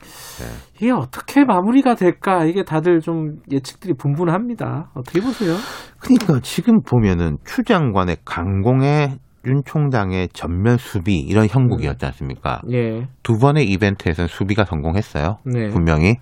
[0.76, 2.45] 이게 어떻게 마무리가 될까?
[2.45, 4.91] 이게 다들 좀 예측들이 분분합니다.
[4.95, 5.55] 어떻게 보세요?
[6.01, 12.62] 그러니까 지금 보면은 추 장관의 강공의 윤 총장의 전면 수비 이런 형국이었지 않습니까?
[12.72, 13.07] 예.
[13.22, 15.37] 두 번의 이벤트에서는 수비가 성공했어요.
[15.45, 15.68] 네.
[15.68, 16.16] 분명히.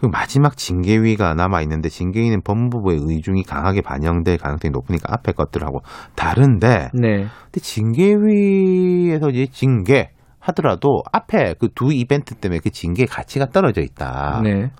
[0.00, 5.80] 그 마지막 징계위가 남아 있는데 징계위는 법무부의 의중이 강하게 반영될 가능성이 높으니까 앞에 것들하고
[6.14, 7.26] 다른데 네.
[7.44, 14.40] 근데 징계위에서 이제 징계 하더라도 앞에 그 두 이벤트 때문에 그 징계 가치가 떨어져 있다.
[14.42, 14.70] 네.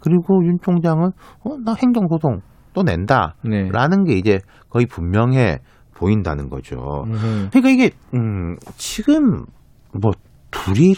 [0.00, 1.10] 그리고 윤 총장은
[1.44, 2.40] 어, 나 행정소송
[2.72, 3.34] 또 낸다.
[3.44, 3.68] 네.
[3.70, 5.58] 라는 게 이제 거의 분명해
[5.94, 7.04] 보인다는 거죠.
[7.06, 7.50] 음흠.
[7.50, 9.44] 그러니까 이게 음 지금
[10.00, 10.12] 뭐
[10.50, 10.94] 둘이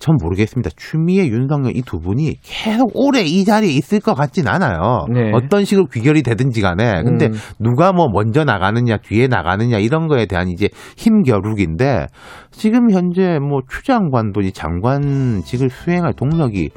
[0.00, 0.70] 전 모르겠습니다.
[0.76, 5.04] 추미애 윤석열 이 두 분이 계속 오래 이 자리에 있을 것 같진 않아요.
[5.12, 5.30] 네.
[5.34, 7.02] 어떤 식으로 귀결이 되든지 간에.
[7.04, 7.32] 근데 음.
[7.58, 12.06] 누가 뭐 먼저 나가느냐, 뒤에 나가느냐 이런 거에 대한 이제 힘겨루기인데
[12.50, 16.70] 지금 현재 뭐 추 장관도 이 장관직을 수행할 동력이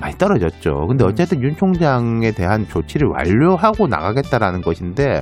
[0.00, 0.86] 많이 떨어졌죠.
[0.88, 1.08] 근데 음.
[1.10, 5.20] 어쨌든 윤 총장에 대한 조치를 완료하고 나가겠다라는 것인데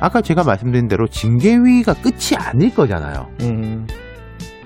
[0.00, 3.26] 아까 제가 말씀드린 대로 징계위가 끝이 아닐 거잖아요.
[3.42, 3.86] 음.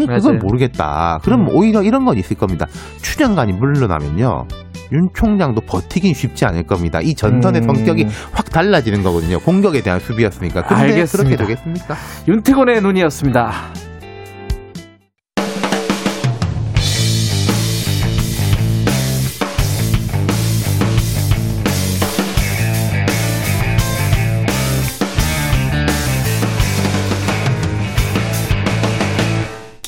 [0.07, 0.39] 맞아요.
[0.39, 1.19] 모르겠다.
[1.23, 1.49] 그럼 음.
[1.51, 2.67] 오히려 이런 건 있을 겁니다.
[3.03, 4.47] 추 장관이 물러나면요.
[4.93, 7.01] 윤 총장도 버티긴 쉽지 않을 겁니다.
[7.01, 7.67] 이 전선의 음.
[7.67, 9.39] 성격이 확 달라지는 거거든요.
[9.41, 10.63] 공격에 대한 수비였으니까.
[10.67, 11.37] 근데 알겠습니다.
[11.37, 11.97] 그렇게 되겠습니까?
[12.27, 13.88] 윤태곤의 눈이었습니다.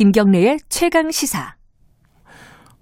[0.00, 1.56] 김경래의 최강 시사.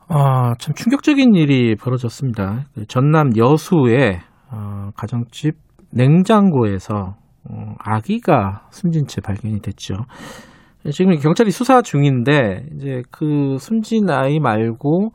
[0.07, 2.67] 아, 참 충격적인 일이 벌어졌습니다.
[2.77, 4.21] 그 전남 여수의
[4.53, 5.57] 어, 가정집
[5.91, 7.17] 냉장고에서
[7.51, 9.97] 어, 아기가 숨진 채 발견이 됐죠.
[10.93, 15.11] 지금 경찰이 수사 중인데 이제 그 숨진 아이 말고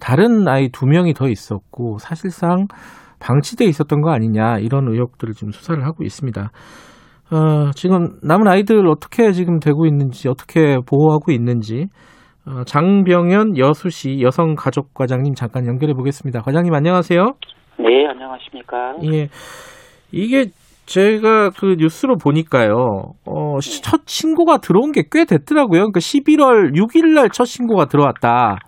[0.00, 2.68] 다른 아이 두 명이 더 있었고 사실상
[3.18, 6.52] 방치돼 있었던 거 아니냐 이런 의혹들을 지금 수사를 하고 있습니다.
[7.32, 11.86] 어, 지금 남은 아이들 어떻게 지금 되고 있는지 어떻게 보호하고 있는지
[12.46, 16.40] 어, 장병현 여수시 여성가족과장님 잠깐 연결해 보겠습니다.
[16.42, 17.24] 과장님 안녕하세요.
[17.78, 18.94] 네, 안녕하십니까.
[19.12, 19.28] 예,
[20.10, 20.46] 이게
[20.86, 22.74] 제가 그 뉴스로 보니까요,
[23.24, 25.78] 어, 시- 첫 신고가 들어온 게 꽤 됐더라고요.
[25.82, 28.58] 그러니까 11월 6일 날 첫 신고가 들어왔다.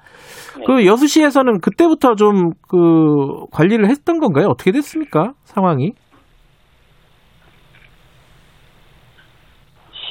[0.58, 0.64] 네.
[0.66, 4.46] 그 여수시에서는 그때부터 좀 그 관리를 했던 건가요?
[4.50, 5.32] 어떻게 됐습니까?
[5.44, 5.92] 상황이?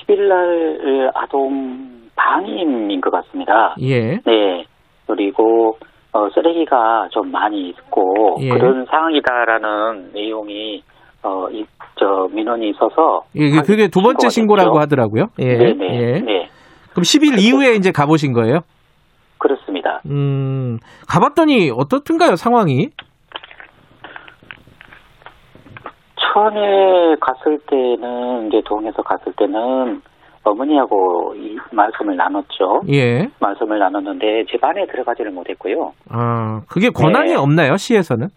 [0.07, 3.75] 10일 날 아동 방임인 것 같습니다.
[3.81, 4.17] 예.
[4.25, 4.65] 네.
[5.07, 5.77] 그리고
[6.13, 8.49] 어, 쓰레기가 좀 많이 있고 예.
[8.49, 10.83] 그런 상황이다라는 내용이
[11.23, 11.63] 어, 이,
[11.99, 14.81] 저 민원이 있어서 예, 그- 그게 두 번째 신고라고 됐죠.
[14.81, 15.27] 하더라고요.
[15.39, 15.57] 예.
[15.57, 15.85] 네네.
[15.95, 16.19] 예.
[16.19, 16.49] 네.
[16.91, 18.59] 그럼 10일 이후에 이제 가보신 거예요?
[19.37, 20.01] 그렇습니다.
[20.05, 20.77] 음,
[21.07, 22.89] 가봤더니 어떻든가요, 상황이?
[26.31, 30.01] 처음에 갔을 때는 이제 동에서 갔을 때는
[30.43, 32.81] 어머니하고 이 말씀을 나눴죠.
[32.91, 33.27] 예.
[33.39, 35.93] 말씀을 나눴는데 집 안에 들어가지를 못했고요.
[36.09, 37.35] 아, 그게 권한이 네.
[37.35, 38.27] 없나요, 시에서는?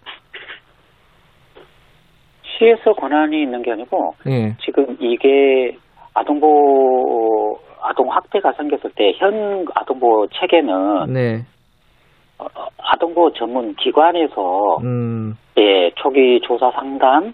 [2.58, 4.54] 시에서 권한이 있는 게 아니고 예.
[4.64, 5.76] 지금 이게
[6.14, 11.42] 아동보 아동 학대가 생겼을 때 현 아동보 체계는 네.
[12.38, 12.46] 어,
[12.78, 17.32] 아동보 전문 기관에서 음, 예, 초기 조사 상담, 어,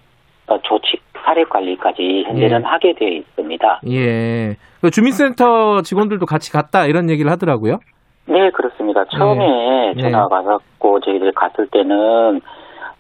[0.62, 2.64] 조치 사례 관리까지 현재는 예.
[2.64, 3.80] 하게 되어 있습니다.
[3.90, 4.57] 예.
[4.80, 7.78] 그 주민센터 직원들도 같이 갔다 이런 얘기를 하더라고요.
[8.26, 9.05] 네, 그렇습니다.
[9.07, 10.03] 처음에 네.
[10.03, 12.40] 전화가 받았고 저희들이 갔을 때는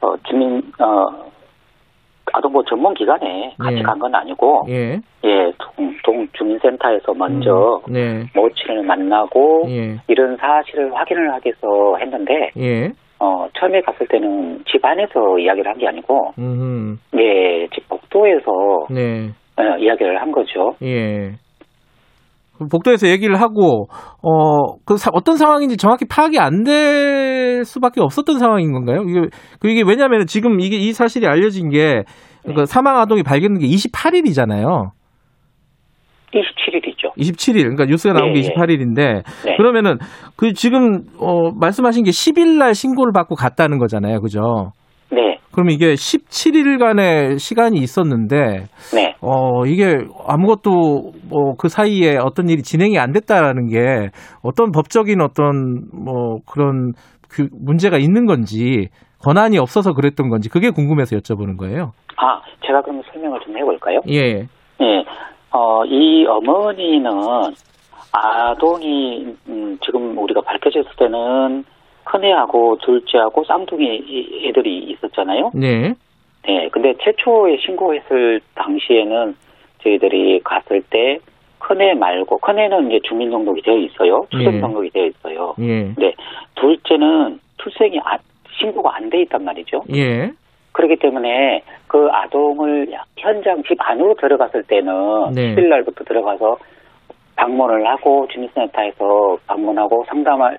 [0.00, 1.30] 어, 주민 어,
[2.32, 3.82] 아동보 전문 기관에 같이 네.
[3.82, 5.00] 간건 아니고 예.
[5.24, 8.24] 예, 동, 동 주민센터에서 먼저 음, 네.
[8.34, 9.96] 모친을 만나고 예.
[10.08, 12.86] 이런 사실을 확인을 하기 위해서 했는데 예.
[12.86, 12.90] 어,
[13.60, 19.28] 처음에 갔을 때는 집 안에서 이야기를 한 게 아니고 음, 예, 집 복도에서 네.
[19.56, 20.72] 어, 이야기를 한 거죠.
[20.82, 21.32] 예.
[22.70, 23.86] 복도에서 얘기를 하고
[24.22, 29.02] 어, 그 사- 어떤 상황인지 정확히 파악이 안 될 수밖에 없었던 상황인 건가요?
[29.08, 29.20] 이게
[29.60, 34.90] 그 이게 왜냐하면 지금 이게 이 사실이 알려진 게그 사망 아동이 발견된 게 28일이잖아요.
[36.32, 37.14] 27일이죠.
[37.16, 37.62] 27일.
[37.62, 38.54] 그러니까 뉴스가 나온 게 네, 네.
[38.54, 38.96] 28일인데
[39.46, 39.56] 네.
[39.56, 39.98] 그러면은
[40.36, 44.20] 그 지금 어 말씀하신 게 10일 날 신고를 받고 갔다는 거잖아요.
[44.20, 44.72] 그죠?
[45.10, 48.36] 네, 그럼 이게 17일간의 시간이 있었는데
[48.94, 49.14] 네.
[49.20, 54.08] 어 이게 아무것도 뭐 그 사이에 어떤 일이 진행이 안 됐다라는 게
[54.42, 56.92] 어떤 법적인 어떤 뭐 그런
[57.28, 58.88] 그 문제가 있는 건지
[59.22, 61.92] 권한이 없어서 그랬던 건지 그게 궁금해서 여쭤보는 거예요.
[62.16, 64.00] 아, 제가 그럼 설명을 좀 해볼까요?
[64.08, 64.46] 예.
[64.80, 65.04] 예,
[65.52, 67.10] 어, 이 어머니는
[68.12, 71.64] 아동이 음, 지금 우리가 밝혀졌을 때는
[72.04, 75.52] 큰애하고 둘째하고 쌍둥이 이- 애들이 있었잖아요.
[75.54, 75.94] 네.
[76.46, 79.36] 네, 근데 최초에 신고했을 당시에는
[79.82, 81.18] 저희들이 갔을 때
[81.58, 84.26] 큰애 말고 큰애는 이제 주민 등록이 되어 있어요.
[84.30, 84.60] 출생 예.
[84.60, 85.54] 등록이 되어 있어요.
[85.60, 85.92] 예.
[85.94, 86.14] 근데
[86.56, 88.18] 둘째는 출생이 아-
[88.58, 89.82] 신고가 안 돼 있단 말이죠.
[89.94, 90.32] 예.
[90.72, 94.92] 그렇기 때문에 그 아동을 현장 집 안으로 들어갔을 때는
[95.34, 95.54] 네.
[95.54, 96.56] 10일 날부터 들어가서
[97.36, 100.58] 방문을 하고 주민센터에서 방문하고 상담할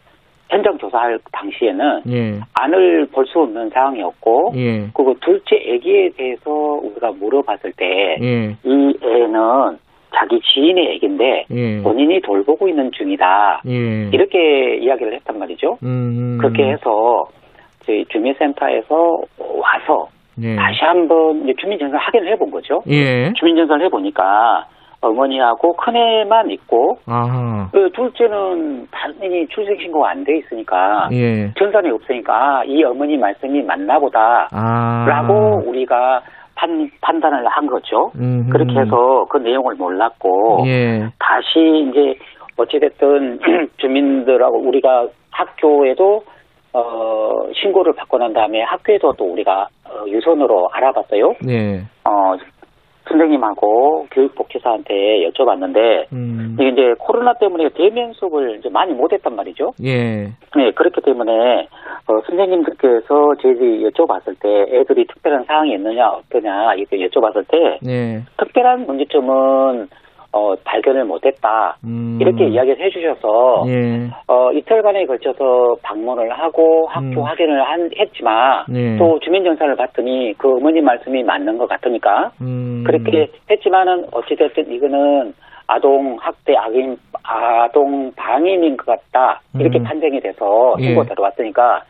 [0.49, 2.39] 현장 조사할 당시에는 예.
[2.59, 4.80] 안을 볼 수 없는 상황이었고 예.
[4.93, 8.55] 그리고 둘째 아기에 대해서 우리가 물어봤을 때이 예.
[8.66, 9.78] 애는
[10.14, 11.82] 자기 지인의 애기인데 예.
[11.82, 14.09] 본인이 돌보고 있는 중이다 예.
[14.12, 15.78] 이렇게 이야기를 했단 말이죠.
[15.84, 16.38] 음.
[16.41, 17.24] 그렇게 해서
[17.91, 18.95] 저희 주민센터에서
[19.37, 20.07] 와서
[20.41, 20.55] 예.
[20.55, 22.81] 다시 한번 주민전선 확인을 해본 거죠.
[22.87, 23.33] 예.
[23.33, 24.65] 주민전선을 해보니까
[25.01, 27.67] 어머니하고 큰애만 있고 아하.
[27.73, 31.51] 그 둘째는 당연히 출생신고가 안돼 있으니까 예.
[31.57, 35.05] 전산이 없으니까 아, 이 어머니 말씀이 맞나 보다 아.
[35.07, 36.21] 라고 우리가
[36.55, 38.11] 판, 판단을 한 거죠.
[38.15, 38.51] 음흠.
[38.51, 41.09] 그렇게 해서 그 내용을 몰랐고 예.
[41.19, 42.15] 다시 이제
[42.55, 43.39] 어찌됐든
[43.77, 46.23] 주민들하고 우리가 학교에도
[46.74, 51.34] 어, 신고를 받고 난 다음에 학교에도 또 우리가 어, 유선으로 알아봤어요.
[51.49, 51.82] 예.
[52.05, 52.38] 어,
[53.11, 56.55] 선생님하고 교육복지사한테 여쭤봤는데 음.
[56.59, 59.74] 이게 이제 코로나 때문에 대면 수업을 이제 많이 못했단 말이죠.
[59.84, 60.26] 예.
[60.55, 61.67] 네, 그렇기 때문에
[62.07, 68.22] 어, 선생님들께서 저희들이 여쭤봤을 때 애들이 특별한 사항이 있느냐 없느냐 이렇게 여쭤봤을 때 예.
[68.38, 69.89] 특별한 문제점은
[70.34, 71.75] 어, 발견을 못했다.
[71.84, 72.17] 음.
[72.21, 74.09] 이렇게 이야기를 해주셔서 예.
[74.27, 77.25] 어, 이틀간에 걸쳐서 방문을 하고 학교 음.
[77.25, 78.97] 확인을 한, 했지만 네.
[78.97, 82.84] 또 주민정산을 봤더니 그 어머님 말씀이 맞는 것 같으니까 음.
[82.86, 85.34] 그렇게 했지만은 어찌됐든 이거는
[85.67, 89.84] 아동 학대 악인 아동 방임인 것 같다 이렇게 음.
[89.84, 90.84] 판정이 돼서 예.
[90.84, 91.84] 신고 들어왔으니까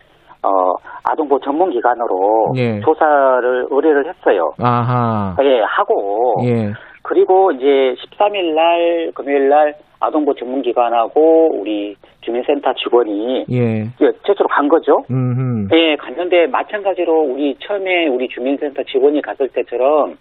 [0.44, 0.74] 어
[1.04, 2.80] 아동보 전문 기관으로 예.
[2.82, 4.52] 조사를 의뢰를 했어요.
[4.60, 5.36] 아하.
[5.44, 6.74] 예 하고 예.
[7.04, 13.84] 그리고 이제 13일 날 금요일 날 아동보 전문 기관하고 우리 주민센터 직원이 예.
[14.02, 15.04] 예, 최초로 간 거죠.
[15.12, 15.68] 음.
[15.74, 20.18] 예, 갔는데 마찬가지로 우리 처음에 우리 주민센터 직원이 갔을 때처럼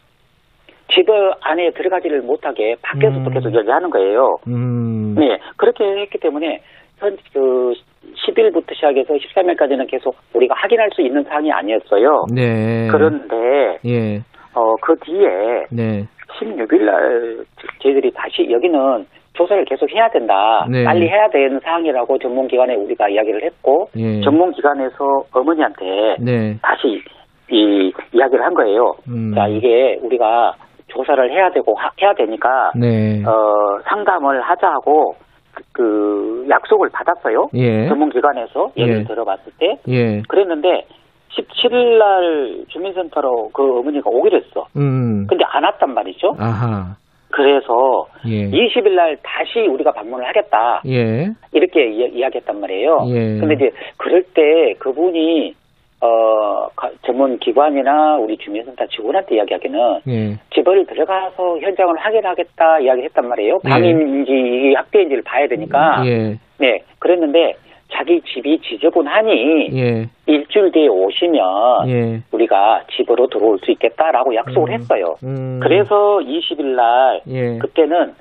[0.92, 1.06] 집
[1.40, 3.34] 안에 들어가지를 못하게 밖에서부터 음.
[3.34, 4.36] 계속 얘기하는 거예요.
[4.48, 5.14] 음.
[5.16, 6.60] 네, 그렇게 했기 때문에
[6.98, 7.72] 현, 그
[8.04, 12.26] 10일부터 시작해서 13일까지는 계속 우리가 확인할 수 있는 사항이 아니었어요.
[12.34, 12.88] 네.
[12.90, 14.18] 그런데 예.
[14.54, 16.04] 어, 그 뒤에 네.
[16.38, 17.36] 16일 날
[17.82, 20.66] 저희들이 다시 여기는 조사를 계속 해야 된다.
[20.70, 20.84] 네.
[20.84, 24.20] 빨리 해야 되는 사항이라고 전문기관에 우리가 이야기를 했고 예.
[24.22, 26.56] 전문기관에서 어머니한테 네.
[26.62, 27.02] 다시
[27.50, 28.94] 이 이야기를 한 거예요.
[29.08, 29.32] 음.
[29.34, 30.54] 자 이게 우리가
[30.88, 33.22] 조사를 해야 되고 하- 해야 되니까 네.
[33.26, 35.14] 어 상담을 하자고
[35.52, 37.50] 그, 그 약속을 받았어요.
[37.54, 37.88] 예.
[37.88, 39.04] 전문기관에서 예를 예.
[39.04, 40.22] 들어봤을 때 예.
[40.28, 40.86] 그랬는데
[41.30, 44.66] 17일 날 주민센터로 그 어머니가 오기로 했어.
[44.76, 45.26] 음.
[45.28, 46.34] 근데 안 왔단 말이죠.
[46.38, 46.96] 아하.
[47.30, 48.50] 그래서 예.
[48.50, 50.82] 20일 날 다시 우리가 방문을 하겠다.
[50.86, 51.30] 예.
[51.52, 53.04] 이렇게 이, 이야기했단 말이에요.
[53.08, 53.38] 예.
[53.38, 55.54] 근데 이제 그럴 때 그분이
[56.02, 60.36] 어 가- 전문 기관이나 우리 주민센터 직원한테 이야기하기는 예.
[60.54, 63.58] 집을 들어가서 현장을 확인하겠다 이야기했단 말이에요.
[63.64, 63.68] 예.
[63.68, 66.02] 방인지 학대인지를 봐야 되니까.
[66.06, 66.38] 예.
[66.58, 66.82] 네.
[66.98, 67.54] 그랬는데
[67.92, 70.06] 자기 집이 지저분하니 예.
[70.24, 72.22] 일주일 뒤에 오시면 예.
[72.32, 74.74] 우리가 집으로 들어올 수 있겠다라고 약속을 음.
[74.74, 75.16] 했어요.
[75.22, 75.60] 음.
[75.62, 77.58] 그래서 20일 날 예.
[77.58, 78.14] 그때는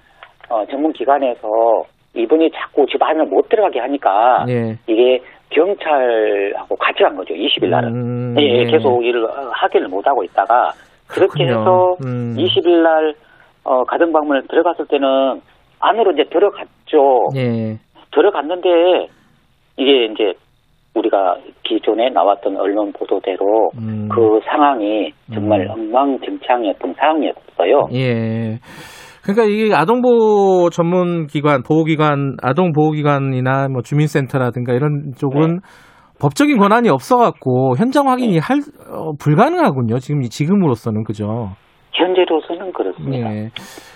[0.50, 1.84] 어, 전문 기관에서
[2.16, 4.76] 이분이 자꾸 집 안을 못 들어가게 하니까 예.
[4.88, 7.34] 이게 경찰하고 같이 간 거죠.
[7.34, 7.90] 20일 날은.
[7.90, 8.66] 음, 예, 예, 예.
[8.66, 10.72] 계속 일을 어, 확인을 못 하고 있다가
[11.08, 11.60] 그렇게 그렇군요.
[11.62, 12.36] 해서 음.
[12.38, 13.14] 20일 날
[13.64, 15.42] 어, 가정 방문을 들어갔을 때는
[15.80, 17.30] 안으로 이제 들어갔죠.
[17.36, 17.78] 예.
[18.12, 19.08] 들어갔는데
[19.78, 20.34] 이게 이제
[20.96, 24.10] 우리가 기존에 나왔던 언론 보도대로 음.
[24.12, 25.72] 그 상황이 정말 음.
[25.72, 27.88] 엉망진창이었던 상황이었어요.
[27.94, 28.58] 예.
[29.24, 35.60] 그러니까 이게 아동보호 전문 기관, 보호기관, 아동보호기관이나 뭐 주민센터라든가 이런 쪽은
[36.22, 38.58] 법적인 권한이 없어갖고 현장 확인이 할
[38.92, 40.00] 어, 불가능하군요.
[40.00, 41.50] 지금 지금으로서는 그죠.
[41.94, 43.34] 현재로서는 그렇습니다.
[43.34, 43.50] 예.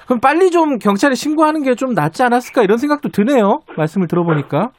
[0.05, 3.59] 그럼 빨리 좀 경찰에 신고하는 게 좀 낫지 않았을까 이런 생각도 드네요.
[3.77, 4.69] 말씀을 들어보니까.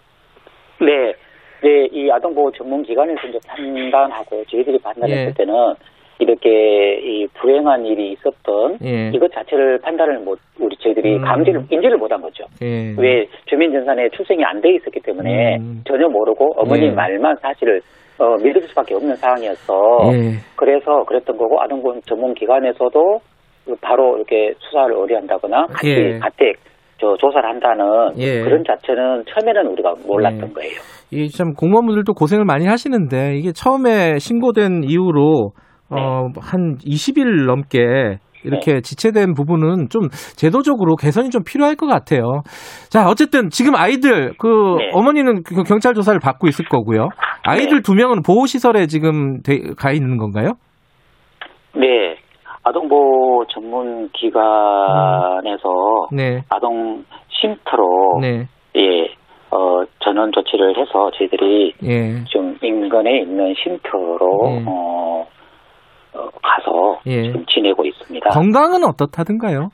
[0.80, 1.14] 네,
[1.62, 5.32] 네, 이 아동보호 전문기관에서 이제 판단하고 저희들이 판단했을 예.
[5.36, 5.54] 때는
[6.18, 9.10] 이렇게 이 불행한 일이 있었던 예.
[9.12, 11.22] 이것 자체를 판단을 못 우리 저희들이 음.
[11.24, 12.44] 감지를 인지를 못한 거죠.
[12.62, 12.94] 예.
[12.98, 15.82] 왜 주민전산에 출생이 안 돼 있었기 때문에 음.
[15.86, 16.90] 전혀 모르고 어머니 예.
[16.90, 17.80] 말만 사실을
[18.18, 19.74] 어, 믿을 수밖에 없는 상황이었어.
[20.12, 20.38] 예.
[20.56, 23.18] 그래서 그랬던 거고 아동보호 전문기관에서도
[23.80, 26.18] 바로 이렇게 수사를 의뢰한다거나 같이 예.
[26.18, 26.56] 가택
[27.00, 27.84] 저 조사를 한다는
[28.18, 28.40] 예.
[28.42, 30.52] 그런 자체는 처음에는 우리가 몰랐던 예.
[30.52, 30.72] 거예요.
[31.10, 35.50] 이게 참 공무원분들도 고생을 많이 하시는데 이게 처음에 신고된 이후로
[35.90, 42.42] 어, 한 20일 넘게 이렇게 지체된 부분은 좀 제도적으로 개선이 좀 필요할 것 같아요.
[42.90, 44.90] 자, 어쨌든 지금 아이들 그 네.
[44.92, 47.08] 어머니는 그 경찰 조사를 받고 있을 거고요.
[47.42, 47.82] 아이들 네.
[47.82, 50.52] 두 명은 보호 시설에 지금 돼- 가 있는 건가요?
[51.74, 52.16] 네.
[52.64, 55.68] 아동보호 전문 기관에서
[56.12, 56.42] 네.
[56.50, 58.46] 아동 쉼터로 네.
[58.76, 59.04] 예,
[59.50, 62.24] 어, 전원 조치를 해서 저희들이 예.
[62.24, 64.64] 좀 인근에 있는 쉼터로 예.
[64.66, 65.26] 어, 어,
[66.14, 67.22] 가서 예.
[67.24, 68.30] 지금 지내고 있습니다.
[68.30, 69.68] 건강은 어떻다든가요?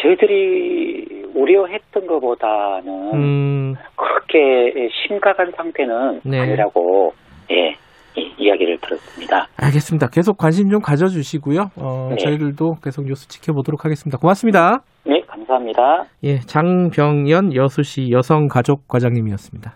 [0.00, 3.74] 저희들이 우려했던 것보다는 음.
[3.96, 6.38] 그렇게 심각한 상태는 네.
[6.40, 7.12] 아니라고
[7.50, 7.74] 예,
[8.16, 9.48] 이- 이야기를 들었습니다.
[9.56, 10.08] 알겠습니다.
[10.08, 11.70] 계속 관심 좀 가져주시고요.
[11.80, 12.16] 어, 네.
[12.16, 14.18] 저희들도 계속 뉴스 지켜보도록 하겠습니다.
[14.18, 14.82] 고맙습니다.
[15.04, 16.04] 네, 감사합니다.
[16.24, 19.72] 예, 장병연 여수시 여성가족과장님이었습니다.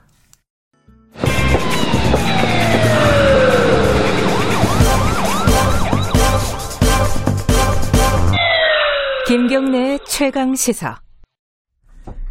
[9.52, 10.96] 김경래의 최강 시사.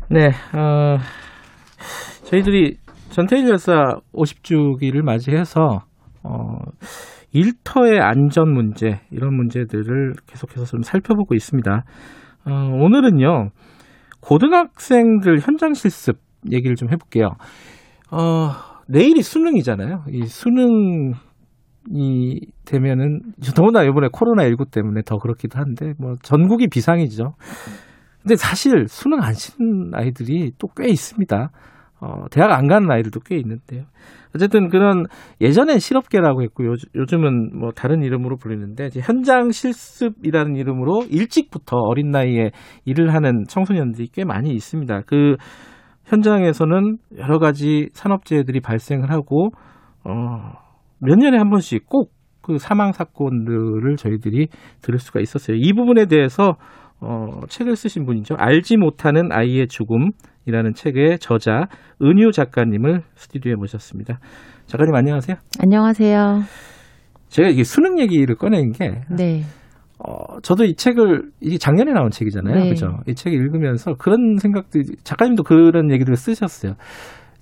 [0.09, 0.97] 네, 어,
[2.23, 2.77] 저희들이
[3.11, 3.73] 전태일 열사
[4.11, 5.81] 50주기를 맞이해서
[6.23, 6.57] 어,
[7.31, 11.83] 일터의 안전 문제 이런 문제들을 계속해서 좀 살펴보고 있습니다.
[12.47, 13.49] 어, 오늘은요
[14.19, 16.17] 고등학생들 현장 실습
[16.51, 17.35] 얘기를 좀 해볼게요.
[18.09, 18.49] 어,
[18.87, 20.05] 내일이 수능이잖아요.
[20.09, 21.13] 이 수능
[21.89, 23.21] 이 되면은
[23.55, 27.33] 더구나 이번에 코로나 19 때문에 더 그렇기도 한데 뭐 전국이 비상이죠.
[28.21, 31.49] 근데 사실 수능 안 치는 아이들이 또 꽤 있습니다.
[32.01, 33.83] 어, 대학 안 가는 아이들도 꽤 있는데요.
[34.35, 35.05] 어쨌든 그런
[35.39, 42.51] 예전엔 실업계라고 했고 요, 요즘은 뭐 다른 이름으로 불리는데 현장 실습이라는 이름으로 일찍부터 어린 나이에
[42.85, 45.01] 일을 하는 청소년들이 꽤 많이 있습니다.
[45.05, 45.35] 그
[46.05, 49.49] 현장에서는 여러 가지 산업재해들이 발생을 하고
[50.03, 50.53] 어,
[51.01, 54.47] 몇 년에 한 번씩 꼭 그 사망 사건들을 저희들이
[54.81, 55.57] 들을 수가 있었어요.
[55.57, 56.55] 이 부분에 대해서
[56.99, 58.35] 어, 책을 쓰신 분이죠.
[58.37, 61.67] 알지 못하는 아이의 죽음이라는 책의 저자
[62.01, 64.19] 은유 작가님을 스튜디오에 모셨습니다.
[64.67, 65.37] 작가님 안녕하세요.
[65.59, 66.41] 안녕하세요.
[67.29, 69.41] 제가 이게 수능 얘기를 꺼낸 게 네.
[69.97, 72.55] 어, 저도 이 책을 이게 작년에 나온 책이잖아요.
[72.55, 72.69] 네.
[72.69, 72.97] 그죠?
[73.07, 76.73] 이 책을 읽으면서 그런 생각들 작가님도 그런 얘기를 쓰셨어요.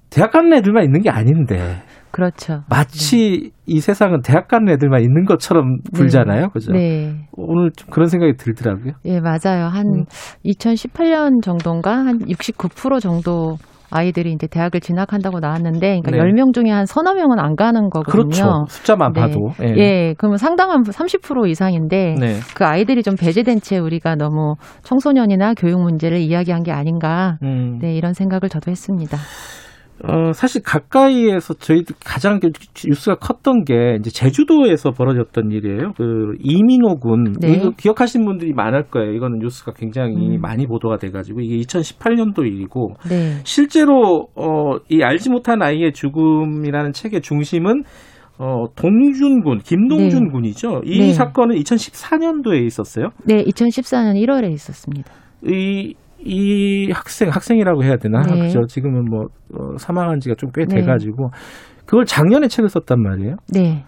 [0.09, 1.81] 대학 가는 애들만 있는 게 아닌데
[2.11, 2.61] 그렇죠.
[2.69, 6.49] 마치 이 세상은 대학 가는 애들만 있는 것처럼 불잖아요.
[6.49, 6.71] 그죠?
[6.71, 7.15] 네.
[7.33, 8.93] 오늘 좀 그런 생각이 들더라고요.
[9.05, 9.65] 예, 맞아요.
[9.67, 10.05] 한 음.
[10.45, 13.57] 2018년 정도인가 한 69% 정도
[13.91, 16.19] 아이들이 이제 대학을 진학한다고 나왔는데 그러니까 네.
[16.19, 18.29] 10명 중에 한 서너 명은 안 가는 거거든요.
[18.29, 18.65] 그렇죠.
[18.69, 19.21] 숫자만 네.
[19.21, 19.49] 봐도.
[19.63, 19.73] 예.
[19.77, 22.39] 예, 그러면 상당한 30% 이상인데 네.
[22.55, 27.37] 그 아이들이 좀 배제된 채 우리가 너무 청소년이나 교육 문제를 이야기한 게 아닌가.
[27.41, 27.79] 음.
[27.81, 29.17] 네, 이런 생각을 저도 했습니다.
[30.03, 32.51] 어, 사실 가까이에서 저희들 가장 그
[32.85, 35.93] 뉴스가 컸던 게 이제 제주도에서 벌어졌던 일이에요.
[35.97, 37.33] 그 이민호 군.
[37.39, 37.53] 네.
[37.53, 39.11] 이거 기억하시는 분들이 많을 거예요.
[39.13, 40.41] 이거는 뉴스가 굉장히 음.
[40.41, 43.41] 많이 보도가 돼가지고 이게 2018년도 일이고 네.
[43.43, 47.83] 실제로 어, 이 알지 못한 아이의 죽음이라는 책의 중심은
[48.37, 50.31] 어, 동준 군, 김동준 네.
[50.31, 50.81] 군이죠.
[50.85, 51.13] 이 네.
[51.13, 53.09] 사건은 2014년도에 있었어요.
[53.25, 55.11] 네, 2014년 1월에 있었습니다.
[55.45, 55.93] 이,
[56.23, 58.21] 이 학생, 학생이라고 해야 되나?
[58.21, 58.41] 네.
[58.41, 58.65] 그죠?
[58.67, 60.75] 지금은 뭐, 어, 사망한 지가 좀꽤 네.
[60.75, 61.29] 돼가지고,
[61.85, 63.35] 그걸 작년에 책을 썼단 말이에요.
[63.53, 63.83] 네.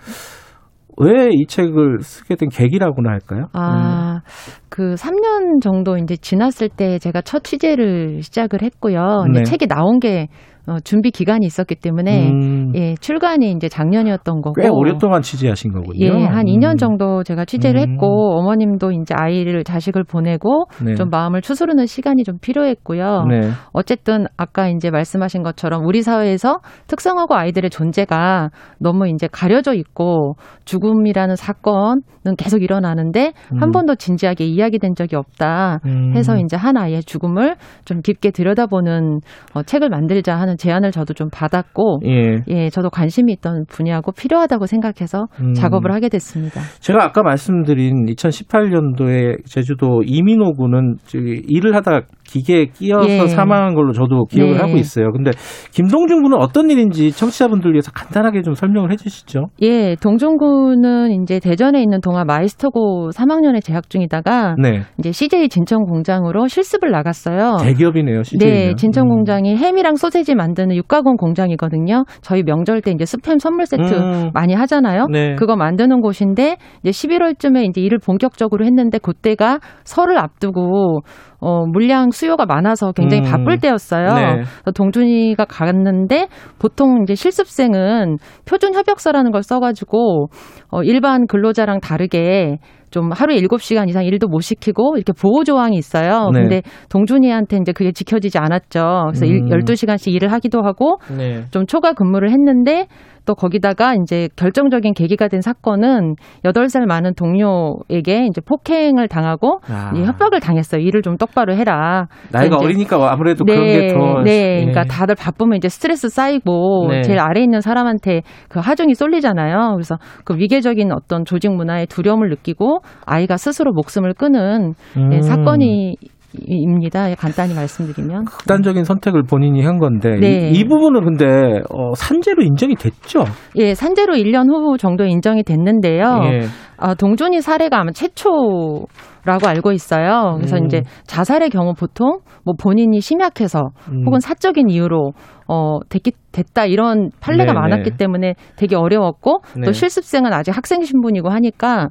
[0.98, 3.48] 왜이 책을 쓰게 된 계기라고나 할까요?
[3.54, 4.22] 아,
[4.70, 9.26] 그 3년 정도 이제 지났을 때 제가 첫 취재를 시작을 했고요.
[9.34, 9.44] 네.
[9.44, 10.28] 책이 나온 게
[10.68, 14.62] 어, 준비 기간이 있었기 때문에 음, 예, 출간이 이제 작년이었던 거고.
[14.62, 16.06] 꽤 오랫동안 취재하신 거군요.
[16.06, 17.92] 예, 한 2년 음, 정도 제가 취재를 음.
[17.94, 20.96] 했고 어머님도 이제 아이를 자식을 보내고 네.
[20.96, 23.26] 좀 마음을 추스르는 시간이 좀 필요했고요.
[23.30, 23.50] 네.
[23.74, 30.36] 어쨌든 아까 이제 말씀하신 것처럼 우리 사회에서 특성화고 아이들의 존재가 너무 이제 가려져 있고
[30.66, 32.02] 죽음이라는 사건은
[32.38, 33.72] 계속 일어나는데 한 음.
[33.72, 35.80] 번도 진지하게 이야기된 적이 없다.
[35.86, 36.16] 음.
[36.16, 37.56] 해서 이제 한 아이의 죽음을
[37.86, 39.22] 좀 깊게 들여다보는
[39.56, 42.44] 어, 책을 만들자 하는 제안을 저도 좀 받았고 예.
[42.48, 45.54] 예, 저도 관심이 있던 분야고 필요하다고 생각해서 음.
[45.54, 46.62] 작업을 하게 됐습니다.
[46.80, 52.02] 제가 아까 말씀드린 2018년도에 제주도 이민호 군은 일을 하다가
[52.32, 53.28] 기계에 끼어서 예.
[53.28, 54.60] 사망한 걸로 저도 기억을 네.
[54.60, 55.12] 하고 있어요.
[55.12, 55.32] 근데
[55.72, 59.48] 김동준 군은 어떤 일인지 청취자분들 위해서 간단하게 좀 설명을 해 주시죠.
[59.62, 64.84] 예, 동종군은 이제 대전에 있는 동아 마이스터고 3학년에 재학 중이다가 네.
[64.98, 67.58] 이제 CJ 진천 공장으로 실습을 나갔어요.
[67.62, 68.50] 대기업이네요, CJ.
[68.50, 72.06] 네, 진천 공장이 햄이랑 소세지 만드는 육가공 공장이거든요.
[72.22, 74.32] 저희 명절 때 이제 스팸 선물 세트 음.
[74.34, 75.08] 많이 하잖아요.
[75.12, 75.36] 네.
[75.36, 81.02] 그거 만드는 곳인데 이제 11월쯤에 이제 일을 본격적으로 했는데 그때가 설을 앞두고
[81.40, 83.32] 어 물량 수요가 많아서 굉장히 음.
[83.32, 84.14] 바쁠 때였어요.
[84.14, 84.44] 네.
[84.76, 86.28] 동준이가 갔는데
[86.60, 90.28] 보통 이제 실습생은 표준 협약서라는 걸 써가지고
[90.70, 92.58] 어 일반 근로자랑 다르게
[92.92, 96.30] 좀 하루에 7시간 이상 일도 못 시키고 이렇게 보호 조항이 있어요.
[96.34, 96.42] 네.
[96.42, 99.06] 근데 동준이한테 이제 그게 지켜지지 않았죠.
[99.08, 99.50] 그래서 일 음.
[99.50, 101.46] 12시간씩 일을 하기도 하고 네.
[101.52, 102.88] 좀 초과 근무를 했는데
[103.26, 109.92] 또 거기다가 이제 결정적인 계기가 된 사건은 8살 많은 동료에게 이제 폭행을 당하고 아.
[109.96, 110.82] 이 협박을 당했어요.
[110.82, 112.08] 일을 좀 똑바로 해라.
[112.32, 114.22] 나이가 어리니까 아무래도 그런 게 더.
[114.24, 114.66] 네, 예.
[114.66, 117.02] 그러니까 다들 바쁘면 이제 스트레스 쌓이고 네.
[117.02, 119.74] 제일 아래 에 있는 사람한테 그 하중이 쏠리잖아요.
[119.74, 125.22] 그래서 그 위계적인 어떤 조직 문화에 두려움을 느끼고 아이가 스스로 목숨을 끊은 예, 음.
[125.22, 125.96] 사건이
[126.34, 127.14] 입니다.
[127.16, 128.26] 간단히 말씀드리면.
[128.26, 130.50] 극단적인 선택을 본인이 한 건데 네.
[130.50, 133.24] 이, 이 부분은 근데 어, 산재로 인정이 됐죠.
[133.58, 136.22] 예, 산재로 1년 후 정도 인정이 됐는데요.
[136.24, 136.42] 예.
[136.78, 138.86] 아, 동준이 사례가 아마 최초
[139.24, 140.34] 라고 알고 있어요.
[140.38, 140.66] 그래서 음.
[140.66, 144.04] 이제 자살의 경우 보통 뭐 본인이 심약해서 음.
[144.06, 145.12] 혹은 사적인 이유로
[145.48, 147.60] 어 됐기 됐다 이런 판례가 네네.
[147.60, 149.66] 많았기 때문에 되게 어려웠고 네.
[149.66, 151.90] 또 실습생은 아직 학생 신분이고 하니까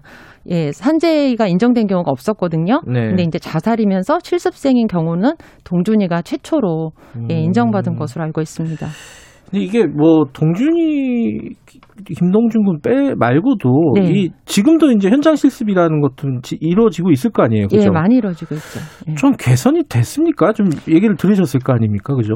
[0.48, 2.80] 예, 산재가 인정된 경우가 없었거든요.
[2.86, 3.08] 네.
[3.08, 5.32] 근데 이제 자살이면서 실습생인 경우는
[5.64, 6.92] 동준이가 최초로
[7.28, 7.40] 예, 음.
[7.44, 8.86] 인정받은 것으로 알고 있습니다.
[9.50, 11.50] 근데 이게 뭐 동준이
[12.16, 14.10] 김동준 군 빼 말고도 네.
[14.12, 17.82] 이 지금도 이제 현장 실습이라는 것도 지- 이루어지고 있을 거 아니에요, 그죠?
[17.86, 18.80] 예, 많이 이루어지고 있죠.
[19.08, 19.14] 예.
[19.16, 20.52] 좀 개선이 됐습니까?
[20.52, 22.34] 좀 얘기를 들으셨을 거 아닙니까, 그죠?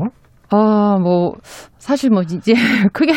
[0.50, 1.32] 아, 뭐,
[1.78, 2.52] 사실 뭐, 이제
[2.92, 3.12] 크게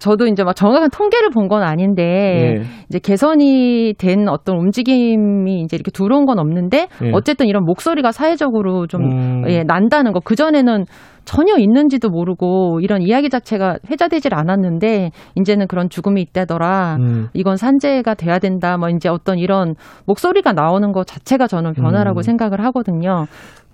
[0.00, 2.62] 저도 이제 막 정확한 통계를 본 건 아닌데 예.
[2.88, 7.10] 이제 개선이 된 어떤 움직임이 이제 이렇게 들어온 건 없는데 예.
[7.12, 9.44] 어쨌든 이런 목소리가 사회적으로 좀 음.
[9.48, 10.20] 예, 난다는 거.
[10.20, 10.84] 그 전에는
[11.24, 16.96] 전혀 있는지도 모르고 이런 이야기 자체가 회자되질 않았는데 이제는 그런 죽음이 있다더라.
[17.00, 17.28] 음.
[17.34, 18.76] 이건 산재가 돼야 된다.
[18.78, 19.74] 뭐 이제 어떤 이런
[20.06, 22.22] 목소리가 나오는 것 자체가 저는 변화라고 음.
[22.22, 23.26] 생각을 하거든요.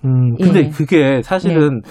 [0.05, 0.69] 음, 근데 예.
[0.70, 1.82] 그게 사실은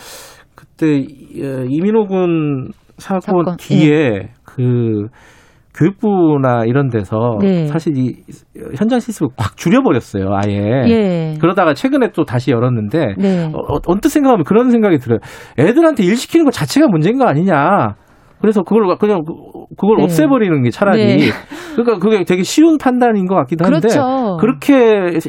[0.55, 5.07] 그때 이- 어, 이민호 군 사건, 사건, 뒤에 그
[5.77, 7.67] 교육부나 이런 데서 네.
[7.67, 8.15] 사실 이
[8.77, 10.57] 현장 실습을 확 줄여버렸어요, 아예.
[10.87, 11.33] 예.
[11.39, 13.51] 그러다가 최근에 또 다시 열었는데 네.
[13.53, 15.19] 어, 어, 언뜻 생각하면 그런 생각이 들어요.
[15.59, 17.95] 애들한테 일 시키는 것 자체가 문제인 거 아니냐.
[18.39, 19.33] 그래서 그걸 그냥 그-
[19.77, 20.03] 그걸 네.
[20.03, 21.25] 없애버리는 게 차라리 네.
[21.75, 24.37] 그러니까 그게 되게 쉬운 판단인 것 같기도 한데 그렇죠.
[24.39, 25.19] 그렇게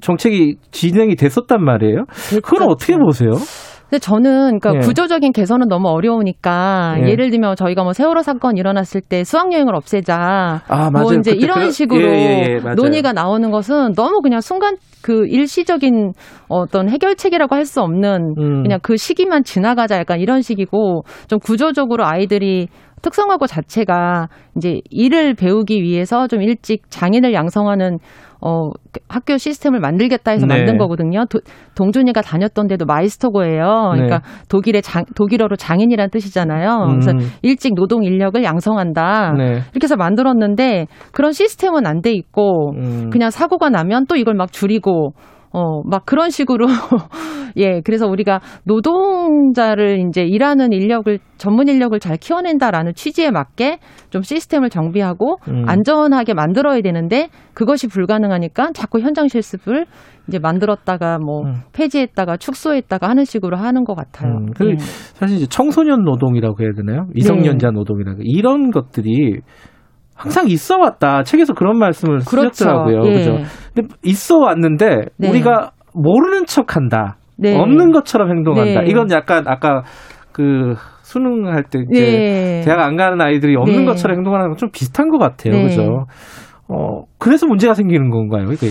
[0.00, 2.04] 정책이 진행이 됐었단 말이에요.
[2.42, 3.30] 그걸 어떻게 보세요?
[3.94, 4.78] 근데 저는 그러니까 예.
[4.80, 7.10] 구조적인 개선은 너무 어려우니까 예.
[7.10, 11.14] 예를 들면 저희가 뭐 세월호 사건 일어났을 때 수학 여행을 없애자 아, 뭐.
[11.14, 12.74] 이제 이런 그래- 식으로 예, 예, 예.
[12.74, 16.12] 논의가 나오는 것은 너무 그냥 순간 그 일시적인
[16.48, 18.62] 어떤 해결책이라고 할 수 없는 음.
[18.62, 22.68] 그냥 그 시기만 지나가자 약간 이런 식이고 좀 구조적으로 아이들이
[23.00, 27.98] 특성화고 자체가 이제 일을 배우기 위해서 좀 일찍 장인을 양성하는
[28.46, 28.68] 어
[29.08, 30.54] 학교 시스템을 만들겠다 해서 네.
[30.58, 31.24] 만든 거거든요.
[31.30, 31.40] 도-
[31.76, 33.90] 동준이가 다녔던 데도 마이스터고예요.
[33.94, 34.24] 그러니까 네.
[34.50, 36.86] 독일의 장, 독일어로 장인이란 뜻이잖아요.
[36.90, 37.18] 그래서 음.
[37.42, 39.32] 일찍 노동 인력을 양성한다.
[39.38, 39.44] 네.
[39.72, 43.08] 이렇게 해서 만들었는데 그런 시스템은 안 돼 있고 음.
[43.10, 45.12] 그냥 사고가 나면 또 이걸 막 줄이고
[45.54, 46.66] 어, 막 그런 식으로
[47.56, 53.78] 예, 그래서 우리가 노동자를 이제 일하는 인력을 전문 인력을 잘 키워낸다라는 취지에 맞게
[54.10, 55.64] 좀 시스템을 정비하고 음.
[55.68, 59.86] 안전하게 만들어야 되는데 그것이 불가능하니까 자꾸 현장 실습을
[60.26, 64.32] 이제 만들었다가 뭐 폐지했다가 축소했다가 하는 식으로 하는 것 같아요.
[64.32, 64.76] 음, 그 예.
[64.78, 67.06] 사실 이제 청소년 노동이라고 해야 되나요?
[67.14, 67.72] 미성년자 네.
[67.74, 69.38] 노동이라고 이런 것들이
[70.16, 71.22] 항상 있어 왔다.
[71.22, 72.52] 책에서 그런 말씀을 그렇죠.
[72.54, 73.04] 쓰셨더라고요.
[73.06, 73.12] 예.
[73.12, 73.38] 그죠?
[73.74, 75.28] 근데 있어 왔는데 네.
[75.28, 77.16] 우리가 모르는 척한다.
[77.36, 77.56] 네.
[77.58, 78.82] 없는 것처럼 행동한다.
[78.82, 78.86] 네.
[78.88, 79.82] 이건 약간 아까
[80.32, 82.60] 그 수능할 때 이제 네.
[82.64, 83.84] 대학 안 가는 아이들이 없는 네.
[83.84, 85.54] 것처럼 행동하는 건 좀 비슷한 것 같아요.
[85.54, 85.62] 네.
[85.64, 86.06] 그죠?
[86.68, 88.68] 어, 그래서 문제가 생기는 건가요, 이게?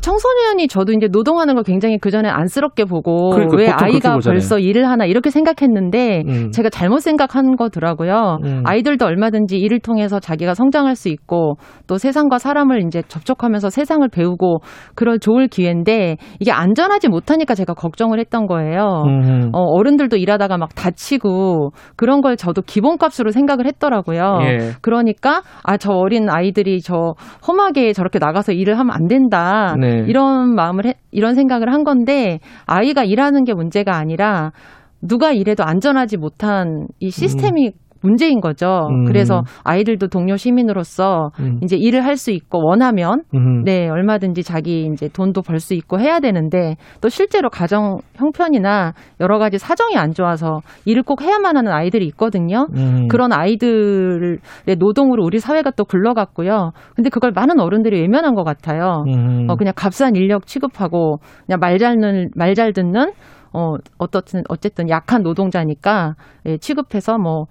[0.00, 4.18] 청소년이 저도 이제 노동하는 걸 굉장히 그 전에 안쓰럽게 보고 그러니까 왜 아이가.
[4.24, 6.50] 벌써 일을 하나 이렇게 생각했는데 음.
[6.50, 8.38] 제가 잘못 생각한 거더라고요.
[8.44, 8.62] 음.
[8.66, 11.56] 아이들도 얼마든지 일을 통해서 자기가 성장할 수 있고
[11.86, 14.58] 또 세상과 사람을 이제 접촉하면서 세상을 배우고
[14.94, 19.02] 그럴 좋을 기회인데 이게 안전하지 못하니까 제가 걱정을 했던 거예요.
[19.06, 19.50] 음.
[19.52, 24.38] 어, 어른들도 일하다가 막 다치고 그런 걸 저도 기본값으로 생각을 했더라고요.
[24.42, 24.58] 예.
[24.80, 27.12] 그러니까 아 저 어린 아이들이 저
[27.46, 29.74] 험하게 저렇게 나가서 일을 하면 안 된다.
[29.78, 29.83] 네.
[30.08, 34.52] 이런 마음을 해, 이런 생각을 한 건데 아이가 일하는 게 문제가 아니라
[35.00, 37.72] 누가 일해도 안전하지 못한 이 시스템이
[38.04, 38.86] 문제인 거죠.
[38.90, 39.04] 음.
[39.06, 41.58] 그래서 아이들도 동료 시민으로서 음.
[41.62, 43.64] 이제 일을 할 수 있고 원하면 음.
[43.64, 49.38] 네, 얼마든지 자기 이제 돈도 벌 수 있고 해야 되는데 또 실제로 가정 형편이나 여러
[49.38, 52.68] 가지 사정이 안 좋아서 일을 꼭 해야만 하는 아이들이 있거든요.
[52.76, 53.08] 음.
[53.08, 54.38] 그런 아이들의
[54.78, 56.70] 노동으로 우리 사회가 또 굴러갔고요.
[56.94, 59.04] 근데 그걸 많은 어른들이 외면한 것 같아요.
[59.08, 59.46] 음.
[59.50, 63.12] 어, 그냥 값싼 인력 취급하고 그냥 말 잘 듣는 말 잘 듣는
[63.52, 66.14] 어 어떻든 어쨌든 약한 노동자니까
[66.46, 67.46] 예, 취급해서 뭐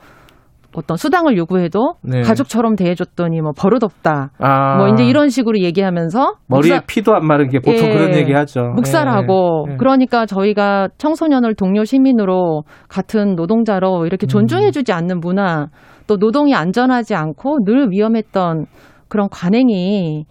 [0.75, 2.21] 어떤 수당을 요구해도 네.
[2.21, 4.31] 가족처럼 대해줬더니 뭐 버릇없다.
[4.39, 4.77] 아.
[4.77, 8.33] 뭐 이제 이런 식으로 얘기하면서 머리에 묵사- 피도 안 마른 게 보통 예, 그런 얘기
[8.33, 8.61] 하죠.
[8.75, 9.77] 묵살하고 예, 예.
[9.77, 15.67] 그러니까 저희가 청소년을 동료 시민으로 같은 노동자로 이렇게 존중해주지 않는 문화
[16.07, 18.65] 또 노동이 안전하지 않고 늘 위험했던
[19.07, 20.25] 그런 관행이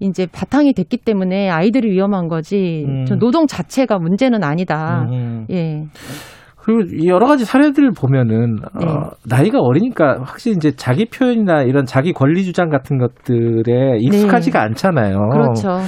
[0.00, 3.04] 이제 바탕이 됐기 때문에 아이들이 위험한 거지 음.
[3.04, 5.06] 저 노동 자체가 문제는 아니다.
[5.12, 5.46] 음.
[5.50, 5.84] 예.
[6.62, 8.86] 그리고 이 여러 가지 사례들을 보면은 네.
[8.86, 15.18] 어, 나이가 어리니까 확실히 이제 자기 표현이나 이런 자기 권리 주장 같은 것들에 익숙하지가 않잖아요.
[15.18, 15.30] 네.
[15.32, 15.80] 그렇죠.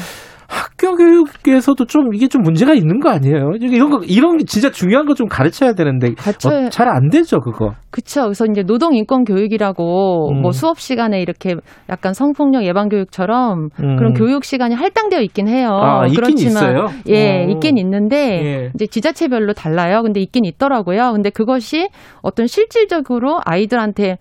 [0.55, 3.53] 학교 교육에서도 좀 이게 좀 문제가 있는 거 아니에요?
[3.61, 7.73] 이런 거 이런 게 진짜 중요한 거 좀 가르쳐야 되는데 가르쳐야- 잘안 되죠 그거.
[7.91, 8.23] 그쵸.
[8.25, 10.43] 그래서 이제 노동 인권 교육이라고 음.
[10.43, 11.55] 뭐 수업 시간에 이렇게
[11.89, 13.97] 약간 성폭력 예방 교육처럼 음.
[13.97, 15.69] 그런 교육 시간이 할당되어 있긴 해요.
[15.71, 16.87] 아, 있긴 그렇지만 있어요?
[17.09, 17.51] 예, 오.
[17.51, 18.71] 있긴 있는데 예.
[18.75, 20.03] 이제 지자체별로 달라요.
[20.03, 21.13] 근데 있긴 있더라고요.
[21.13, 21.89] 근데 그것이
[22.23, 24.17] 어떤 실질적으로 아이들한테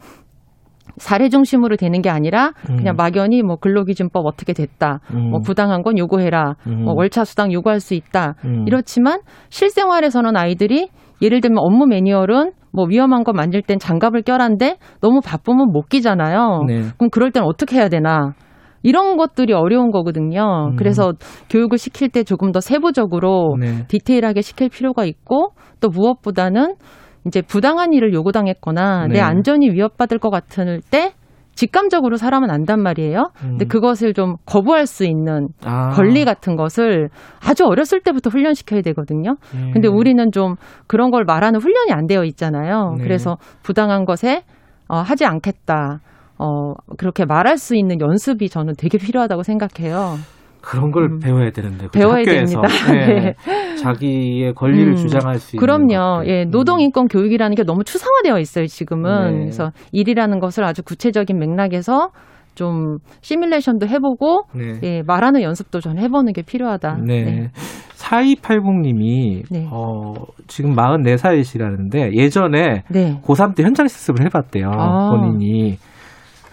[0.97, 2.77] 사례 중심으로 되는 게 아니라 음.
[2.77, 4.99] 그냥 막연히 뭐 근로기준법 어떻게 됐다.
[5.13, 5.31] 음.
[5.31, 6.55] 뭐 부당한 건 요구해라.
[6.67, 6.83] 음.
[6.83, 8.35] 뭐 월차 수당 요구할 수 있다.
[8.45, 8.65] 음.
[8.67, 10.89] 이렇지만 실생활에서는 아이들이
[11.21, 16.63] 예를 들면 업무 매뉴얼은 뭐 위험한 거 만질 땐 장갑을 껴란데 너무 바쁘면 못 끼잖아요.
[16.67, 16.81] 네.
[16.97, 18.33] 그럼 그럴 땐 어떻게 해야 되나?
[18.81, 20.71] 이런 것들이 어려운 거거든요.
[20.71, 20.75] 음.
[20.75, 21.13] 그래서
[21.49, 23.85] 교육을 시킬 때 조금 더 세부적으로 네.
[23.87, 26.75] 디테일하게 시킬 필요가 있고 또 무엇보다는
[27.25, 29.13] 이제 부당한 일을 요구당했거나 네.
[29.15, 31.13] 내 안전이 위협받을 것 같을 때
[31.55, 33.29] 직감적으로 사람은 안단 말이에요.
[33.39, 33.67] 근데 음.
[33.67, 35.89] 그것을 좀 거부할 수 있는 아.
[35.89, 37.09] 권리 같은 것을
[37.47, 39.35] 아주 어렸을 때부터 훈련시켜야 되거든요.
[39.53, 39.71] 네.
[39.71, 40.55] 근데 우리는 좀
[40.87, 42.95] 그런 걸 말하는 훈련이 안 되어 있잖아요.
[42.97, 43.03] 네.
[43.03, 44.43] 그래서 부당한 것에
[44.87, 45.99] 어, 하지 않겠다.
[46.39, 50.15] 어, 그렇게 말할 수 있는 연습이 저는 되게 필요하다고 생각해요.
[50.63, 51.19] 그런 걸 음.
[51.19, 51.99] 배워야 되는데 그죠?
[51.99, 52.67] 배워야 학교에서 됩니다.
[52.93, 53.35] 네.
[53.75, 56.23] 자기의 권리를 음, 주장할 수 그럼요.
[56.25, 59.31] 예, 노동 인권 교육이라는 게 너무 추상화되어 있어요, 지금은.
[59.31, 59.39] 네.
[59.39, 62.11] 그래서 일이라는 것을 아주 구체적인 맥락에서
[62.55, 64.79] 좀 시뮬레이션도 해보고, 네.
[64.83, 66.99] 예, 말하는 연습도 전 해보는 게 필요하다.
[67.05, 67.49] 네.
[67.97, 69.67] 4280님이 네.
[69.71, 70.13] 어,
[70.47, 73.19] 지금 44살이시라는데 예전에 네.
[73.23, 74.69] 고3 때 현장 실습을 해봤대요.
[74.71, 75.09] 아.
[75.09, 75.77] 본인이.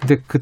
[0.00, 0.38] 근데 그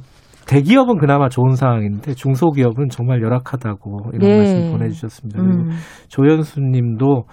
[0.48, 4.38] 대기업은 그나마 좋은 상황인데 중소기업은 정말 열악하다고 이런 네.
[4.38, 5.42] 말씀 보내주셨습니다.
[5.42, 5.70] 그리고 음.
[6.08, 7.24] 조현수님도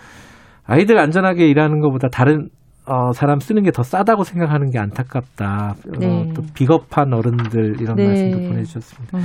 [0.66, 2.50] 아이들 안전하게 일하는 것보다 다른
[2.88, 5.76] 어, 사람 쓰는 게 더 싸다고 생각하는 게 안타깝다.
[5.98, 6.08] 네.
[6.08, 8.08] 어, 또 비겁한 어른들 이런 네.
[8.08, 9.18] 말씀도 보내주셨습니다.
[9.18, 9.24] 음.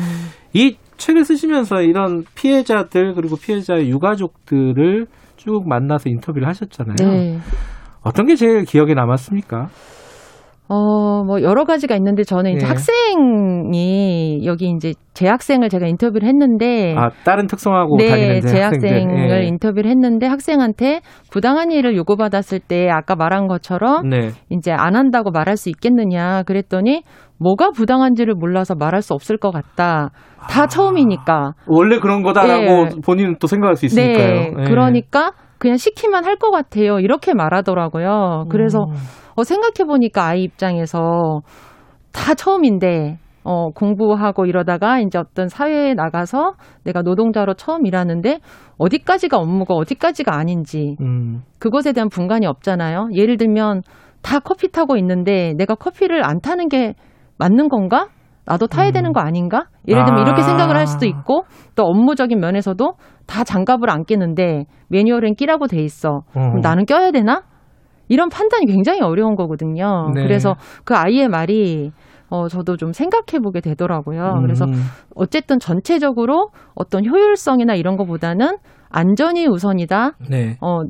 [0.55, 5.07] 이 책을 쓰시면서 이런 피해자들 그리고 피해자의 유가족들을
[5.37, 6.97] 쭉 만나서 인터뷰를 하셨잖아요.
[7.11, 7.39] 네.
[8.03, 9.69] 어떤 게 제일 기억에 남았습니까?
[10.73, 12.69] 어, 뭐, 여러 가지가 있는데 저는 이제 네.
[12.69, 16.95] 학생이, 여기 이제 재학생을 제가 인터뷰를 했는데.
[16.97, 19.47] 아 다른 특성하고 네, 다니는 재학생을 예.
[19.49, 21.01] 인터뷰를 했는데 학생한테
[21.33, 24.31] 부당한 일을 요구받았을 때 아까 말한 것처럼 네.
[24.49, 27.03] 이제 안 한다고 말할 수 있겠느냐 그랬더니
[27.41, 30.11] 뭐가 부당한지를 몰라서 말할 수 없을 것 같다.
[30.49, 31.55] 다 처음이니까.
[31.67, 32.91] 원래 그런 거다라고 네.
[33.05, 34.27] 본인은 또 생각할 수 있으니까요.
[34.27, 34.65] 네, 예.
[34.65, 36.99] 그러니까 그냥 시키면 할 것 같아요.
[37.01, 38.47] 이렇게 말하더라고요.
[38.51, 38.95] 그래서 음.
[39.37, 41.43] 어, 생각해 보니까 아이 입장에서
[42.13, 46.55] 다 처음인데 어, 공부하고 이러다가 이제 어떤 사회에 나가서
[46.85, 48.39] 내가 노동자로 처음 일하는데
[48.79, 51.43] 어디까지가 업무고 어디까지가 아닌지 음.
[51.59, 53.11] 그것에 대한 분간이 없잖아요.
[53.15, 53.83] 예를 들면
[54.23, 56.95] 다 커피 타고 있는데 내가 커피를 안 타는 게
[57.39, 58.09] 맞는 건가?
[58.47, 59.67] 나도 타야 되는 거 아닌가?
[59.87, 60.27] 예를 들면 아.
[60.27, 61.45] 이렇게 생각을 할 수도 있고
[61.77, 62.95] 또 업무적인 면에서도
[63.27, 66.23] 다 장갑을 안 끼는데 매뉴얼엔 끼라고 돼 있어.
[66.33, 66.61] 그럼 어.
[66.61, 67.43] 나는 껴야 되나?
[68.09, 70.11] 이런 판단이 굉장히 어려운 거거든요.
[70.15, 70.23] 네.
[70.25, 71.93] 그래서 그 아이의 말이
[72.29, 74.35] 어, 저도 좀 생각해 보게 되더라고요.
[74.39, 74.43] 음.
[74.43, 74.65] 그래서
[75.15, 78.57] 어쨌든 전체적으로 어떤 효율성이나 이런 거보다는
[78.89, 80.13] 안전이 우선이다.
[80.29, 80.57] 네.
[80.61, 80.85] 어, 거-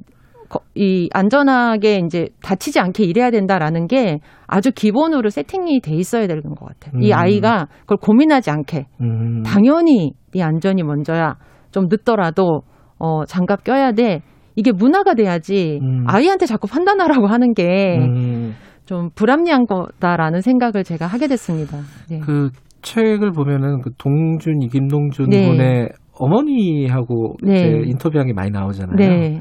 [0.75, 6.67] 이 안전하게 이제 다치지 않게 일해야 된다라는 게 아주 기본으로 세팅이 돼 있어야 되는 것
[6.67, 7.01] 같아요.
[7.01, 7.17] 이 음.
[7.17, 9.43] 아이가 그걸 고민하지 않게 음.
[9.43, 11.37] 당연히 네 안전이 먼저야.
[11.71, 12.63] 좀 늦더라도
[12.99, 14.23] 어, 장갑 껴야 돼.
[14.57, 16.05] 이게 문화가 돼야지 음.
[16.07, 19.11] 아이한테 자꾸 판단하라고 하는 게좀 음.
[19.15, 21.79] 불합리한 거다라는 생각을 제가 하게 됐습니다.
[22.11, 22.19] 네.
[22.21, 22.51] 그
[22.83, 25.49] 책을 보면은 그 동준이 김동준 네.
[25.49, 27.53] 분의 어머니하고 네.
[27.55, 28.97] 이제 인터뷰한 게 많이 나오잖아요.
[28.97, 29.41] 네.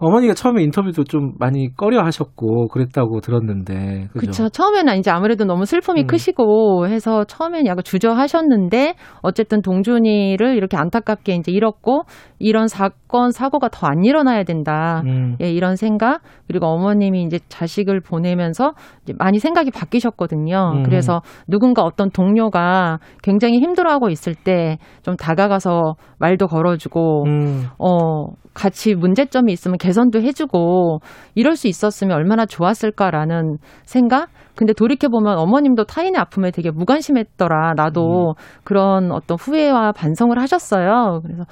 [0.00, 4.08] 어머니가 처음에 인터뷰도 좀 많이 꺼려 하셨고 그랬다고 들었는데?
[4.12, 4.48] 그렇죠.
[4.48, 6.06] 처음에는 이제 아무래도 너무 슬픔이 음.
[6.06, 12.04] 크시고 해서 처음에는 약간 주저하셨는데 어쨌든 동준이를 이렇게 안타깝게 이제 잃었고
[12.40, 15.02] 이런 사건 사고가 더 안 일어나야 된다.
[15.06, 15.36] 음.
[15.40, 18.72] 예, 이런 생각 그리고 어머님이 이제 자식을 보내면서
[19.02, 20.72] 이제 많이 생각이 바뀌셨거든요.
[20.76, 20.82] 음.
[20.84, 27.64] 그래서 누군가 어떤 동료가 굉장히 힘들어하고 있을 때 좀 다가가서 말도 걸어주고 음.
[27.78, 30.98] 어, 같이 문제점이 있으면 개선도 해주고
[31.34, 34.28] 이럴 수 있었으면 얼마나 좋았을까라는 생각?
[34.56, 37.74] 근데 돌이켜 보면 어머님도 타인의 아픔에 되게 무관심했더라.
[37.76, 38.34] 나도
[38.64, 41.20] 그런 어떤 후회와 반성을 하셨어요.
[41.22, 41.44] 그래서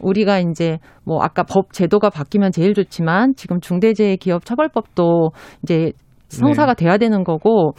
[0.00, 5.30] 우리가 이제 뭐 아까 법 제도가 바뀌면 제일 좋지만 지금 중대재해기업처벌법도
[5.62, 5.92] 이제
[6.28, 7.72] 성사가 돼야 되는 거고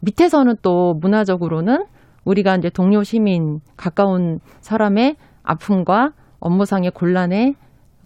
[0.00, 1.84] 밑에서는 또 문화적으로는
[2.24, 7.54] 우리가 이제 동료 시민 가까운 사람의 아픔과 업무상의 곤란에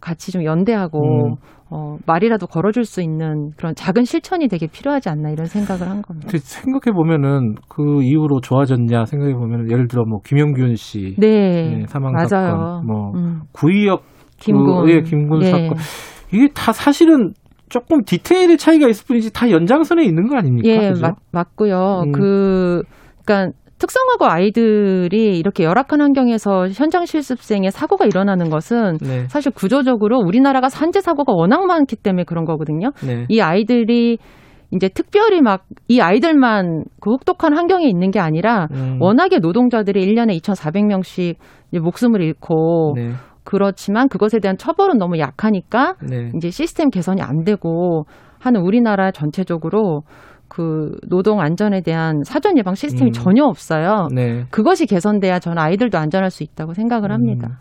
[0.01, 1.34] 같이 좀 연대하고 음.
[1.74, 6.28] 어, 말이라도 걸어줄 수 있는 그런 작은 실천이 되게 필요하지 않나 이런 생각을 한 겁니다.
[6.36, 12.27] 생각해 보면은 그 이후로 좋아졌냐 생각해 보면 예를 들어 뭐 김영균 씨 네, 사망 맞아요.
[12.28, 13.40] 사건, 뭐 음.
[13.53, 14.03] 구의역
[14.39, 14.85] 김군.
[14.85, 15.51] 그, 예, 김군 네.
[15.51, 15.77] 사건
[16.31, 17.32] 이게 다 사실은
[17.70, 20.69] 조금 디테일의 차이가 있을 뿐이지 다 연장선에 있는 거 아닙니까?
[20.69, 21.01] 예, 그죠?
[21.01, 22.03] 맞, 맞고요.
[22.05, 22.12] 음.
[22.12, 22.82] 그,
[23.24, 29.26] 그러니까 특성화고 아이들이 이렇게 열악한 환경에서 현장 실습생의 사고가 일어나는 것은 네.
[29.28, 32.92] 사실 구조적으로 우리나라가 산재 사고가 워낙 많기 때문에 그런 거거든요.
[33.04, 33.26] 네.
[33.28, 34.18] 이 아이들이
[34.70, 38.96] 이제 특별히 막 이 아이들만 그 혹독한 환경에 있는 게 아니라 음.
[39.00, 41.36] 워낙에 노동자들이 1년에 2,400명씩
[41.82, 43.10] 목숨을 잃고 네.
[43.44, 46.30] 그렇지만 그것에 대한 처벌은 너무 약하니까 네.
[46.34, 48.06] 이제 시스템 개선이 안 되고
[48.38, 50.02] 하는 우리나라 전체적으로
[50.55, 53.12] 그 노동 안전에 대한 사전 예방 시스템이 음.
[53.12, 54.09] 전혀 없어요.
[54.15, 54.45] 네.
[54.51, 57.61] 그것이 개선돼야 저는 아이들도 안전할 수 있다고 생각을 합니다.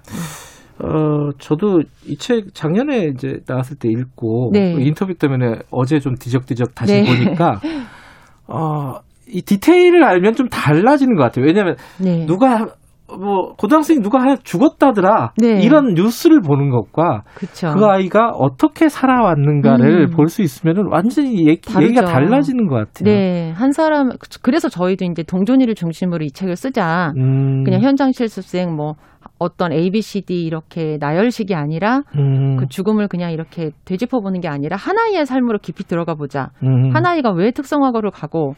[0.84, 4.74] 어, 저도 이 책 작년에 이제 나왔을 때 읽고 네.
[4.76, 7.06] 그 인터뷰 때문에 어제 좀 뒤적뒤적 다시 네.
[7.06, 7.62] 보니까
[8.48, 8.96] 어,
[9.26, 11.46] 이 디테일을 알면 좀 달라지는 것 같아요.
[11.46, 12.26] 왜냐하면 네.
[12.26, 12.68] 누가
[13.18, 15.62] 뭐 고등학생이 누가 하나 죽었다더라 네.
[15.62, 17.74] 이런 뉴스를 보는 것과 그쵸.
[17.74, 20.16] 그 아이가 어떻게 살아왔는가를 음.
[20.16, 21.72] 볼수 있으면은 완전히 얘기.
[21.82, 23.04] 얘기 가 달라지는 것 같아요.
[23.04, 24.10] 네, 한 사람
[24.42, 27.14] 그래서 저희도 이제 동존이를 중심으로 이 책을 쓰자.
[27.18, 28.96] 음, 그냥 현장 실습생 뭐
[29.40, 34.40] 어떤 A, B, C, D 이렇게 나열식이 아니라 음, 그 죽음을 그냥 이렇게 되짚어 보는
[34.40, 36.50] 게 아니라 하나의 삶으로 깊이 들어가 보자.
[36.64, 38.54] 음, 하나이가 왜 특성화고를 가고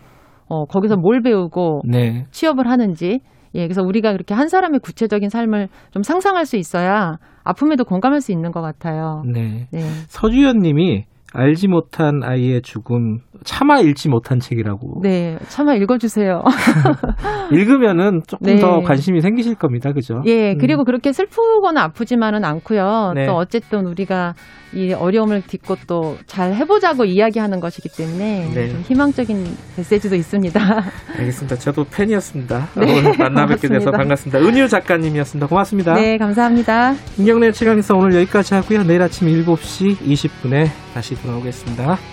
[0.48, 2.26] 어 거기서 뭘 배우고 네.
[2.32, 3.22] 취업을 하는지
[3.56, 8.32] 예 그래서 우리가 그렇게 한 사람의 구체적인 삶을 좀 상상할 수 있어야 아픔에도 공감할 수
[8.32, 9.24] 있는 것 같아요.
[9.26, 9.68] 네.
[9.72, 9.80] 네.
[10.08, 15.02] 서주연 님이 알지 못한 아이의 죽음 차마 읽지 못한 책이라고.
[15.04, 16.44] 네, 차마 읽어주세요.
[17.52, 18.60] 읽으면은 조금 네.
[18.60, 19.92] 더 관심이 생기실 겁니다.
[19.94, 20.22] 그죠?
[20.26, 20.58] 예, 음.
[20.60, 23.14] 그리고 그렇게 슬프거나 아프지만은 않고요.
[23.16, 23.26] 네.
[23.26, 24.34] 또 어쨌든 우리가
[24.74, 28.70] 이 어려움을 딛고 또 잘 해보자고 이야기하는 것이기 때문에 네.
[28.70, 29.46] 좀 희망적인
[29.78, 30.60] 메시지도 있습니다.
[31.20, 31.56] 알겠습니다.
[31.58, 32.70] 저도 팬이었습니다.
[32.78, 33.92] 네, 오늘 만나 뵙게 돼서.
[33.92, 34.40] 반갑습니다.
[34.40, 35.48] 은유 작가님이었습니다.
[35.48, 35.94] 고맙습니다.
[35.94, 36.96] 네, 감사합니다.
[37.16, 38.84] 김경래 최강에서 오늘 여기까지 하고요.
[38.84, 42.13] 내일 아침 7시 20분에 다시 돌아오겠습니다.